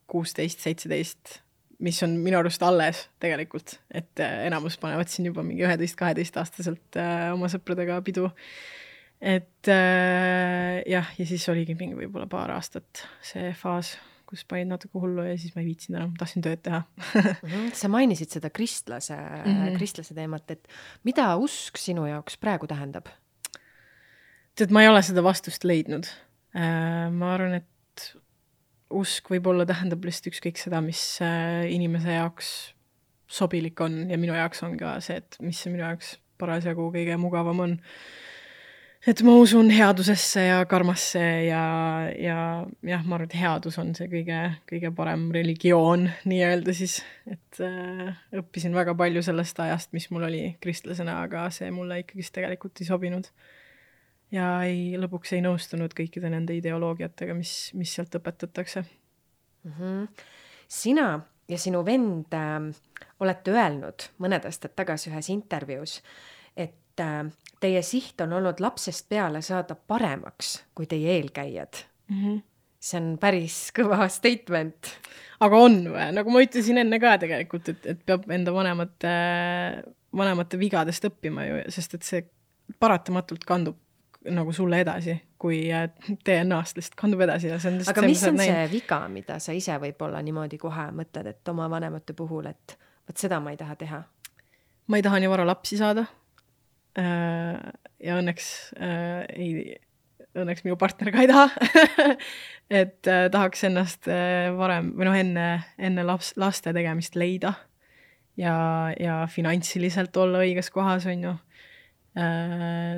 kuusteist, 0.08 0.64
seitseteist, 0.64 1.38
mis 1.84 2.00
on 2.02 2.16
minu 2.22 2.40
arust 2.40 2.62
alles 2.64 3.04
tegelikult, 3.22 3.76
et 3.94 4.22
äh, 4.24 4.46
enamus 4.48 4.78
panevad 4.80 5.10
siin 5.12 5.28
juba 5.28 5.44
mingi 5.46 5.66
üheteist-kaheteistaastaselt 5.66 6.98
äh, 6.98 7.28
oma 7.34 7.50
sõpradega 7.52 8.00
pidu. 8.06 8.30
Et 9.20 9.70
äh, 9.72 10.78
jah, 10.86 11.10
ja 11.18 11.26
siis 11.26 11.48
oligi 11.52 11.74
mingi 11.78 11.98
võib-olla 11.98 12.28
paar 12.30 12.54
aastat 12.54 13.04
see 13.24 13.50
faas, 13.58 13.96
kus 14.28 14.44
panin 14.44 14.70
natuke 14.74 15.00
hullu 15.00 15.24
ja 15.24 15.38
siis 15.40 15.54
ma 15.56 15.62
ei 15.62 15.70
viitsinud 15.70 15.98
enam, 15.98 16.14
tahtsin 16.20 16.44
tööd 16.44 16.62
teha 16.62 16.82
mhm, 17.14 17.72
sa 17.74 17.90
mainisid 17.92 18.36
seda 18.36 18.52
kristlase 18.54 19.16
mm, 19.16 19.48
-hmm. 19.48 19.80
kristlase 19.80 20.14
teemat, 20.14 20.50
et 20.54 20.68
mida 21.08 21.32
usk 21.40 21.80
sinu 21.80 22.06
jaoks 22.06 22.36
praegu 22.36 22.70
tähendab? 22.70 23.08
tead, 24.58 24.70
ma 24.74 24.82
ei 24.82 24.90
ole 24.90 25.02
seda 25.06 25.22
vastust 25.24 25.64
leidnud 25.64 26.06
Äh, 26.56 27.08
ma 27.12 27.34
arvan, 27.36 27.58
et 27.60 28.06
usk 28.88 29.28
võib-olla 29.28 29.66
tähendab 29.68 30.06
lihtsalt 30.06 30.30
ükskõik 30.32 30.60
seda, 30.60 30.80
mis 30.84 31.02
äh, 31.24 31.66
inimese 31.74 32.16
jaoks 32.16 32.52
sobilik 33.28 33.78
on 33.84 34.06
ja 34.08 34.16
minu 34.20 34.32
jaoks 34.32 34.64
on 34.64 34.78
ka 34.80 34.94
see, 35.04 35.20
et 35.20 35.36
mis 35.44 35.60
minu 35.68 35.84
jaoks 35.84 36.16
parasjagu 36.40 36.88
kõige 36.94 37.18
mugavam 37.20 37.60
on. 37.66 37.76
Et 39.08 39.22
ma 39.24 39.34
usun 39.40 39.70
headusesse 39.72 40.42
ja 40.44 40.58
karmasse 40.68 41.22
ja, 41.46 41.62
ja 42.12 42.38
jah, 42.84 43.04
ma 43.06 43.16
arvan, 43.16 43.28
et 43.30 43.36
headus 43.40 43.78
on 43.80 43.94
see 43.96 44.08
kõige, 44.12 44.40
kõige 44.68 44.90
parem 44.96 45.28
religioon 45.34 46.08
nii-öelda 46.28 46.74
siis, 46.76 46.98
et 47.28 47.60
äh, 47.64 48.10
õppisin 48.36 48.76
väga 48.76 48.94
palju 48.98 49.22
sellest 49.24 49.60
ajast, 49.64 49.94
mis 49.96 50.10
mul 50.12 50.28
oli 50.28 50.42
kristlasena, 50.60 51.22
aga 51.24 51.46
see 51.54 51.70
mulle 51.74 52.02
ikkagist 52.02 52.36
tegelikult 52.36 52.82
ei 52.82 52.90
sobinud 52.90 53.30
ja 54.34 54.50
ei, 54.68 54.92
lõpuks 55.00 55.32
ei 55.36 55.44
nõustunud 55.44 55.96
kõikide 55.96 56.28
nende 56.32 56.58
ideoloogiatega, 56.58 57.36
mis, 57.38 57.54
mis 57.78 57.94
sealt 57.96 58.20
õpetatakse 58.20 58.84
mm. 58.84 59.72
-hmm. 59.72 60.08
sina 60.68 61.10
ja 61.48 61.58
sinu 61.58 61.84
vend 61.86 62.36
äh, 62.36 62.68
olete 63.24 63.56
öelnud 63.56 64.10
mõned 64.20 64.44
aastad 64.44 64.76
tagasi 64.76 65.08
ühes 65.14 65.32
intervjuus, 65.32 66.02
et 66.98 67.04
äh, 67.04 67.32
teie 67.60 67.82
siht 67.82 68.20
on 68.20 68.32
olnud 68.38 68.60
lapsest 68.60 69.08
peale 69.08 69.42
saada 69.42 69.74
paremaks 69.74 70.64
kui 70.74 70.86
teie 70.86 71.16
eelkäijad 71.18 71.84
mm. 72.08 72.22
-hmm 72.24 72.38
see 72.78 73.00
on 73.00 73.18
päris 73.18 73.56
kõva 73.74 74.08
statement. 74.08 74.90
aga 75.40 75.56
on 75.58 75.80
või, 75.90 76.04
nagu 76.14 76.30
ma 76.30 76.42
ütlesin 76.44 76.78
enne 76.78 77.00
ka 77.02 77.16
tegelikult, 77.18 77.68
et, 77.68 77.86
et 77.86 78.04
peab 78.06 78.28
enda 78.30 78.54
vanemate, 78.54 79.14
vanemate 80.16 80.60
vigadest 80.60 81.08
õppima 81.10 81.46
ju, 81.48 81.56
sest 81.74 81.98
et 81.98 82.06
see 82.06 82.22
paratamatult 82.78 83.44
kandub 83.48 83.78
nagu 84.30 84.52
sulle 84.52 84.80
edasi, 84.82 85.14
kui 85.38 85.60
DNA-st 86.26 86.78
lihtsalt 86.78 86.98
kandub 86.98 87.22
edasi 87.26 87.50
ja 87.50 87.58
see 87.58 87.72
on 87.72 87.80
aga 87.82 88.00
see, 88.02 88.10
mis 88.10 88.22
on 88.28 88.38
see 88.38 88.52
näin. 88.52 88.70
viga, 88.70 89.00
mida 89.08 89.38
sa 89.42 89.54
ise 89.56 89.78
võib-olla 89.82 90.22
niimoodi 90.22 90.58
kohe 90.60 90.88
mõtled, 90.94 91.32
et 91.32 91.52
oma 91.54 91.68
vanemate 91.70 92.16
puhul, 92.18 92.50
et 92.50 92.78
vot 93.08 93.26
seda 93.26 93.40
ma 93.42 93.54
ei 93.54 93.60
taha 93.60 93.76
teha? 93.78 94.02
ma 94.88 94.98
ei 94.98 95.04
taha 95.04 95.20
nii 95.22 95.30
vara 95.30 95.46
lapsi 95.46 95.78
saada. 95.80 96.06
Äh, 96.96 97.58
ja 98.02 98.16
õnneks 98.18 98.46
äh, 98.80 99.24
ei, 99.34 99.76
õnneks 100.38 100.64
minu 100.64 100.78
partner 100.80 101.12
ka 101.12 101.22
ei 101.22 101.30
taha. 101.30 101.48
Et 102.80 103.10
äh, 103.10 103.26
tahaks 103.32 103.64
ennast 103.68 104.08
varem 104.58 104.92
või 104.96 105.08
noh, 105.08 105.18
enne, 105.18 105.48
enne 105.80 106.06
laps, 106.06 106.34
laste 106.40 106.72
tegemist 106.76 107.18
leida 107.18 107.54
ja, 108.38 108.54
ja 108.98 109.20
finantsiliselt 109.30 110.16
olla 110.20 110.42
õiges 110.46 110.72
kohas, 110.74 111.08
on 111.10 111.28
ju. 111.28 111.36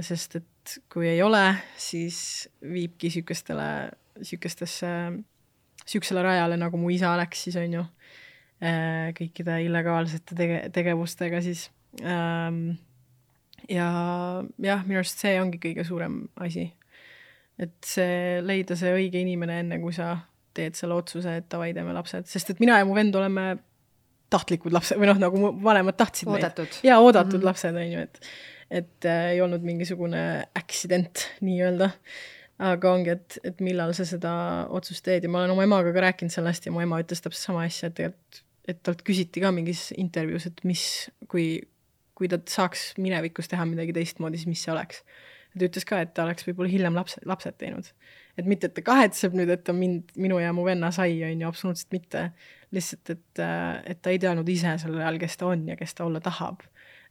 Sest 0.07 0.39
et 0.39 0.77
kui 0.89 1.05
ei 1.11 1.19
ole, 1.21 1.43
siis 1.77 2.49
viibki 2.65 3.11
niisugustele, 3.11 3.67
niisugustesse, 4.17 4.93
niisugusele 5.83 6.23
rajale, 6.25 6.57
nagu 6.61 6.81
mu 6.81 6.89
isa 6.95 7.11
läks 7.21 7.43
siis, 7.45 7.59
on 7.61 7.75
ju, 7.77 7.83
kõikide 9.19 9.59
illegaalsete 9.67 10.39
tege-, 10.39 10.63
tegevustega 10.73 11.43
siis. 11.45 11.67
Ähm, 12.01 12.79
ja 13.69 13.89
jah, 14.63 14.85
minu 14.87 15.01
arust 15.01 15.23
see 15.23 15.41
ongi 15.41 15.61
kõige 15.63 15.85
suurem 15.87 16.23
asi. 16.41 16.71
et 17.61 17.77
see, 17.85 18.41
leida 18.41 18.77
see 18.77 18.93
õige 18.97 19.21
inimene, 19.21 19.61
enne 19.65 19.81
kui 19.83 19.93
sa 19.93 20.15
teed 20.57 20.79
selle 20.79 20.97
otsuse, 20.97 21.37
et 21.43 21.51
davai, 21.51 21.73
teeme 21.77 21.93
lapsed, 21.95 22.27
sest 22.27 22.55
et 22.55 22.63
mina 22.63 22.79
ja 22.81 22.87
mu 22.89 22.97
vend 22.97 23.15
oleme 23.15 23.45
tahtlikud 24.31 24.75
lapsed 24.75 24.99
või 24.99 25.11
noh, 25.11 25.21
nagu 25.21 25.43
mu 25.43 25.51
vanemad 25.65 25.99
tahtsid 25.99 26.31
oodatud. 26.31 26.71
meid. 26.71 26.87
jaa, 26.87 26.99
oodatud 27.03 27.35
mm 27.35 27.41
-hmm. 27.41 27.51
lapsed, 27.51 27.77
on 27.77 27.93
ju, 27.93 28.01
et 28.09 28.21
et 28.71 29.05
äh, 29.05 29.33
ei 29.35 29.41
olnud 29.43 29.65
mingisugune 29.67 30.47
accident 30.55 31.27
nii-öelda. 31.41 31.91
aga 32.61 32.93
ongi, 32.93 33.11
et, 33.11 33.39
et 33.45 33.61
millal 33.65 33.95
sa 33.97 34.05
seda 34.05 34.31
otsust 34.69 35.01
teed 35.07 35.25
ja 35.25 35.31
ma 35.33 35.41
olen 35.41 35.55
oma 35.55 35.65
emaga 35.65 35.95
ka 35.97 36.03
rääkinud 36.05 36.33
sellest 36.33 36.67
ja 36.67 36.73
mu 36.73 36.83
ema 36.85 36.99
ütles 37.01 37.23
täpselt 37.25 37.41
sama 37.41 37.63
asja, 37.65 37.89
et 37.89 37.95
tegelikult, 37.97 38.43
et 38.69 38.83
talt 38.85 39.01
küsiti 39.03 39.41
ka 39.41 39.49
mingis 39.51 39.87
intervjuus, 39.97 40.47
et 40.51 40.61
mis, 40.69 40.83
kui, 41.33 41.47
kui 42.21 42.29
ta 42.31 42.39
saaks 42.53 42.91
minevikus 43.01 43.49
teha 43.51 43.65
midagi 43.69 43.97
teistmoodi, 43.97 44.41
siis 44.41 44.51
mis 44.51 44.65
see 44.67 44.75
oleks. 44.75 45.03
ta 45.57 45.67
ütles 45.67 45.87
ka, 45.89 45.99
et 46.05 46.13
ta 46.15 46.25
oleks 46.29 46.47
võib-olla 46.47 46.71
hiljem 46.71 46.95
lapse, 46.95 47.21
lapsed 47.27 47.57
teinud. 47.59 47.89
et 48.39 48.47
mitte, 48.47 48.69
et 48.71 48.77
ta 48.77 48.85
kahetseb 48.87 49.35
nüüd, 49.37 49.51
et 49.51 49.65
ta 49.65 49.73
mind, 49.77 50.13
minu 50.17 50.39
ja 50.39 50.53
mu 50.57 50.65
venna 50.65 50.93
sai, 50.95 51.19
on 51.27 51.41
ju, 51.41 51.49
absoluutselt 51.49 51.97
mitte. 51.97 52.31
lihtsalt, 52.71 53.17
et, 53.17 53.43
et 53.91 54.03
ta 54.03 54.13
ei 54.13 54.21
teadnud 54.23 54.49
ise 54.49 54.77
sel 54.79 55.01
ajal, 55.01 55.19
kes 55.19 55.41
ta 55.41 55.49
on 55.51 55.67
ja 55.73 55.77
kes 55.77 55.97
ta 55.99 56.07
olla 56.07 56.21
tahab 56.23 56.63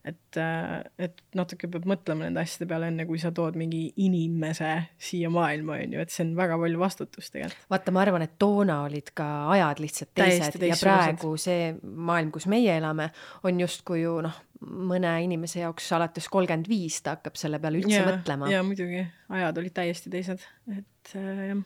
et, 0.07 0.37
äh, 0.39 0.79
et 1.01 1.21
natuke 1.35 1.67
peab 1.71 1.85
mõtlema 1.89 2.25
nende 2.25 2.41
asjade 2.41 2.67
peale, 2.69 2.89
enne 2.91 3.05
kui 3.09 3.19
sa 3.21 3.31
tood 3.35 3.57
mingi 3.59 3.81
inimese 3.99 4.71
siia 5.01 5.31
maailma, 5.33 5.79
on 5.83 5.95
ju, 5.95 6.03
et 6.03 6.13
see 6.13 6.23
on 6.25 6.33
väga 6.37 6.59
palju 6.61 6.81
vastutust 6.81 7.33
tegelikult. 7.35 7.65
vaata, 7.73 7.93
ma 7.95 8.03
arvan, 8.05 8.25
et 8.25 8.37
toona 8.41 8.81
olid 8.85 9.11
ka 9.17 9.27
ajad 9.55 9.83
lihtsalt 9.83 10.13
teised 10.21 10.59
ja 10.63 10.77
praegu 10.79 11.33
see 11.41 11.73
maailm, 11.83 12.31
kus 12.35 12.47
meie 12.51 12.77
elame, 12.79 13.09
on 13.47 13.59
justkui 13.65 14.05
ju 14.05 14.15
noh, 14.25 14.39
mõne 14.63 15.13
inimese 15.23 15.63
jaoks 15.63 15.91
alates 15.95 16.27
kolmkümmend 16.31 16.67
viis 16.71 17.01
ta 17.03 17.17
hakkab 17.17 17.37
selle 17.39 17.61
peale 17.63 17.79
üldse 17.83 17.99
ja, 17.99 18.07
mõtlema. 18.07 18.49
jaa, 18.51 18.63
muidugi, 18.67 19.03
ajad 19.35 19.61
olid 19.61 19.75
täiesti 19.75 20.11
teised, 20.15 20.43
et 20.75 21.15
äh, 21.19 21.45
jah. 21.51 21.63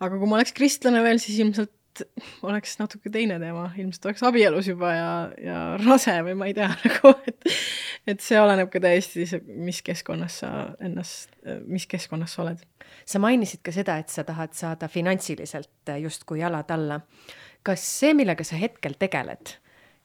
aga 0.00 0.16
kui 0.16 0.28
ma 0.28 0.40
oleks 0.40 0.56
kristlane 0.56 1.04
veel, 1.04 1.20
siis 1.22 1.40
ilmselt 1.40 1.72
oleks 2.46 2.76
natuke 2.80 3.10
teine 3.12 3.38
teema, 3.42 3.68
ilmselt 3.78 4.06
oleks 4.08 4.24
abielus 4.26 4.70
juba 4.70 4.92
ja, 4.94 5.12
ja 5.42 5.60
rase 5.82 6.14
või 6.26 6.36
ma 6.38 6.50
ei 6.50 6.56
tea 6.56 6.70
nagu, 6.84 7.14
et 7.28 7.50
et 8.08 8.22
see 8.24 8.38
oleneb 8.40 8.70
ka 8.72 8.80
täiesti, 8.82 9.26
mis 9.60 9.82
keskkonnas 9.86 10.40
sa 10.42 10.50
ennast, 10.82 11.32
mis 11.68 11.86
keskkonnas 11.90 12.36
sa 12.36 12.44
oled. 12.46 12.62
sa 13.04 13.20
mainisid 13.22 13.62
ka 13.66 13.74
seda, 13.74 13.98
et 14.00 14.12
sa 14.12 14.24
tahad 14.26 14.54
saada 14.56 14.88
finantsiliselt 14.88 15.94
justkui 16.00 16.40
jalad 16.40 16.70
alla. 16.70 17.00
kas 17.62 17.84
see, 18.00 18.14
millega 18.16 18.44
sa 18.44 18.56
hetkel 18.56 18.96
tegeled, 18.98 19.56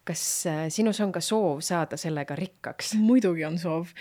kas 0.06 0.24
äh, 0.50 0.66
sinus 0.74 1.00
on 1.04 1.12
ka 1.16 1.22
soov 1.24 1.64
saada 1.66 1.98
sellega 2.00 2.38
rikkaks? 2.38 2.94
muidugi 3.02 3.46
on 3.48 3.58
soov. 3.62 3.92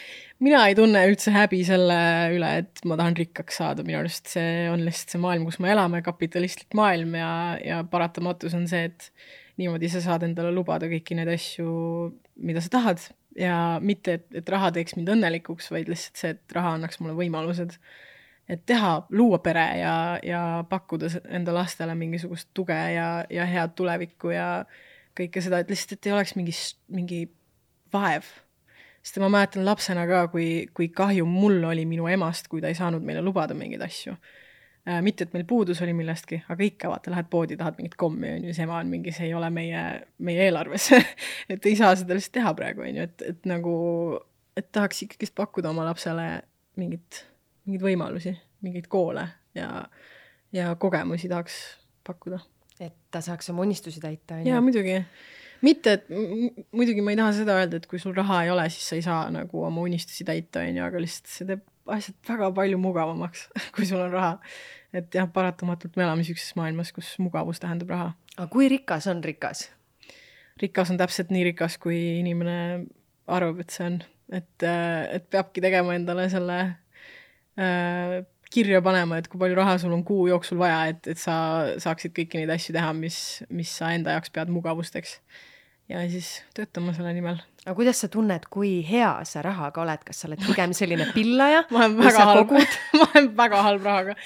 mina 0.44 0.64
ei 0.68 0.76
tunne 0.78 1.04
üldse 1.08 1.32
häbi 1.34 1.62
selle 1.66 1.98
üle, 2.34 2.50
et 2.62 2.84
ma 2.88 2.98
tahan 3.00 3.16
rikkaks 3.18 3.60
saada, 3.62 3.86
minu 3.86 4.02
arust 4.02 4.32
see 4.34 4.68
on 4.72 4.84
lihtsalt 4.84 5.16
see 5.16 5.22
maailm, 5.22 5.48
kus 5.48 5.60
me 5.64 5.72
elame, 5.72 6.02
kapitalistlik 6.04 6.76
maailm 6.76 7.16
ja, 7.18 7.32
ja 7.64 7.82
paratamatus 7.90 8.56
on 8.58 8.68
see, 8.70 8.90
et 8.92 9.10
niimoodi 9.60 9.90
sa 9.92 10.02
saad 10.04 10.26
endale 10.26 10.52
lubada 10.54 10.88
kõiki 10.90 11.16
neid 11.16 11.30
asju, 11.34 11.68
mida 12.44 12.62
sa 12.64 12.72
tahad 12.78 13.04
ja 13.38 13.58
mitte, 13.82 14.18
et, 14.18 14.26
et 14.42 14.50
raha 14.50 14.72
teeks 14.74 14.98
mind 14.98 15.12
õnnelikuks, 15.16 15.70
vaid 15.74 15.88
lihtsalt 15.90 16.20
see, 16.20 16.34
et 16.36 16.58
raha 16.58 16.76
annaks 16.78 17.00
mulle 17.00 17.16
võimalused 17.18 17.78
et 18.48 18.60
teha, 18.68 18.98
luua 19.16 19.38
pere 19.40 19.64
ja, 19.80 19.94
ja 20.22 20.40
pakkuda 20.68 21.08
enda 21.32 21.54
lastele 21.56 21.94
mingisugust 21.96 22.50
tuge 22.54 22.76
ja, 22.92 23.08
ja 23.32 23.46
head 23.48 23.72
tulevikku 23.78 24.34
ja 24.34 24.48
kõike 25.18 25.42
seda, 25.44 25.60
et 25.62 25.70
lihtsalt, 25.70 25.98
et 25.98 26.08
ei 26.08 26.14
oleks 26.14 26.34
mingi, 26.38 26.54
mingi 26.94 27.20
vaev. 27.94 28.26
sest 29.04 29.20
ma 29.20 29.28
mäletan 29.28 29.66
lapsena 29.66 30.06
ka, 30.08 30.26
kui, 30.32 30.66
kui 30.74 30.88
kahju 30.88 31.26
mul 31.28 31.60
oli 31.68 31.84
minu 31.88 32.08
emast, 32.08 32.48
kui 32.48 32.62
ta 32.64 32.70
ei 32.72 32.78
saanud 32.78 33.04
meile 33.04 33.22
lubada 33.22 33.54
mingeid 33.54 33.82
asju 33.84 34.14
äh,. 34.14 35.00
mitte, 35.04 35.24
et 35.24 35.36
meil 35.36 35.44
puudus 35.48 35.82
oli 35.84 35.92
millestki, 35.96 36.42
aga 36.48 36.64
ikka 36.64 36.90
vaata, 36.92 37.12
lähed 37.12 37.28
poodi, 37.30 37.58
tahad 37.60 37.78
mingit 37.78 37.98
kommi, 38.00 38.32
on 38.36 38.48
ju, 38.48 38.54
siis 38.54 38.64
ema 38.64 38.80
on 38.80 38.90
mingi, 38.92 39.12
see 39.12 39.28
ei 39.28 39.34
ole 39.36 39.50
meie, 39.54 39.84
meie 40.18 40.48
eelarves 40.48 40.90
et 41.52 41.68
ei 41.70 41.76
saa 41.76 41.94
seda 42.00 42.16
lihtsalt 42.16 42.38
teha 42.40 42.54
praegu, 42.56 42.86
on 42.86 43.00
ju, 43.00 43.06
et, 43.10 43.28
et 43.34 43.50
nagu, 43.50 43.76
et 44.56 44.72
tahaks 44.72 45.04
ikkagist 45.06 45.36
pakkuda 45.38 45.72
oma 45.74 45.86
lapsele 45.90 46.28
mingit, 46.80 47.22
mingeid 47.68 47.86
võimalusi, 47.86 48.34
mingeid 48.64 48.88
koole 48.92 49.28
ja, 49.54 49.68
ja 50.52 50.74
kogemusi 50.80 51.30
tahaks 51.30 51.60
pakkuda 52.04 52.40
et 52.80 52.94
ta 53.10 53.22
saaks 53.24 53.50
oma 53.52 53.64
unistusi 53.66 54.02
täita, 54.02 54.40
jaa, 54.44 54.60
muidugi. 54.64 54.98
mitte, 55.64 55.98
et 55.98 56.08
muidugi 56.72 57.04
ma 57.04 57.14
ei 57.14 57.20
taha 57.20 57.36
seda 57.36 57.58
öelda, 57.60 57.78
et 57.80 57.86
kui 57.90 58.00
sul 58.02 58.16
raha 58.16 58.42
ei 58.44 58.50
ole, 58.54 58.66
siis 58.72 58.88
sa 58.90 58.98
ei 58.98 59.04
saa 59.06 59.20
nagu 59.34 59.62
oma 59.66 59.84
unistusi 59.84 60.26
täita, 60.26 60.64
on 60.64 60.80
ju, 60.80 60.88
aga 60.88 61.02
lihtsalt 61.04 61.30
see 61.30 61.48
teeb 61.52 61.64
asjad 61.94 62.16
väga 62.28 62.50
palju 62.56 62.80
mugavamaks 62.80 63.48
kui 63.76 63.86
sul 63.88 64.02
on 64.04 64.12
raha. 64.12 64.34
et 64.94 65.14
jah, 65.14 65.28
paratamatult 65.30 65.96
me 65.96 66.06
elame 66.06 66.22
niisuguses 66.22 66.54
maailmas, 66.58 66.92
kus 66.96 67.14
mugavus 67.22 67.62
tähendab 67.62 67.94
raha. 67.94 68.10
aga 68.36 68.48
kui 68.52 68.68
rikas 68.72 69.08
on 69.12 69.22
rikas? 69.24 69.68
rikas 70.62 70.92
on 70.94 71.00
täpselt 71.00 71.32
nii 71.34 71.48
rikas, 71.50 71.78
kui 71.82 71.98
inimene 72.20 72.58
arvab, 73.26 73.64
et 73.64 73.74
see 73.74 73.86
on, 73.88 73.98
et, 74.32 74.66
et 74.66 75.26
peabki 75.32 75.62
tegema 75.64 75.96
endale 75.96 76.28
selle 76.32 76.58
äh, 77.58 78.22
kirja 78.52 78.82
panema, 78.84 79.18
et 79.18 79.30
kui 79.30 79.40
palju 79.40 79.56
raha 79.58 79.78
sul 79.82 79.94
on 79.96 80.04
kuu 80.06 80.28
jooksul 80.30 80.60
vaja, 80.60 80.84
et, 80.92 81.10
et 81.14 81.20
sa 81.20 81.36
saaksid 81.82 82.14
kõiki 82.16 82.40
neid 82.40 82.52
asju 82.54 82.76
teha, 82.76 82.92
mis, 82.96 83.18
mis 83.54 83.72
sa 83.80 83.94
enda 83.96 84.16
jaoks 84.16 84.32
pead 84.34 84.52
mugavusteks. 84.52 85.18
ja 85.88 86.00
siis 86.08 86.38
töötama 86.56 86.94
selle 86.96 87.12
nimel. 87.12 87.40
aga 87.66 87.74
kuidas 87.76 87.98
sa 88.00 88.08
tunned, 88.08 88.46
kui 88.52 88.78
hea 88.88 89.10
sa 89.28 89.42
rahaga 89.44 89.82
oled, 89.82 90.04
kas 90.06 90.22
sa 90.22 90.28
oled 90.30 90.40
pigem 90.48 90.72
selline 90.76 91.10
pillaja 91.16 91.64
ma 91.70 91.84
olen 91.84 91.98
väga 92.00 92.26
halb, 92.30 92.54
ma 92.98 93.08
olen 93.10 93.30
väga 93.36 93.62
halb 93.68 93.88
rahaga. 93.90 94.16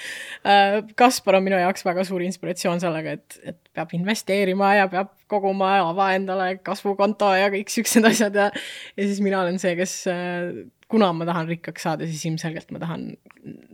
Äh, 0.43 0.79
Kaspar 0.99 1.39
on 1.39 1.47
minu 1.47 1.59
jaoks 1.59 1.85
väga 1.87 2.07
suur 2.07 2.23
inspiratsioon 2.25 2.79
sellega, 2.83 3.17
et, 3.19 3.39
et 3.43 3.59
peab 3.75 3.95
investeerima 3.97 4.73
ja 4.79 4.89
peab 4.91 5.13
koguma 5.29 5.75
ava 5.83 6.13
endale 6.17 6.55
kasvukonto 6.65 7.31
ja 7.37 7.51
kõik 7.53 7.71
siuksed 7.71 8.07
asjad 8.11 8.35
ja 8.35 8.49
ja 8.51 9.05
siis 9.05 9.23
mina 9.23 9.43
olen 9.43 9.59
see, 9.61 9.75
kes 9.79 10.01
äh, 10.11 10.67
kuna 10.89 11.11
ma 11.13 11.27
tahan 11.27 11.49
rikkaks 11.51 11.85
saada, 11.85 12.07
siis 12.09 12.23
ilmselgelt 12.29 12.71
ma 12.73 12.81
tahan 12.81 13.05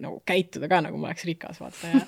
nagu 0.03 0.19
käituda 0.27 0.69
ka 0.71 0.81
nagu 0.83 0.99
ma 0.99 1.09
oleks 1.09 1.25
rikas, 1.27 1.61
vaata 1.63 1.91
ja 1.93 2.01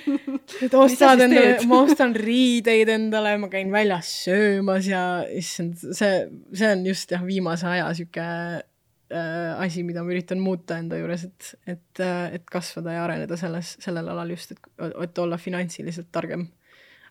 et 0.66 0.76
ostad 0.78 1.24
endale, 1.24 1.56
ma 1.70 1.80
ostan 1.84 2.14
riideid 2.16 2.92
endale, 2.94 3.34
ma 3.42 3.50
käin 3.52 3.72
väljas 3.74 4.10
söömas 4.26 4.86
ja 4.90 5.02
issand, 5.34 5.80
see, 5.82 6.12
see 6.54 6.70
on 6.70 6.86
just 6.86 7.14
jah, 7.14 7.24
viimase 7.26 7.66
aja 7.70 7.88
sihuke 7.98 8.24
äh, 8.24 9.64
asi, 9.64 9.82
mida 9.86 10.04
ma 10.04 10.14
üritan 10.14 10.42
muuta 10.42 10.78
enda 10.78 11.00
juures, 11.00 11.26
et, 11.30 11.50
et 11.74 12.04
äh,, 12.04 12.38
et 12.38 12.46
kasvada 12.50 12.94
ja 12.94 13.06
areneda 13.08 13.38
selles, 13.40 13.74
sellel 13.82 14.12
alal 14.14 14.30
just, 14.36 14.54
et, 14.54 14.70
et 14.92 15.24
olla 15.24 15.40
finantsiliselt 15.40 16.12
targem. 16.14 16.46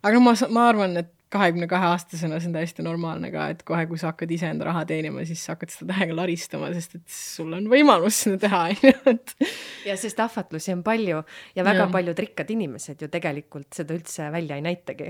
aga 0.03 0.15
no 0.15 0.23
ma, 0.29 0.37
ma 0.53 0.69
arvan, 0.71 0.95
et 1.03 1.11
kahekümne 1.33 1.67
kahe 1.69 1.87
aastasena 1.89 2.37
see 2.41 2.49
on 2.49 2.55
täiesti 2.57 2.83
normaalne 2.85 3.31
ka, 3.33 3.47
et 3.53 3.63
kohe, 3.67 3.85
kui 3.89 3.99
sa 3.99 4.11
hakkad 4.11 4.31
iseenda 4.35 4.67
raha 4.67 4.83
teenima, 4.89 5.23
siis 5.27 5.41
sa 5.45 5.55
hakkad 5.55 5.73
seda 5.73 5.93
täiega 5.93 6.15
laristama, 6.17 6.69
sest 6.75 6.97
et 6.99 7.03
sul 7.15 7.53
on 7.57 7.67
võimalus 7.71 8.19
seda 8.25 8.39
teha, 8.45 8.61
on 8.71 8.83
ju, 8.89 8.93
et. 9.13 9.33
ja 9.87 9.95
sest 9.99 10.19
ahvatlusi 10.23 10.73
on 10.75 10.83
palju 10.85 11.21
ja 11.57 11.65
väga 11.65 11.85
ja. 11.85 11.89
paljud 11.93 12.21
rikkad 12.25 12.51
inimesed 12.53 13.01
ju 13.05 13.09
tegelikult 13.13 13.79
seda 13.79 13.95
üldse 13.97 14.29
välja 14.33 14.59
ei 14.59 14.65
näitagi. 14.65 15.09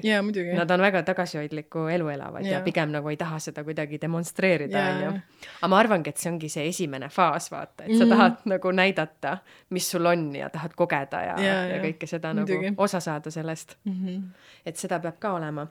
Nad 0.54 0.72
on 0.76 0.86
väga 0.86 1.04
tagasihoidlikku 1.08 1.88
elu 1.94 2.12
elavad 2.16 2.48
ja. 2.48 2.58
ja 2.58 2.64
pigem 2.66 2.94
nagu 2.94 3.12
ei 3.12 3.20
taha 3.20 3.40
seda 3.44 3.66
kuidagi 3.68 4.00
demonstreerida, 4.02 4.86
on 4.94 5.04
ju. 5.04 5.12
aga 5.60 5.72
ma 5.74 5.82
arvangi, 5.82 6.14
et 6.14 6.22
see 6.22 6.32
ongi 6.32 6.52
see 6.54 6.68
esimene 6.70 7.10
faas, 7.14 7.50
vaata, 7.54 7.88
et 7.88 7.98
sa 7.98 8.06
mm. 8.06 8.14
tahad 8.16 8.48
nagu 8.54 8.76
näidata, 8.76 9.38
mis 9.76 9.90
sul 9.92 10.08
on 10.10 10.30
ja 10.38 10.50
tahad 10.54 10.78
kogeda 10.78 11.26
ja, 11.28 11.36
ja, 11.42 11.52
ja. 11.52 11.76
ja 11.76 11.84
kõike 11.84 12.10
seda 12.10 12.34
muidugi. 12.38 12.72
nagu 12.72 12.88
osa 12.88 13.04
saada 13.04 13.32
sellest 13.34 13.78
mm. 13.84 14.00
-hmm. 14.00 14.50
et 14.66 14.80
seda 14.80 15.00
peab 15.04 15.20
ka 15.20 15.34
olema 15.38 15.68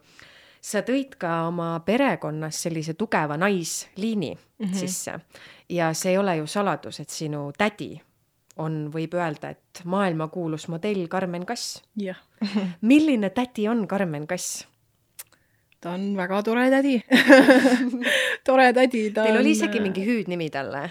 sa 0.63 0.85
tõid 0.87 1.17
ka 1.19 1.49
oma 1.49 1.75
perekonnas 1.87 2.63
sellise 2.63 2.95
tugeva 2.95 3.37
naisliini 3.37 4.31
mm 4.35 4.67
-hmm. 4.67 4.79
sisse 4.79 5.19
ja 5.69 5.93
see 5.95 6.13
ei 6.13 6.19
ole 6.19 6.37
ju 6.37 6.47
saladus, 6.47 7.01
et 7.01 7.11
sinu 7.11 7.51
tädi 7.59 8.01
on, 8.57 8.91
võib 8.93 9.15
öelda, 9.15 9.51
et 9.51 9.83
maailmakuulus 9.85 10.69
modell 10.69 11.09
Karmen 11.09 11.47
Kass. 11.47 11.83
jah 11.97 12.19
milline 12.93 13.31
tädi 13.31 13.69
on 13.69 13.89
Karmen 13.89 14.27
Kass? 14.27 14.67
ta 15.81 15.91
on 15.91 16.17
väga 16.17 16.43
tore 16.43 16.71
tädi 16.71 17.03
tore 18.47 18.73
tädi. 18.73 19.11
Teil 19.11 19.37
oli 19.37 19.51
isegi 19.51 19.81
mingi 19.81 20.07
hüüdnimi 20.07 20.51
talle? 20.51 20.91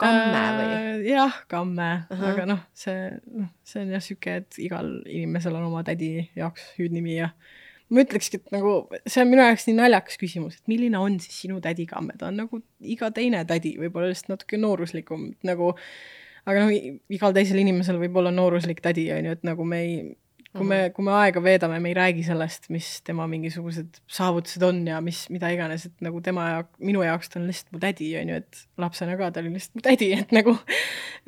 Kamme 0.00 0.44
või 0.56 0.68
äh,? 0.72 1.00
jah, 1.10 1.42
Kamme 1.48 1.90
uh, 2.10 2.16
-huh. 2.16 2.28
aga 2.32 2.46
noh, 2.46 2.60
see, 2.72 3.10
noh, 3.36 3.50
see 3.64 3.82
on 3.82 3.90
jah 3.92 4.02
sihuke, 4.02 4.36
et 4.36 4.58
igal 4.58 5.02
inimesel 5.04 5.54
on 5.54 5.66
oma 5.68 5.84
tädi 5.84 6.30
jaoks 6.36 6.72
hüüdnimi 6.78 7.18
ja 7.18 7.28
ma 7.90 8.04
ütlekski, 8.04 8.40
et 8.40 8.54
nagu 8.54 8.74
see 9.02 9.24
on 9.24 9.30
minu 9.32 9.44
jaoks 9.44 9.66
nii 9.68 9.76
naljakas 9.78 10.20
küsimus, 10.20 10.60
et 10.60 10.70
milline 10.70 10.98
on 11.00 11.18
siis 11.22 11.42
sinu 11.46 11.60
tädi 11.64 11.88
Kamme, 11.90 12.14
ta 12.20 12.30
on 12.30 12.40
nagu 12.44 12.62
iga 12.80 13.10
teine 13.14 13.42
tädi, 13.48 13.74
võib-olla 13.80 14.12
lihtsalt 14.12 14.36
natuke 14.36 14.60
nooruslikum 14.60 15.30
nagu, 15.46 15.72
aga 16.46 16.64
noh, 16.66 16.96
igal 17.10 17.36
teisel 17.36 17.60
inimesel 17.62 18.00
võib 18.00 18.18
olla 18.20 18.32
nooruslik 18.34 18.82
tädi, 18.84 19.08
on 19.14 19.30
ju, 19.30 19.38
et 19.38 19.46
nagu 19.46 19.66
me 19.66 19.82
ei, 19.82 19.96
kui 20.50 20.66
me, 20.66 20.78
mhm. 20.84 20.94
kui 20.94 21.06
me 21.06 21.16
aega 21.18 21.42
veedame, 21.42 21.82
me 21.82 21.90
ei 21.90 21.98
räägi 21.98 22.24
sellest, 22.26 22.70
mis 22.74 22.92
tema 23.06 23.26
mingisugused 23.30 24.00
saavutused 24.10 24.62
on 24.66 24.80
ja 24.86 25.02
mis, 25.04 25.24
mida 25.34 25.50
iganes, 25.54 25.88
et 25.90 26.06
nagu 26.06 26.22
tema 26.24 26.46
jaoks, 26.54 26.72
minu 26.92 27.04
jaoks 27.06 27.30
ta 27.30 27.42
on 27.42 27.50
lihtsalt 27.50 27.74
mu 27.74 27.82
tädi, 27.82 28.14
on 28.22 28.34
ju, 28.34 28.40
et 28.44 28.64
lapsena 28.86 29.18
ka 29.18 29.34
ta 29.34 29.42
oli 29.42 29.54
lihtsalt 29.56 29.78
mu 29.78 29.86
tädi, 29.90 30.12
et 30.14 30.34
nagu, 30.34 30.54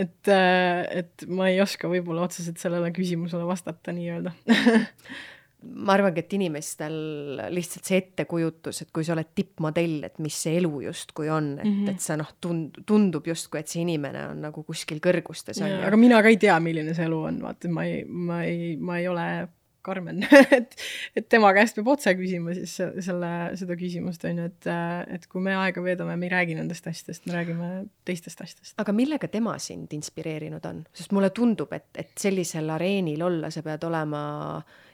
et, 0.03 0.33
et 0.33 1.29
ma 1.31 1.51
ei 1.51 1.61
oska 1.63 1.91
võib-olla 1.91 2.31
otseselt 2.31 2.63
sellele 2.63 2.95
küsimusele 2.95 3.47
vastata 3.51 3.95
nii-öelda 3.99 4.35
ma 5.63 5.95
arvangi, 5.97 6.23
et 6.25 6.35
inimestel 6.37 6.97
lihtsalt 7.55 7.89
see 7.89 8.01
ettekujutus, 8.03 8.83
et 8.85 8.91
kui 8.95 9.07
sa 9.07 9.15
oled 9.17 9.31
tippmodell, 9.35 10.01
et 10.09 10.21
mis 10.25 10.37
see 10.45 10.57
elu 10.61 10.83
justkui 10.89 11.31
on, 11.33 11.55
et 11.59 11.65
mm, 11.65 11.79
-hmm. 11.79 11.95
et 11.95 12.01
sa 12.05 12.17
noh, 12.21 12.35
tund-, 12.45 12.83
tundub 12.87 13.27
justkui, 13.27 13.61
et 13.61 13.69
see 13.69 13.83
inimene 13.87 14.27
on 14.33 14.43
nagu 14.49 14.65
kuskil 14.67 15.01
kõrgustes 15.05 15.63
aga 15.63 15.97
mina 15.97 16.23
ka 16.23 16.33
ei 16.33 16.37
tea, 16.37 16.59
milline 16.61 16.95
see 16.95 17.07
elu 17.07 17.23
on, 17.31 17.43
vaata, 17.43 17.69
ma 17.69 17.85
ei, 17.89 18.05
ma 18.05 18.45
ei, 18.45 18.77
ma 18.77 18.99
ei 18.99 19.09
ole 19.09 19.27
Karmen 19.83 20.23
et, 20.59 20.77
et 21.17 21.29
tema 21.29 21.53
käest 21.57 21.79
peab 21.79 21.93
otse 21.95 22.15
küsima 22.19 22.55
siis 22.57 22.75
selle, 22.79 23.33
seda 23.59 23.77
küsimust, 23.79 24.25
on 24.29 24.43
ju, 24.43 24.51
et, 24.53 24.69
et 25.17 25.27
kui 25.31 25.43
me 25.45 25.57
aega 25.59 25.85
veedame, 25.85 26.17
me 26.21 26.29
ei 26.29 26.35
räägi 26.35 26.57
nendest 26.59 26.87
asjadest, 26.91 27.27
me 27.29 27.37
räägime 27.37 27.71
teistest 28.09 28.45
asjadest. 28.45 28.77
aga 28.83 28.95
millega 28.97 29.31
tema 29.33 29.57
sind 29.63 29.93
inspireerinud 29.97 30.69
on? 30.71 30.85
sest 30.95 31.15
mulle 31.17 31.33
tundub, 31.35 31.73
et, 31.77 31.91
et 31.99 32.15
sellisel 32.19 32.71
areenil 32.75 33.23
olla, 33.27 33.51
sa 33.55 33.65
pead 33.67 33.89
olema 33.89 34.23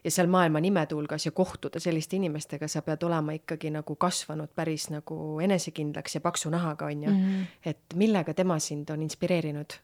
ja 0.05 0.15
seal 0.15 0.31
maailma 0.31 0.63
nimede 0.65 0.97
hulgas 0.97 1.27
ja 1.27 1.33
kohtuda 1.37 1.81
selliste 1.83 2.17
inimestega, 2.17 2.69
sa 2.71 2.83
pead 2.87 3.03
olema 3.07 3.35
ikkagi 3.37 3.73
nagu 3.75 3.97
kasvanud 4.01 4.53
päris 4.57 4.89
nagu 4.95 5.39
enesekindlaks 5.45 6.19
ja 6.19 6.25
paksu 6.25 6.53
nahaga, 6.55 6.87
on 6.87 7.03
ju 7.03 7.11
mm. 7.11 7.21
-hmm. 7.27 7.45
et 7.65 7.95
millega 7.95 8.35
tema 8.35 8.59
sind 8.59 8.91
on 8.91 9.03
inspireerinud? 9.03 9.79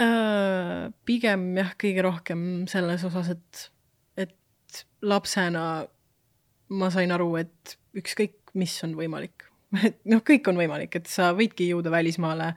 Äh, 0.00 0.90
pigem 1.04 1.52
jah, 1.58 1.74
kõige 1.78 2.02
rohkem 2.02 2.66
selles 2.70 3.04
osas, 3.04 3.28
et, 3.34 3.66
et 4.72 4.86
lapsena 5.02 5.66
ma 6.72 6.88
sain 6.92 7.12
aru, 7.12 7.34
et 7.36 7.76
ükskõik, 7.98 8.38
mis 8.56 8.74
on 8.86 8.96
võimalik, 8.96 9.44
et 9.86 10.00
noh, 10.08 10.22
kõik 10.24 10.48
on 10.48 10.58
võimalik, 10.60 10.96
et 10.96 11.10
sa 11.10 11.32
võidki 11.36 11.68
jõuda 11.72 11.92
välismaale 11.92 12.52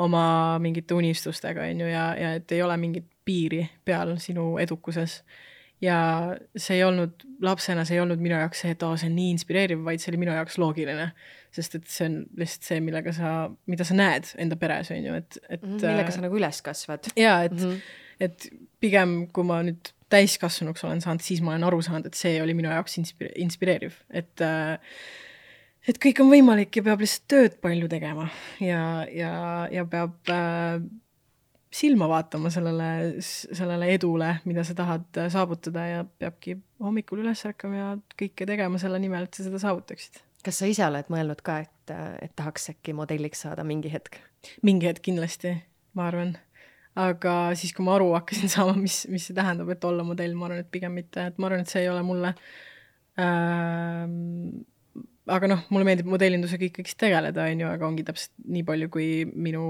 oma 0.00 0.24
mingite 0.62 0.96
unistustega, 0.96 1.66
on 1.68 1.84
ju, 1.84 1.90
ja, 1.90 2.06
ja 2.16 2.34
et 2.38 2.52
ei 2.56 2.62
ole 2.64 2.76
mingit 2.80 3.08
piiri 3.26 3.66
peal 3.84 4.16
sinu 4.22 4.54
edukuses 4.62 5.20
ja 5.84 5.98
see 6.56 6.78
ei 6.78 6.84
olnud, 6.84 7.24
lapsena 7.44 7.84
see 7.88 7.96
ei 7.96 8.02
olnud 8.02 8.20
minu 8.22 8.36
jaoks 8.36 8.64
see, 8.64 8.72
et 8.74 8.82
aa, 8.84 8.96
see 9.00 9.10
on 9.10 9.16
nii 9.16 9.34
inspireeriv, 9.34 9.84
vaid 9.84 10.02
see 10.02 10.12
oli 10.12 10.20
minu 10.22 10.34
jaoks 10.36 10.58
loogiline. 10.60 11.10
sest 11.50 11.74
et 11.74 11.86
see 11.90 12.06
on 12.06 12.18
lihtsalt 12.38 12.68
see, 12.68 12.82
millega 12.84 13.12
sa, 13.16 13.30
mida 13.70 13.86
sa 13.86 13.96
näed 13.98 14.28
enda 14.40 14.58
peres, 14.60 14.92
on 14.94 15.08
ju, 15.08 15.14
et, 15.18 15.38
et 15.48 15.62
mm. 15.62 15.72
-hmm, 15.76 15.86
millega 15.86 16.12
sa 16.14 16.24
nagu 16.24 16.36
üles 16.38 16.60
kasvad. 16.62 17.10
jaa, 17.16 17.42
et 17.48 17.56
mm, 17.56 17.58
-hmm. 17.58 17.80
et 18.20 18.48
pigem 18.80 19.16
kui 19.32 19.44
ma 19.44 19.62
nüüd 19.66 19.92
täiskasvanuks 20.10 20.84
olen 20.84 21.02
saanud, 21.04 21.24
siis 21.24 21.42
ma 21.44 21.54
olen 21.54 21.66
aru 21.70 21.80
saanud, 21.86 22.10
et 22.10 22.18
see 22.18 22.36
oli 22.42 22.54
minu 22.58 22.70
jaoks 22.72 22.98
inspire-, 23.00 23.34
inspireeriv, 23.42 23.98
et 24.10 24.44
äh, 24.44 24.78
et 25.88 26.00
kõik 26.00 26.20
on 26.22 26.30
võimalik 26.32 26.76
ja 26.76 26.84
peab 26.86 27.04
lihtsalt 27.04 27.28
tööd 27.30 27.60
palju 27.64 27.88
tegema 27.90 28.28
ja, 28.62 28.82
ja, 29.08 29.32
ja 29.72 29.86
peab 29.88 30.32
äh, 30.32 30.82
silma 31.70 32.08
vaatama 32.10 32.50
sellele, 32.50 33.20
sellele 33.22 33.92
edule, 33.94 34.32
mida 34.44 34.64
sa 34.66 34.74
tahad 34.78 35.22
saavutada 35.32 35.86
ja 35.86 36.02
peabki 36.04 36.56
hommikul 36.82 37.22
üles 37.22 37.44
ärkama 37.46 37.78
ja 37.78 37.92
kõike 38.18 38.46
tegema 38.48 38.80
selle 38.82 38.98
nimel, 39.02 39.28
et 39.28 39.38
sa 39.38 39.46
seda 39.46 39.60
saavutaksid. 39.62 40.20
kas 40.44 40.60
sa 40.60 40.68
ise 40.70 40.84
oled 40.86 41.10
mõelnud 41.12 41.42
ka, 41.46 41.60
et, 41.66 41.94
et 42.24 42.34
tahaks 42.36 42.72
äkki 42.74 42.94
modelliks 42.96 43.46
saada 43.46 43.64
mingi 43.64 43.92
hetk? 43.92 44.18
mingi 44.66 44.88
hetk 44.88 45.04
kindlasti, 45.06 45.54
ma 45.94 46.08
arvan. 46.10 46.36
Aga 46.98 47.34
siis, 47.58 47.74
kui 47.76 47.86
ma 47.86 47.94
aru 47.98 48.10
hakkasin 48.16 48.50
saama, 48.54 48.74
mis, 48.78 49.04
mis 49.12 49.28
see 49.28 49.36
tähendab, 49.36 49.70
et 49.72 49.84
olla 49.86 50.06
modell, 50.06 50.34
ma 50.38 50.48
arvan, 50.48 50.64
et 50.64 50.72
pigem 50.72 50.96
mitte, 50.98 51.30
et 51.30 51.38
ma 51.38 51.50
arvan, 51.50 51.62
et 51.64 51.70
see 51.70 51.84
ei 51.84 51.92
ole 51.92 52.02
mulle 52.06 52.34
ähm, 53.20 54.64
aga 55.30 55.50
noh, 55.50 55.64
mulle 55.70 55.86
meeldib 55.86 56.10
modellindusega 56.10 56.66
ikkagist 56.68 56.98
tegeleda, 57.00 57.46
on 57.46 57.64
ju, 57.64 57.70
aga 57.70 57.88
ongi 57.88 58.04
täpselt 58.06 58.34
nii 58.50 58.64
palju, 58.66 58.90
kui 58.92 59.08
minu 59.30 59.64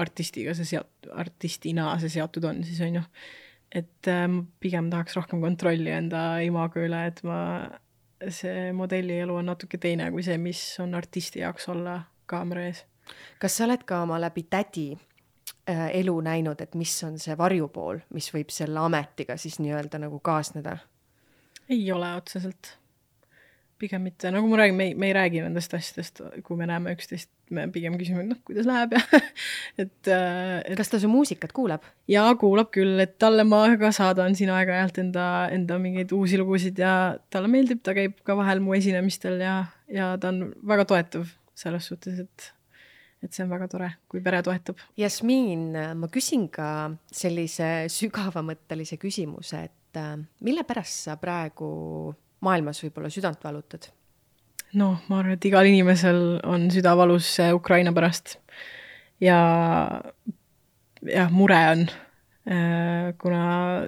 artistiga 0.00 0.54
see 0.56 0.68
seot-, 0.74 1.10
artistina 1.24 1.92
see 2.02 2.12
seotud 2.18 2.48
on, 2.50 2.64
siis 2.66 2.80
on 2.84 3.00
ju. 3.00 3.04
et 3.68 4.08
äh, 4.08 4.24
pigem 4.60 4.88
tahaks 4.92 5.16
rohkem 5.18 5.42
kontrolli 5.44 5.92
enda 5.92 6.40
imago 6.44 6.84
üle, 6.84 7.02
et 7.10 7.22
ma, 7.26 7.40
see 8.34 8.70
modellielu 8.74 9.34
on 9.40 9.52
natuke 9.52 9.78
teine 9.80 10.08
kui 10.10 10.24
see, 10.26 10.38
mis 10.42 10.60
on 10.82 10.96
artisti 10.98 11.44
jaoks 11.44 11.68
olla 11.70 12.00
kaamera 12.28 12.66
ees. 12.68 12.84
kas 13.40 13.56
sa 13.56 13.68
oled 13.68 13.84
ka 13.88 14.02
oma 14.04 14.18
läbi 14.20 14.44
tädi 14.50 14.90
elu 15.68 16.14
näinud, 16.24 16.60
et 16.64 16.74
mis 16.78 16.92
on 17.04 17.18
see 17.20 17.36
varjupool, 17.38 18.00
mis 18.16 18.30
võib 18.32 18.52
selle 18.54 18.80
ametiga 18.80 19.36
siis 19.36 19.58
nii-öelda 19.60 20.00
nagu 20.06 20.20
kaasneda? 20.24 20.78
ei 21.68 21.82
ole 21.92 22.08
otseselt 22.16 22.78
pigem 23.78 24.02
mitte, 24.02 24.30
nagu 24.34 24.48
ma 24.50 24.58
räägin, 24.58 24.76
me 24.76 24.86
ei, 24.88 24.94
me 24.98 25.08
ei 25.08 25.14
räägi 25.14 25.42
nendest 25.44 25.74
asjadest, 25.76 26.20
kui 26.46 26.58
me 26.58 26.66
näeme 26.66 26.92
üksteist, 26.96 27.30
me 27.54 27.66
pigem 27.72 27.94
küsime, 28.00 28.24
et 28.24 28.30
noh, 28.32 28.40
kuidas 28.46 28.66
läheb 28.68 28.96
ja 28.96 29.02
et, 29.84 30.10
äh, 30.10 30.58
et. 30.64 30.74
kas 30.78 30.90
ta 30.90 31.00
su 31.00 31.10
muusikat 31.10 31.54
kuulab? 31.56 31.86
jaa, 32.10 32.32
kuulab 32.40 32.72
küll, 32.74 32.98
et 33.04 33.14
talle 33.22 33.46
ma 33.46 33.62
ka 33.80 33.92
saadan 33.94 34.34
siin 34.38 34.50
aeg-ajalt 34.54 34.98
enda, 35.04 35.26
enda 35.54 35.78
mingeid 35.82 36.14
uusi 36.16 36.40
lugusid 36.40 36.80
ja 36.82 36.92
talle 37.30 37.50
meeldib, 37.52 37.82
ta 37.86 37.94
käib 37.96 38.18
ka 38.26 38.36
vahel 38.38 38.62
mu 38.64 38.74
esinemistel 38.78 39.38
ja, 39.44 39.58
ja 39.92 40.14
ta 40.20 40.32
on 40.34 40.48
väga 40.74 40.88
toetav 40.90 41.30
selles 41.58 41.86
suhtes, 41.90 42.18
et 42.26 42.52
et 43.22 43.34
see 43.34 43.44
on 43.44 43.50
väga 43.50 43.68
tore, 43.70 43.90
kui 44.10 44.22
pere 44.22 44.40
toetab. 44.46 44.78
Jasmiin, 44.98 45.68
ma 45.98 46.08
küsin 46.12 46.46
ka 46.54 46.70
sellise 47.10 47.88
sügavamõttelise 47.92 48.98
küsimuse, 49.00 49.64
et 49.70 50.00
äh, 50.00 50.16
mille 50.46 50.64
pärast 50.68 51.08
sa 51.08 51.18
praegu 51.20 51.70
maailmas 52.46 52.82
võib-olla 52.84 53.10
südant 53.12 53.42
valutad? 53.44 53.90
noh, 54.76 54.98
ma 55.08 55.22
arvan, 55.22 55.38
et 55.38 55.46
igal 55.48 55.64
inimesel 55.64 56.42
on 56.44 56.66
süda 56.72 56.92
valus 56.98 57.30
Ukraina 57.56 57.92
pärast. 57.96 58.36
ja 59.20 59.38
jah, 61.06 61.30
mure 61.32 61.60
on, 61.72 61.86
äh, 62.48 63.14
kuna 63.20 63.44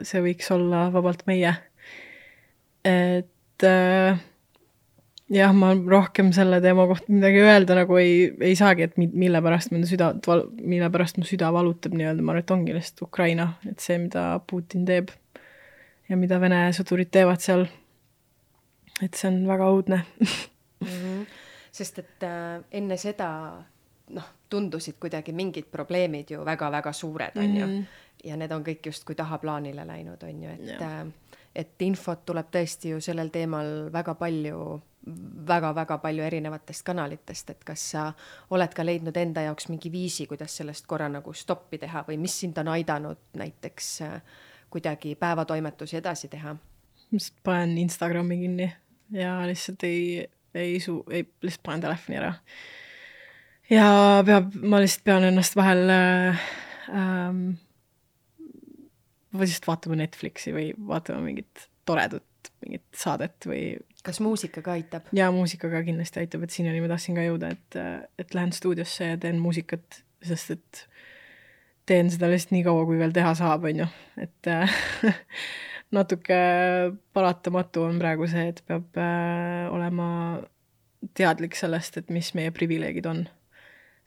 see 0.08 0.22
võiks 0.24 0.50
olla 0.54 0.88
vabalt 0.94 1.26
meie. 1.28 1.54
et 2.84 3.66
äh, 3.66 4.20
jah, 5.30 5.52
ma 5.56 5.72
rohkem 5.74 6.32
selle 6.36 6.60
teema 6.64 6.86
kohta 6.90 7.12
midagi 7.12 7.42
öelda 7.44 7.76
nagu 7.78 7.98
ei, 8.00 8.30
ei 8.42 8.56
saagi, 8.58 8.88
et 8.88 8.96
mille 8.98 9.42
pärast 9.42 9.74
mu 9.74 9.82
süda, 9.86 10.12
mille 10.60 10.90
pärast 10.90 11.20
mu 11.20 11.26
süda 11.28 11.52
valutab 11.54 11.94
nii-öelda, 11.94 12.24
ma 12.24 12.34
arvan, 12.34 12.44
et 12.44 12.54
ongi 12.56 12.74
lihtsalt 12.76 13.06
Ukraina, 13.06 13.52
et 13.70 13.78
see, 13.82 13.98
mida 14.02 14.24
Putin 14.50 14.86
teeb 14.88 15.14
ja 16.10 16.18
mida 16.18 16.40
Vene 16.42 16.64
sõdurid 16.74 17.12
teevad 17.14 17.42
seal 17.44 17.68
et 19.04 19.16
see 19.16 19.30
on 19.30 19.40
väga 19.48 19.68
õudne 19.72 20.00
mm. 20.20 20.86
-hmm. 20.86 21.24
sest 21.72 21.98
et 22.02 22.26
äh, 22.26 22.60
enne 22.70 22.96
seda 23.00 23.30
noh, 24.10 24.28
tundusid 24.50 24.98
kuidagi 25.00 25.32
mingid 25.32 25.70
probleemid 25.70 26.30
ju 26.30 26.44
väga-väga 26.44 26.92
suured, 26.92 27.36
on 27.36 27.56
ju. 27.56 27.66
Mhm. 27.66 27.82
ja 28.24 28.36
need 28.36 28.52
on 28.52 28.64
kõik 28.64 28.86
justkui 28.86 29.14
tahaplaanile 29.14 29.86
läinud, 29.86 30.22
on 30.22 30.42
ju, 30.42 30.50
et 30.50 30.82
äh, 30.82 31.06
et 31.54 31.82
infot 31.82 32.24
tuleb 32.26 32.46
tõesti 32.52 32.90
ju 32.90 33.00
sellel 33.00 33.28
teemal 33.28 33.92
väga 33.92 34.14
palju 34.14 34.80
väga-väga 35.46 35.96
palju 35.98 36.24
erinevatest 36.24 36.84
kanalitest, 36.84 37.50
et 37.50 37.64
kas 37.64 37.84
sa 37.94 38.02
oled 38.52 38.74
ka 38.76 38.84
leidnud 38.84 39.16
enda 39.16 39.46
jaoks 39.46 39.70
mingi 39.70 39.92
viisi, 39.92 40.26
kuidas 40.28 40.58
sellest 40.60 40.86
korra 40.86 41.08
nagu 41.08 41.32
stoppi 41.32 41.78
teha 41.80 42.04
või 42.08 42.18
mis 42.20 42.36
sind 42.42 42.58
on 42.60 42.68
aidanud 42.74 43.22
näiteks 43.40 43.88
äh, 44.04 44.20
kuidagi 44.70 45.14
päevatoimetusi 45.20 45.96
edasi 46.00 46.28
teha? 46.28 46.56
lihtsalt 47.10 47.40
panen 47.42 47.78
Instagrami 47.78 48.36
kinni 48.38 48.68
ja 49.16 49.40
lihtsalt 49.46 49.82
ei, 49.88 50.28
ei 50.54 50.76
su-, 50.80 51.04
ei, 51.10 51.24
lihtsalt 51.42 51.64
panen 51.66 51.86
telefoni 51.86 52.20
ära. 52.20 52.34
ja 53.70 53.88
peab, 54.26 54.54
ma 54.62 54.82
lihtsalt 54.82 55.04
pean 55.08 55.26
ennast 55.26 55.56
vahel 55.58 55.90
äh, 55.96 56.46
ähm, 56.92 57.42
või 59.32 59.48
lihtsalt 59.48 59.70
vaatama 59.72 59.98
Netflixi 60.02 60.54
või 60.54 60.70
vaatama 60.76 61.24
mingit 61.24 61.68
toredat, 61.88 62.52
mingit 62.64 62.86
saadet 62.96 63.48
või 63.48 63.64
kas 64.06 64.20
muusika 64.20 64.62
ka 64.64 64.74
aitab? 64.78 65.08
jaa, 65.16 65.30
muusika 65.34 65.70
ka 65.72 65.82
kindlasti 65.86 66.22
aitab, 66.22 66.44
et 66.46 66.54
sinnani 66.54 66.82
ma 66.82 66.90
tahtsin 66.92 67.18
ka 67.18 67.24
jõuda, 67.26 67.52
et, 67.56 67.80
et 68.20 68.36
lähen 68.36 68.52
stuudiosse 68.56 69.12
ja 69.12 69.18
teen 69.20 69.40
muusikat, 69.42 70.02
sest 70.24 70.54
et 70.56 70.84
teen 71.90 72.10
seda 72.12 72.30
lihtsalt 72.30 72.54
nii 72.54 72.64
kaua, 72.66 72.86
kui 72.88 73.00
veel 73.00 73.14
teha 73.16 73.32
saab, 73.38 73.66
on 73.70 73.82
ju, 73.82 73.88
et 74.20 74.50
natuke 75.96 76.38
paratamatu 77.16 77.84
on 77.88 77.98
praegu 78.02 78.28
see, 78.30 78.48
et 78.52 78.62
peab 78.66 79.00
äh, 79.00 79.66
olema 79.74 80.08
teadlik 81.16 81.56
sellest, 81.58 81.98
et 82.00 82.12
mis 82.14 82.32
meie 82.38 82.52
privileegid 82.54 83.08
on. 83.10 83.26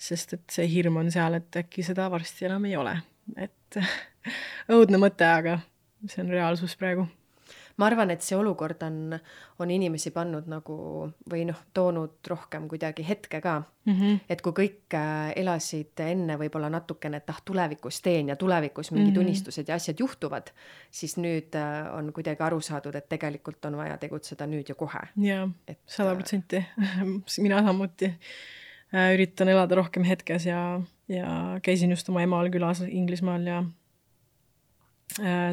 sest 0.04 0.34
et 0.36 0.44
see 0.52 0.66
hirm 0.68 0.98
on 1.00 1.12
seal, 1.14 1.38
et 1.38 1.62
äkki 1.62 1.84
seda 1.86 2.10
varsti 2.12 2.50
enam 2.50 2.66
ei 2.68 2.76
ole, 2.76 2.96
et 3.38 3.78
õudne 4.74 5.00
mõte, 5.00 5.28
aga 5.28 5.60
see 6.08 6.24
on 6.24 6.32
reaalsus 6.34 6.76
praegu 6.80 7.06
ma 7.78 7.88
arvan, 7.90 8.12
et 8.14 8.22
see 8.22 8.38
olukord 8.38 8.84
on, 8.86 9.16
on 9.64 9.72
inimesi 9.74 10.12
pannud 10.14 10.48
nagu 10.52 10.76
või 11.30 11.46
noh, 11.50 11.60
toonud 11.74 12.30
rohkem 12.30 12.68
kuidagi 12.70 13.06
hetke 13.08 13.42
ka 13.42 13.56
mm. 13.62 13.94
-hmm. 13.94 14.20
et 14.30 14.42
kui 14.46 14.54
kõik 14.60 14.98
äh, 14.98 15.34
elasid 15.42 16.04
enne 16.06 16.38
võib-olla 16.38 16.70
natukene, 16.74 17.18
et 17.18 17.34
ah, 17.34 17.42
tulevikus 17.46 18.02
teen 18.06 18.30
ja 18.30 18.36
tulevikus 18.36 18.92
mingid 18.92 19.14
mm 19.14 19.16
-hmm. 19.18 19.26
unistused 19.26 19.70
ja 19.70 19.76
asjad 19.76 20.00
juhtuvad, 20.00 20.54
siis 20.92 21.18
nüüd 21.18 21.56
äh, 21.58 21.94
on 21.98 22.14
kuidagi 22.14 22.44
aru 22.44 22.62
saadud, 22.62 22.96
et 22.96 23.10
tegelikult 23.10 23.66
on 23.66 23.78
vaja 23.78 23.98
tegutseda 23.98 24.48
nüüd 24.48 24.70
ja 24.70 24.76
kohe. 24.76 25.08
jaa, 25.18 25.50
sada 25.86 26.16
protsenti, 26.16 26.66
mina 27.46 27.64
samuti 27.64 28.14
üritan 29.14 29.50
elada 29.50 29.76
rohkem 29.76 30.04
hetkes 30.04 30.46
ja, 30.46 30.82
ja 31.08 31.60
käisin 31.64 31.90
just 31.90 32.10
oma 32.10 32.22
emal 32.22 32.50
külas 32.50 32.82
Inglismaal 32.88 33.48
ja 33.48 33.64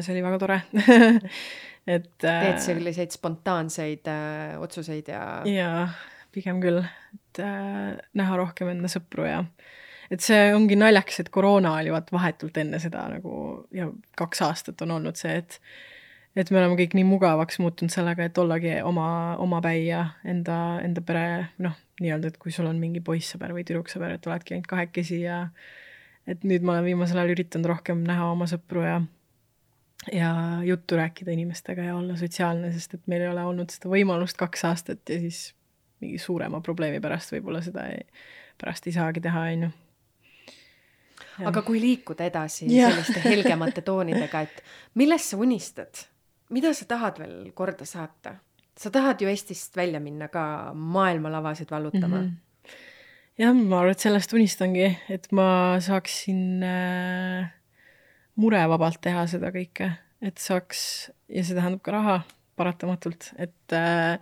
see 0.01 0.13
oli 0.13 0.23
väga 0.23 0.37
tore 0.39 0.61
et 1.87 2.25
äh,. 2.25 2.41
teed 2.45 2.63
selliseid 2.63 3.13
spontaanseid 3.15 4.09
äh, 4.11 4.55
otsuseid 4.61 5.11
ja. 5.11 5.21
jaa, 5.47 5.85
pigem 6.31 6.61
küll, 6.63 6.81
et 7.15 7.43
äh, 7.43 7.95
näha 8.17 8.41
rohkem 8.41 8.73
enda 8.73 8.91
sõpru 8.91 9.27
ja 9.27 9.43
et 10.11 10.23
see 10.23 10.51
ongi 10.55 10.75
naljakas, 10.79 11.23
et 11.23 11.31
koroona 11.33 11.77
oli 11.79 11.93
vaat 11.93 12.11
vahetult 12.13 12.57
enne 12.61 12.81
seda 12.83 13.05
nagu 13.13 13.33
ja 13.75 13.87
kaks 14.19 14.43
aastat 14.47 14.83
on 14.85 14.97
olnud 14.99 15.19
see, 15.19 15.39
et 15.41 15.59
et 16.35 16.51
me 16.51 16.61
oleme 16.61 16.77
kõik 16.79 16.93
nii 16.95 17.03
mugavaks 17.07 17.59
muutunud 17.59 17.91
sellega, 17.91 18.23
et 18.27 18.37
ollagi 18.39 18.77
oma, 18.87 19.35
omapäi 19.43 19.83
ja 19.89 20.05
enda, 20.23 20.79
enda 20.83 21.03
pere, 21.03 21.25
noh, 21.63 21.75
nii-öelda, 21.99 22.31
et 22.31 22.37
kui 22.39 22.53
sul 22.55 22.69
on 22.69 22.79
mingi 22.79 23.01
poissõber 23.03 23.51
või 23.55 23.65
tüdruksõber, 23.67 24.15
et 24.15 24.29
oledki 24.29 24.55
ainult 24.55 24.69
kahekesi 24.71 25.21
ja 25.25 25.41
et 26.29 26.45
nüüd 26.47 26.63
ma 26.63 26.77
olen 26.77 26.87
viimasel 26.87 27.19
ajal 27.19 27.33
üritanud 27.35 27.67
rohkem 27.73 28.05
näha 28.07 28.29
oma 28.31 28.47
sõpru 28.47 28.85
ja 28.85 29.01
ja 30.11 30.31
juttu 30.65 30.97
rääkida 30.97 31.31
inimestega 31.31 31.83
ja 31.91 31.95
olla 31.95 32.17
sotsiaalne, 32.17 32.71
sest 32.73 32.93
et 32.97 33.07
meil 33.11 33.21
ei 33.21 33.29
ole 33.29 33.43
olnud 33.45 33.69
seda 33.73 33.91
võimalust 33.91 34.39
kaks 34.39 34.65
aastat 34.65 35.09
ja 35.09 35.19
siis 35.21 35.51
mingi 36.01 36.17
suurema 36.17 36.61
probleemi 36.65 37.01
pärast 37.03 37.33
võib-olla 37.35 37.61
seda 37.61 37.85
ei, 37.93 38.05
pärast 38.61 38.87
ei 38.89 38.95
saagi 38.97 39.21
teha, 39.21 39.45
on 39.53 39.67
ju 39.67 39.71
aga 41.47 41.63
kui 41.65 41.81
liikuda 41.81 42.27
edasi 42.27 42.67
ja. 42.73 42.89
selliste 42.91 43.21
helgemate 43.23 43.83
toonidega, 43.85 44.45
et 44.47 44.63
millest 44.99 45.33
sa 45.33 45.41
unistad? 45.41 46.05
mida 46.51 46.73
sa 46.75 46.85
tahad 46.89 47.21
veel 47.21 47.51
korda 47.55 47.85
saata? 47.87 48.35
sa 48.77 48.91
tahad 48.91 49.21
ju 49.21 49.29
Eestist 49.29 49.77
välja 49.77 49.99
minna 49.99 50.27
ka 50.27 50.73
maailmalavasid 50.73 51.71
vallutama 51.71 52.21
mm. 52.21 52.27
-hmm. 52.27 52.75
jah, 53.37 53.55
ma 53.55 53.79
arvan, 53.79 53.91
et 53.91 53.99
sellest 53.99 54.33
unistangi, 54.33 54.97
et 55.09 55.31
ma 55.31 55.77
saaksin 55.79 56.63
äh, 56.63 57.51
murevabalt 58.39 59.01
teha 59.01 59.25
seda 59.29 59.51
kõike, 59.53 59.91
et 60.21 60.37
saaks 60.41 60.83
ja 61.29 61.43
see 61.43 61.57
tähendab 61.57 61.81
ka 61.85 61.95
raha 61.95 62.19
paratamatult, 62.59 63.31
et 63.41 63.75
äh, 63.75 64.19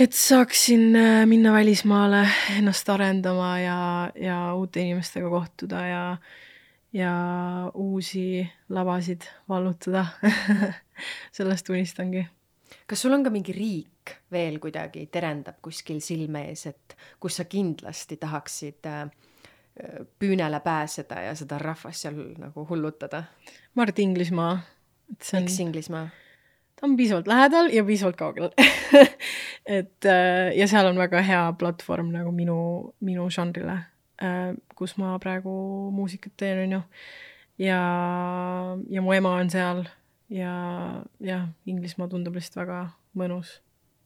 et 0.00 0.12
saaksin 0.12 0.96
äh, 0.96 1.26
minna 1.26 1.52
välismaale 1.52 2.24
ennast 2.58 2.88
arendama 2.90 3.58
ja, 3.60 3.78
ja 4.18 4.38
uute 4.54 4.82
inimestega 4.82 5.30
kohtuda 5.30 5.86
ja, 5.86 6.04
ja 6.92 7.14
uusi 7.74 8.46
lavasid 8.68 9.28
vallutada 9.48 10.06
sellest 11.36 11.70
unistangi. 11.70 12.26
kas 12.86 13.02
sul 13.02 13.14
on 13.14 13.24
ka 13.24 13.30
mingi 13.30 13.54
riik 13.54 14.16
veel 14.32 14.58
kuidagi 14.58 15.06
terendab 15.06 15.62
kuskil 15.62 16.00
silme 16.02 16.48
ees, 16.50 16.66
et 16.66 16.96
kus 17.20 17.38
sa 17.38 17.46
kindlasti 17.46 18.18
tahaksid 18.20 18.90
äh, 18.90 19.06
püünele 20.18 20.60
pääseda 20.60 21.20
ja 21.28 21.32
seda 21.34 21.58
rahvast 21.58 22.04
seal 22.04 22.18
nagu 22.38 22.66
hullutada? 22.68 23.24
ma 23.74 23.82
arvan, 23.82 23.94
et 23.94 23.98
Inglismaa. 23.98 24.58
miks 25.08 25.58
Inglismaa? 25.60 26.08
ta 26.76 26.86
on 26.86 26.96
piisavalt 26.96 27.26
lähedal 27.26 27.70
ja 27.72 27.84
piisavalt 27.84 28.16
kaugel 28.16 28.50
et 29.78 30.06
äh, 30.06 30.52
ja 30.56 30.68
seal 30.68 30.86
on 30.86 30.98
väga 30.98 31.22
hea 31.22 31.42
platvorm 31.58 32.12
nagu 32.14 32.32
minu, 32.32 32.56
minu 33.00 33.26
žanrile, 33.30 33.78
äh, 34.22 34.54
kus 34.74 34.96
ma 35.00 35.18
praegu 35.18 35.50
muusikat 35.94 36.36
teen, 36.36 36.62
on 36.66 36.76
ju. 36.78 36.82
ja, 37.66 37.80
ja 38.90 39.02
mu 39.02 39.12
ema 39.12 39.34
on 39.40 39.50
seal 39.50 39.84
ja 40.30 40.54
jah, 41.20 41.48
Inglismaa 41.66 42.08
tundub 42.08 42.38
lihtsalt 42.38 42.62
väga 42.62 42.78
mõnus, 43.18 43.58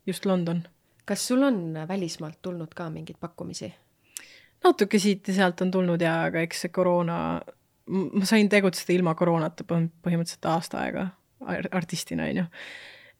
just 0.07 0.27
London. 0.27 0.65
kas 1.05 1.29
sul 1.29 1.43
on 1.43 1.77
välismaalt 1.89 2.41
tulnud 2.43 2.75
ka 2.75 2.89
mingeid 2.93 3.21
pakkumisi? 3.21 3.75
Natuke 4.65 5.01
siit 5.03 5.29
ja 5.29 5.35
sealt 5.43 5.63
on 5.65 5.71
tulnud 5.75 6.03
ja, 6.03 6.21
aga 6.29 6.43
eks 6.45 6.65
see 6.65 6.75
koroona, 6.75 7.19
ma 7.89 8.29
sain 8.29 8.51
tegutseda 8.53 8.95
ilma 8.97 9.15
koroonata 9.19 9.67
põhimõtteliselt 9.69 10.49
aasta 10.51 10.83
aega 10.85 11.09
artistina, 11.71 12.27
on 12.27 12.43
ju. 12.43 12.47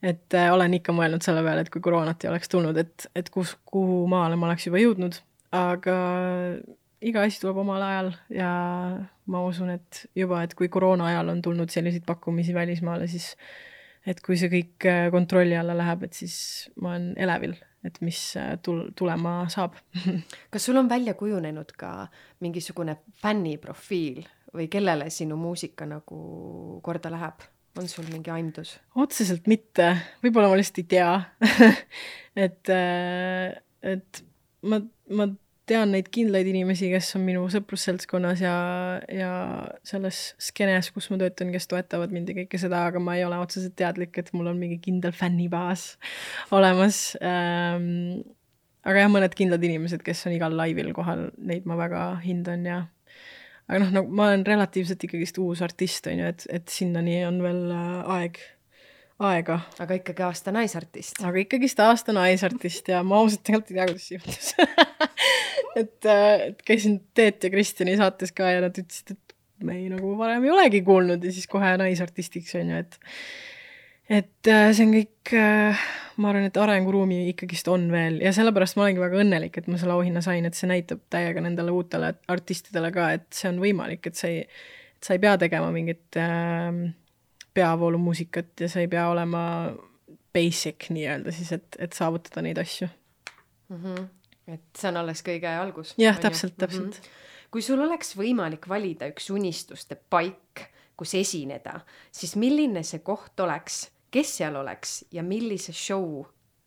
et 0.03 0.35
äh, 0.35 0.51
olen 0.55 0.75
ikka 0.79 0.95
mõelnud 0.95 1.25
selle 1.25 1.43
peale, 1.47 1.65
et 1.65 1.71
kui 1.75 1.83
koroonat 1.85 2.25
ei 2.25 2.33
oleks 2.33 2.51
tulnud, 2.51 2.77
et, 2.81 3.07
et 3.17 3.31
kus, 3.35 3.55
kuhu 3.67 4.05
maale 4.11 4.37
ma 4.39 4.51
oleks 4.51 4.67
juba 4.69 4.83
jõudnud, 4.83 5.21
aga 5.55 5.97
iga 7.05 7.25
asi 7.27 7.41
tuleb 7.43 7.63
omal 7.63 7.83
ajal 7.85 8.13
ja 8.35 8.51
ma 9.31 9.43
usun, 9.47 9.71
et 9.77 10.05
juba, 10.19 10.43
et 10.45 10.55
kui 10.59 10.71
koroona 10.73 11.09
ajal 11.13 11.35
on 11.35 11.43
tulnud 11.45 11.71
selliseid 11.73 12.07
pakkumisi 12.09 12.55
välismaale, 12.57 13.07
siis 13.11 13.35
et 14.09 14.21
kui 14.25 14.39
see 14.41 14.51
kõik 14.53 14.89
äh, 14.89 15.09
kontrolli 15.15 15.57
alla 15.59 15.77
läheb, 15.79 16.07
et 16.09 16.19
siis 16.19 16.37
ma 16.81 16.95
olen 16.95 17.13
elevil, 17.21 17.55
et 17.87 18.01
mis 18.05 18.21
äh, 18.37 18.57
tul-, 18.65 18.89
tulema 18.99 19.43
saab 19.53 19.77
kas 20.53 20.65
sul 20.67 20.81
on 20.81 20.89
välja 20.91 21.15
kujunenud 21.19 21.73
ka 21.79 22.09
mingisugune 22.45 22.99
fänniprofiil 23.23 24.25
või 24.55 24.69
kellele 24.73 25.11
sinu 25.13 25.37
muusika 25.39 25.87
nagu 25.87 26.19
korda 26.83 27.13
läheb? 27.15 27.47
on 27.79 27.89
sul 27.89 28.09
mingi 28.11 28.33
aimdus? 28.35 28.79
otseselt 28.99 29.47
mitte, 29.51 29.93
võib-olla 30.25 30.51
ma 30.51 30.59
lihtsalt 30.59 30.83
ei 30.83 30.89
tea 30.97 31.13
et, 32.47 32.73
äh, 32.75 33.59
et 33.95 34.25
ma, 34.67 34.81
ma 35.15 35.29
tean 35.69 35.93
neid 35.95 36.09
kindlaid 36.15 36.49
inimesi, 36.51 36.89
kes 36.93 37.13
on 37.19 37.25
minu 37.27 37.45
sõprusseltskonnas 37.53 38.43
ja, 38.43 38.57
ja 39.13 39.33
selles 39.87 40.33
skeenes, 40.43 40.91
kus 40.95 41.11
ma 41.13 41.21
töötan, 41.21 41.53
kes 41.55 41.69
toetavad 41.71 42.15
mind 42.15 42.33
ja 42.33 42.39
kõike 42.41 42.61
seda, 42.61 42.85
aga 42.91 43.03
ma 43.03 43.19
ei 43.19 43.25
ole 43.27 43.39
otseselt 43.43 43.77
teadlik, 43.79 44.17
et 44.21 44.33
mul 44.37 44.51
on 44.53 44.61
mingi 44.61 44.81
kindel 44.85 45.15
fännibaas 45.17 45.93
olemas 46.57 47.17
ähm,. 47.23 48.25
aga 48.89 49.05
jah, 49.05 49.11
mõned 49.13 49.35
kindlad 49.37 49.65
inimesed, 49.69 50.05
kes 50.05 50.27
on 50.29 50.37
igal 50.37 50.55
laivil 50.57 50.95
kohal, 50.97 51.29
neid 51.39 51.69
ma 51.69 51.77
väga 51.81 52.05
hindan 52.25 52.65
ja 52.69 52.85
aga 53.69 53.83
noh, 53.83 53.91
nagu 53.99 54.15
ma 54.17 54.31
olen 54.31 54.47
relatiivselt 54.49 55.03
ikkagist 55.05 55.39
uus 55.43 55.61
artist, 55.65 56.09
on 56.09 56.23
ju, 56.23 56.31
et, 56.33 56.47
et 56.61 56.73
sinnani 56.73 57.21
on 57.29 57.43
veel 57.45 57.67
äh, 57.75 58.15
aeg, 58.17 58.41
aega. 59.19 59.61
aga 59.83 59.99
ikkagi 59.99 60.25
aasta 60.27 60.55
naisartist. 60.55 61.23
aga 61.25 61.43
ikkagist 61.43 61.81
aasta 61.83 62.15
naisartist 62.17 62.91
ja 62.93 63.03
ma 63.07 63.23
ausalt 63.23 63.45
tegelikult 63.47 63.73
ei 63.73 63.79
tea, 63.79 63.89
kuidas 63.89 64.09
see 64.09 64.19
juhtus 64.19 64.53
et, 65.83 65.99
äh, 66.07 66.49
et 66.51 66.63
käisin 66.67 67.01
Teet 67.15 67.45
ja 67.45 67.51
Kristjani 67.51 67.97
saates 67.99 68.33
ka 68.37 68.51
ja 68.55 68.63
nad 68.65 68.79
ütlesid, 68.79 69.17
et 69.17 69.65
me 69.67 69.79
ei 69.81 69.89
nagu 69.91 70.15
varem 70.19 70.47
ei 70.47 70.55
olegi 70.55 70.83
kuulnud 70.87 71.25
ja 71.25 71.35
siis 71.35 71.49
kohe 71.51 71.75
naisartistiks 71.81 72.55
on 72.61 72.75
ju, 72.75 72.83
et 72.85 73.01
et 74.09 74.51
äh, 74.51 74.71
see 74.73 74.87
on 74.87 74.95
kõik 74.95 75.35
äh, 75.37 75.89
ma 76.23 76.31
arvan, 76.31 76.47
et 76.49 76.63
arenguruumi 76.63 77.25
ikkagist 77.33 77.69
on 77.73 77.89
veel 77.93 78.23
ja 78.25 78.33
sellepärast 78.35 78.79
ma 78.79 78.87
olengi 78.87 79.03
väga 79.03 79.21
õnnelik, 79.25 79.59
et 79.59 79.69
ma 79.71 79.81
selle 79.81 79.99
auhinna 79.99 80.23
sain, 80.25 80.47
et 80.49 80.57
see 80.59 80.71
näitab 80.71 81.03
täiega 81.13 81.43
nendele 81.45 81.75
uutele 81.75 82.15
artistidele 82.31 82.93
ka, 82.95 83.11
et 83.19 83.29
see 83.35 83.51
on 83.51 83.61
võimalik, 83.63 84.09
et 84.09 84.19
sa 84.19 84.31
ei, 84.31 84.47
sa 85.05 85.15
ei 85.15 85.23
pea 85.23 85.37
tegema 85.43 85.69
mingit 85.75 86.19
äh, 86.23 86.71
peavoolumuusikat 87.59 88.65
ja 88.65 88.71
sa 88.73 88.85
ei 88.85 88.89
pea 88.89 89.09
olema 89.11 89.43
basic 90.35 90.89
nii-öelda 90.95 91.35
siis, 91.35 91.53
et, 91.59 91.79
et 91.79 91.93
saavutada 91.97 92.43
neid 92.47 92.59
asju 92.63 92.89
mm. 93.69 93.83
-hmm. 93.83 94.09
et 94.55 94.65
see 94.79 94.89
on 94.93 95.03
alles 95.03 95.23
kõige 95.27 95.53
algus. 95.59 95.95
jah, 95.99 96.19
täpselt, 96.21 96.57
täpselt 96.57 96.95
mm. 96.95 97.05
-hmm. 97.05 97.47
kui 97.51 97.63
sul 97.63 97.83
oleks 97.85 98.17
võimalik 98.17 98.69
valida 98.69 99.11
üks 99.11 99.31
unistuste 99.35 99.99
paik, 100.11 100.69
kus 100.97 101.15
esineda, 101.15 101.81
siis 102.13 102.37
milline 102.37 102.83
see 102.83 103.05
koht 103.07 103.41
oleks 103.41 103.87
kes 104.11 104.37
seal 104.41 104.57
oleks 104.57 105.05
ja 105.13 105.23
millise 105.23 105.73
show, 105.77 106.25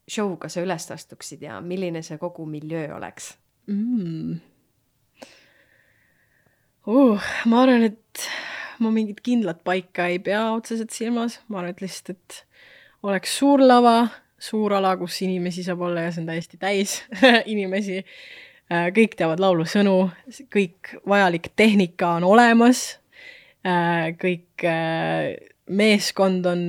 show'ga 0.10 0.50
sa 0.52 0.64
üles 0.64 0.88
astuksid 0.94 1.44
ja 1.46 1.60
milline 1.62 2.04
see 2.06 2.20
kogu 2.22 2.46
miljöö 2.50 2.96
oleks 2.98 3.34
mm.? 3.68 4.40
Uh, 6.90 7.22
ma 7.46 7.60
arvan, 7.62 7.84
et 7.92 8.24
ma 8.82 8.92
mingit 8.94 9.22
kindlat 9.24 9.62
paika 9.68 10.08
ei 10.12 10.20
pea 10.24 10.44
otseselt 10.56 10.94
silmas, 10.96 11.40
ma 11.48 11.62
arvan, 11.62 11.76
et 11.76 11.84
lihtsalt, 11.84 12.16
et 12.16 13.08
oleks 13.08 13.34
suur 13.40 13.62
lava, 13.64 14.08
suur 14.42 14.74
ala, 14.78 14.96
kus 14.98 15.20
inimesi 15.26 15.66
saab 15.66 15.84
olla 15.88 16.08
ja 16.08 16.14
see 16.14 16.24
on 16.24 16.32
täiesti 16.32 16.60
täis 16.62 16.96
inimesi. 17.54 18.02
Äh, 18.72 18.88
kõik 18.96 19.18
teavad 19.20 19.42
laulu 19.44 19.66
sõnu, 19.68 19.96
kõik 20.54 20.94
vajalik 21.08 21.52
tehnika 21.60 22.16
on 22.20 22.26
olemas. 22.30 22.86
Äh, 23.68 24.14
kõik 24.22 24.66
äh, 24.66 25.36
meeskond 25.70 26.48
on 26.50 26.66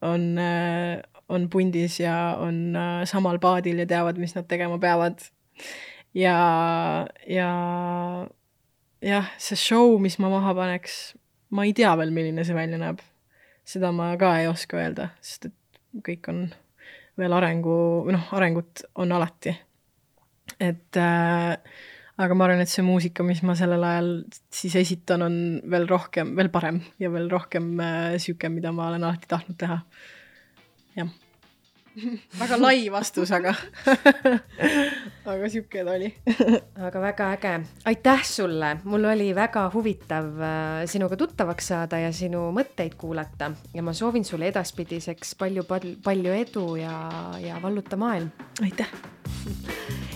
on, 0.00 0.22
on 1.28 1.42
pundis 1.52 1.98
ja 2.00 2.14
on 2.40 2.72
samal 3.04 3.36
paadil 3.36 3.82
ja 3.82 3.84
teavad, 3.86 4.16
mis 4.16 4.32
nad 4.32 4.46
tegema 4.48 4.78
peavad. 4.80 5.20
ja, 6.16 6.36
ja 7.28 7.50
jah, 9.04 9.32
see 9.40 9.58
show, 9.58 9.98
mis 10.00 10.18
ma 10.20 10.30
maha 10.32 10.54
paneks, 10.56 11.14
ma 11.50 11.66
ei 11.66 11.74
tea 11.76 11.92
veel, 11.98 12.12
milline 12.14 12.44
see 12.46 12.56
välja 12.56 12.80
näeb. 12.80 13.00
seda 13.70 13.92
ma 13.94 14.10
ka 14.18 14.32
ei 14.40 14.48
oska 14.50 14.80
öelda, 14.80 15.10
sest 15.22 15.50
et 15.50 15.56
kõik 16.06 16.26
on 16.32 16.44
veel 17.20 17.34
arengu, 17.36 17.76
noh, 18.10 18.28
arengut 18.36 18.84
on 19.02 19.12
alati. 19.12 19.54
et 20.58 20.98
äh, 20.98 21.56
aga 22.20 22.36
ma 22.36 22.46
arvan, 22.46 22.62
et 22.64 22.72
see 22.72 22.84
muusika, 22.84 23.24
mis 23.26 23.42
ma 23.46 23.54
sellel 23.58 23.84
ajal 23.86 24.12
siis 24.52 24.76
esitan, 24.80 25.24
on 25.26 25.36
veel 25.70 25.88
rohkem, 25.88 26.34
veel 26.36 26.50
parem 26.52 26.82
ja 27.00 27.12
veel 27.12 27.30
rohkem 27.32 27.72
äh, 27.80 28.18
sihuke, 28.18 28.52
mida 28.52 28.72
ma 28.72 28.90
olen 28.90 29.04
alati 29.06 29.30
tahtnud 29.30 29.60
teha. 29.60 29.82
jah 30.98 31.18
väga 32.38 32.58
lai 32.60 32.90
vastus, 32.92 33.32
aga 33.34 33.54
aga 35.30 35.50
sihuke 35.50 35.84
ta 35.84 35.94
oli 35.96 36.10
aga 36.86 37.02
väga 37.02 37.30
äge, 37.36 37.54
aitäh 37.90 38.24
sulle, 38.26 38.76
mul 38.84 39.08
oli 39.10 39.30
väga 39.36 39.66
huvitav 39.74 40.30
äh, 40.38 40.86
sinuga 40.90 41.18
tuttavaks 41.20 41.72
saada 41.72 42.00
ja 42.02 42.12
sinu 42.14 42.48
mõtteid 42.56 42.96
kuulata 43.00 43.50
ja 43.74 43.82
ma 43.82 43.94
soovin 43.96 44.24
sulle 44.24 44.50
edaspidiseks 44.52 45.34
palju, 45.40 45.66
palju, 45.68 45.96
palju 46.04 46.36
edu 46.44 46.66
ja, 46.80 46.96
ja 47.42 47.58
valluta 47.62 47.98
maailm. 48.00 48.30
aitäh 48.62 48.88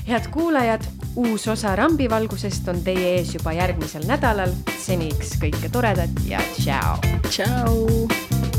head 0.08 0.30
kuulajad, 0.30 0.82
uus 1.16 1.48
osa 1.48 1.76
Rambivalgusest 1.76 2.68
on 2.68 2.82
teie 2.84 3.14
ees 3.18 3.34
juba 3.34 3.56
järgmisel 3.56 4.06
nädalal. 4.08 4.52
seniks 4.78 5.38
kõike 5.40 5.72
toredat 5.72 6.26
ja 6.28 6.42
tšau. 6.58 6.98
tšau. 7.28 8.53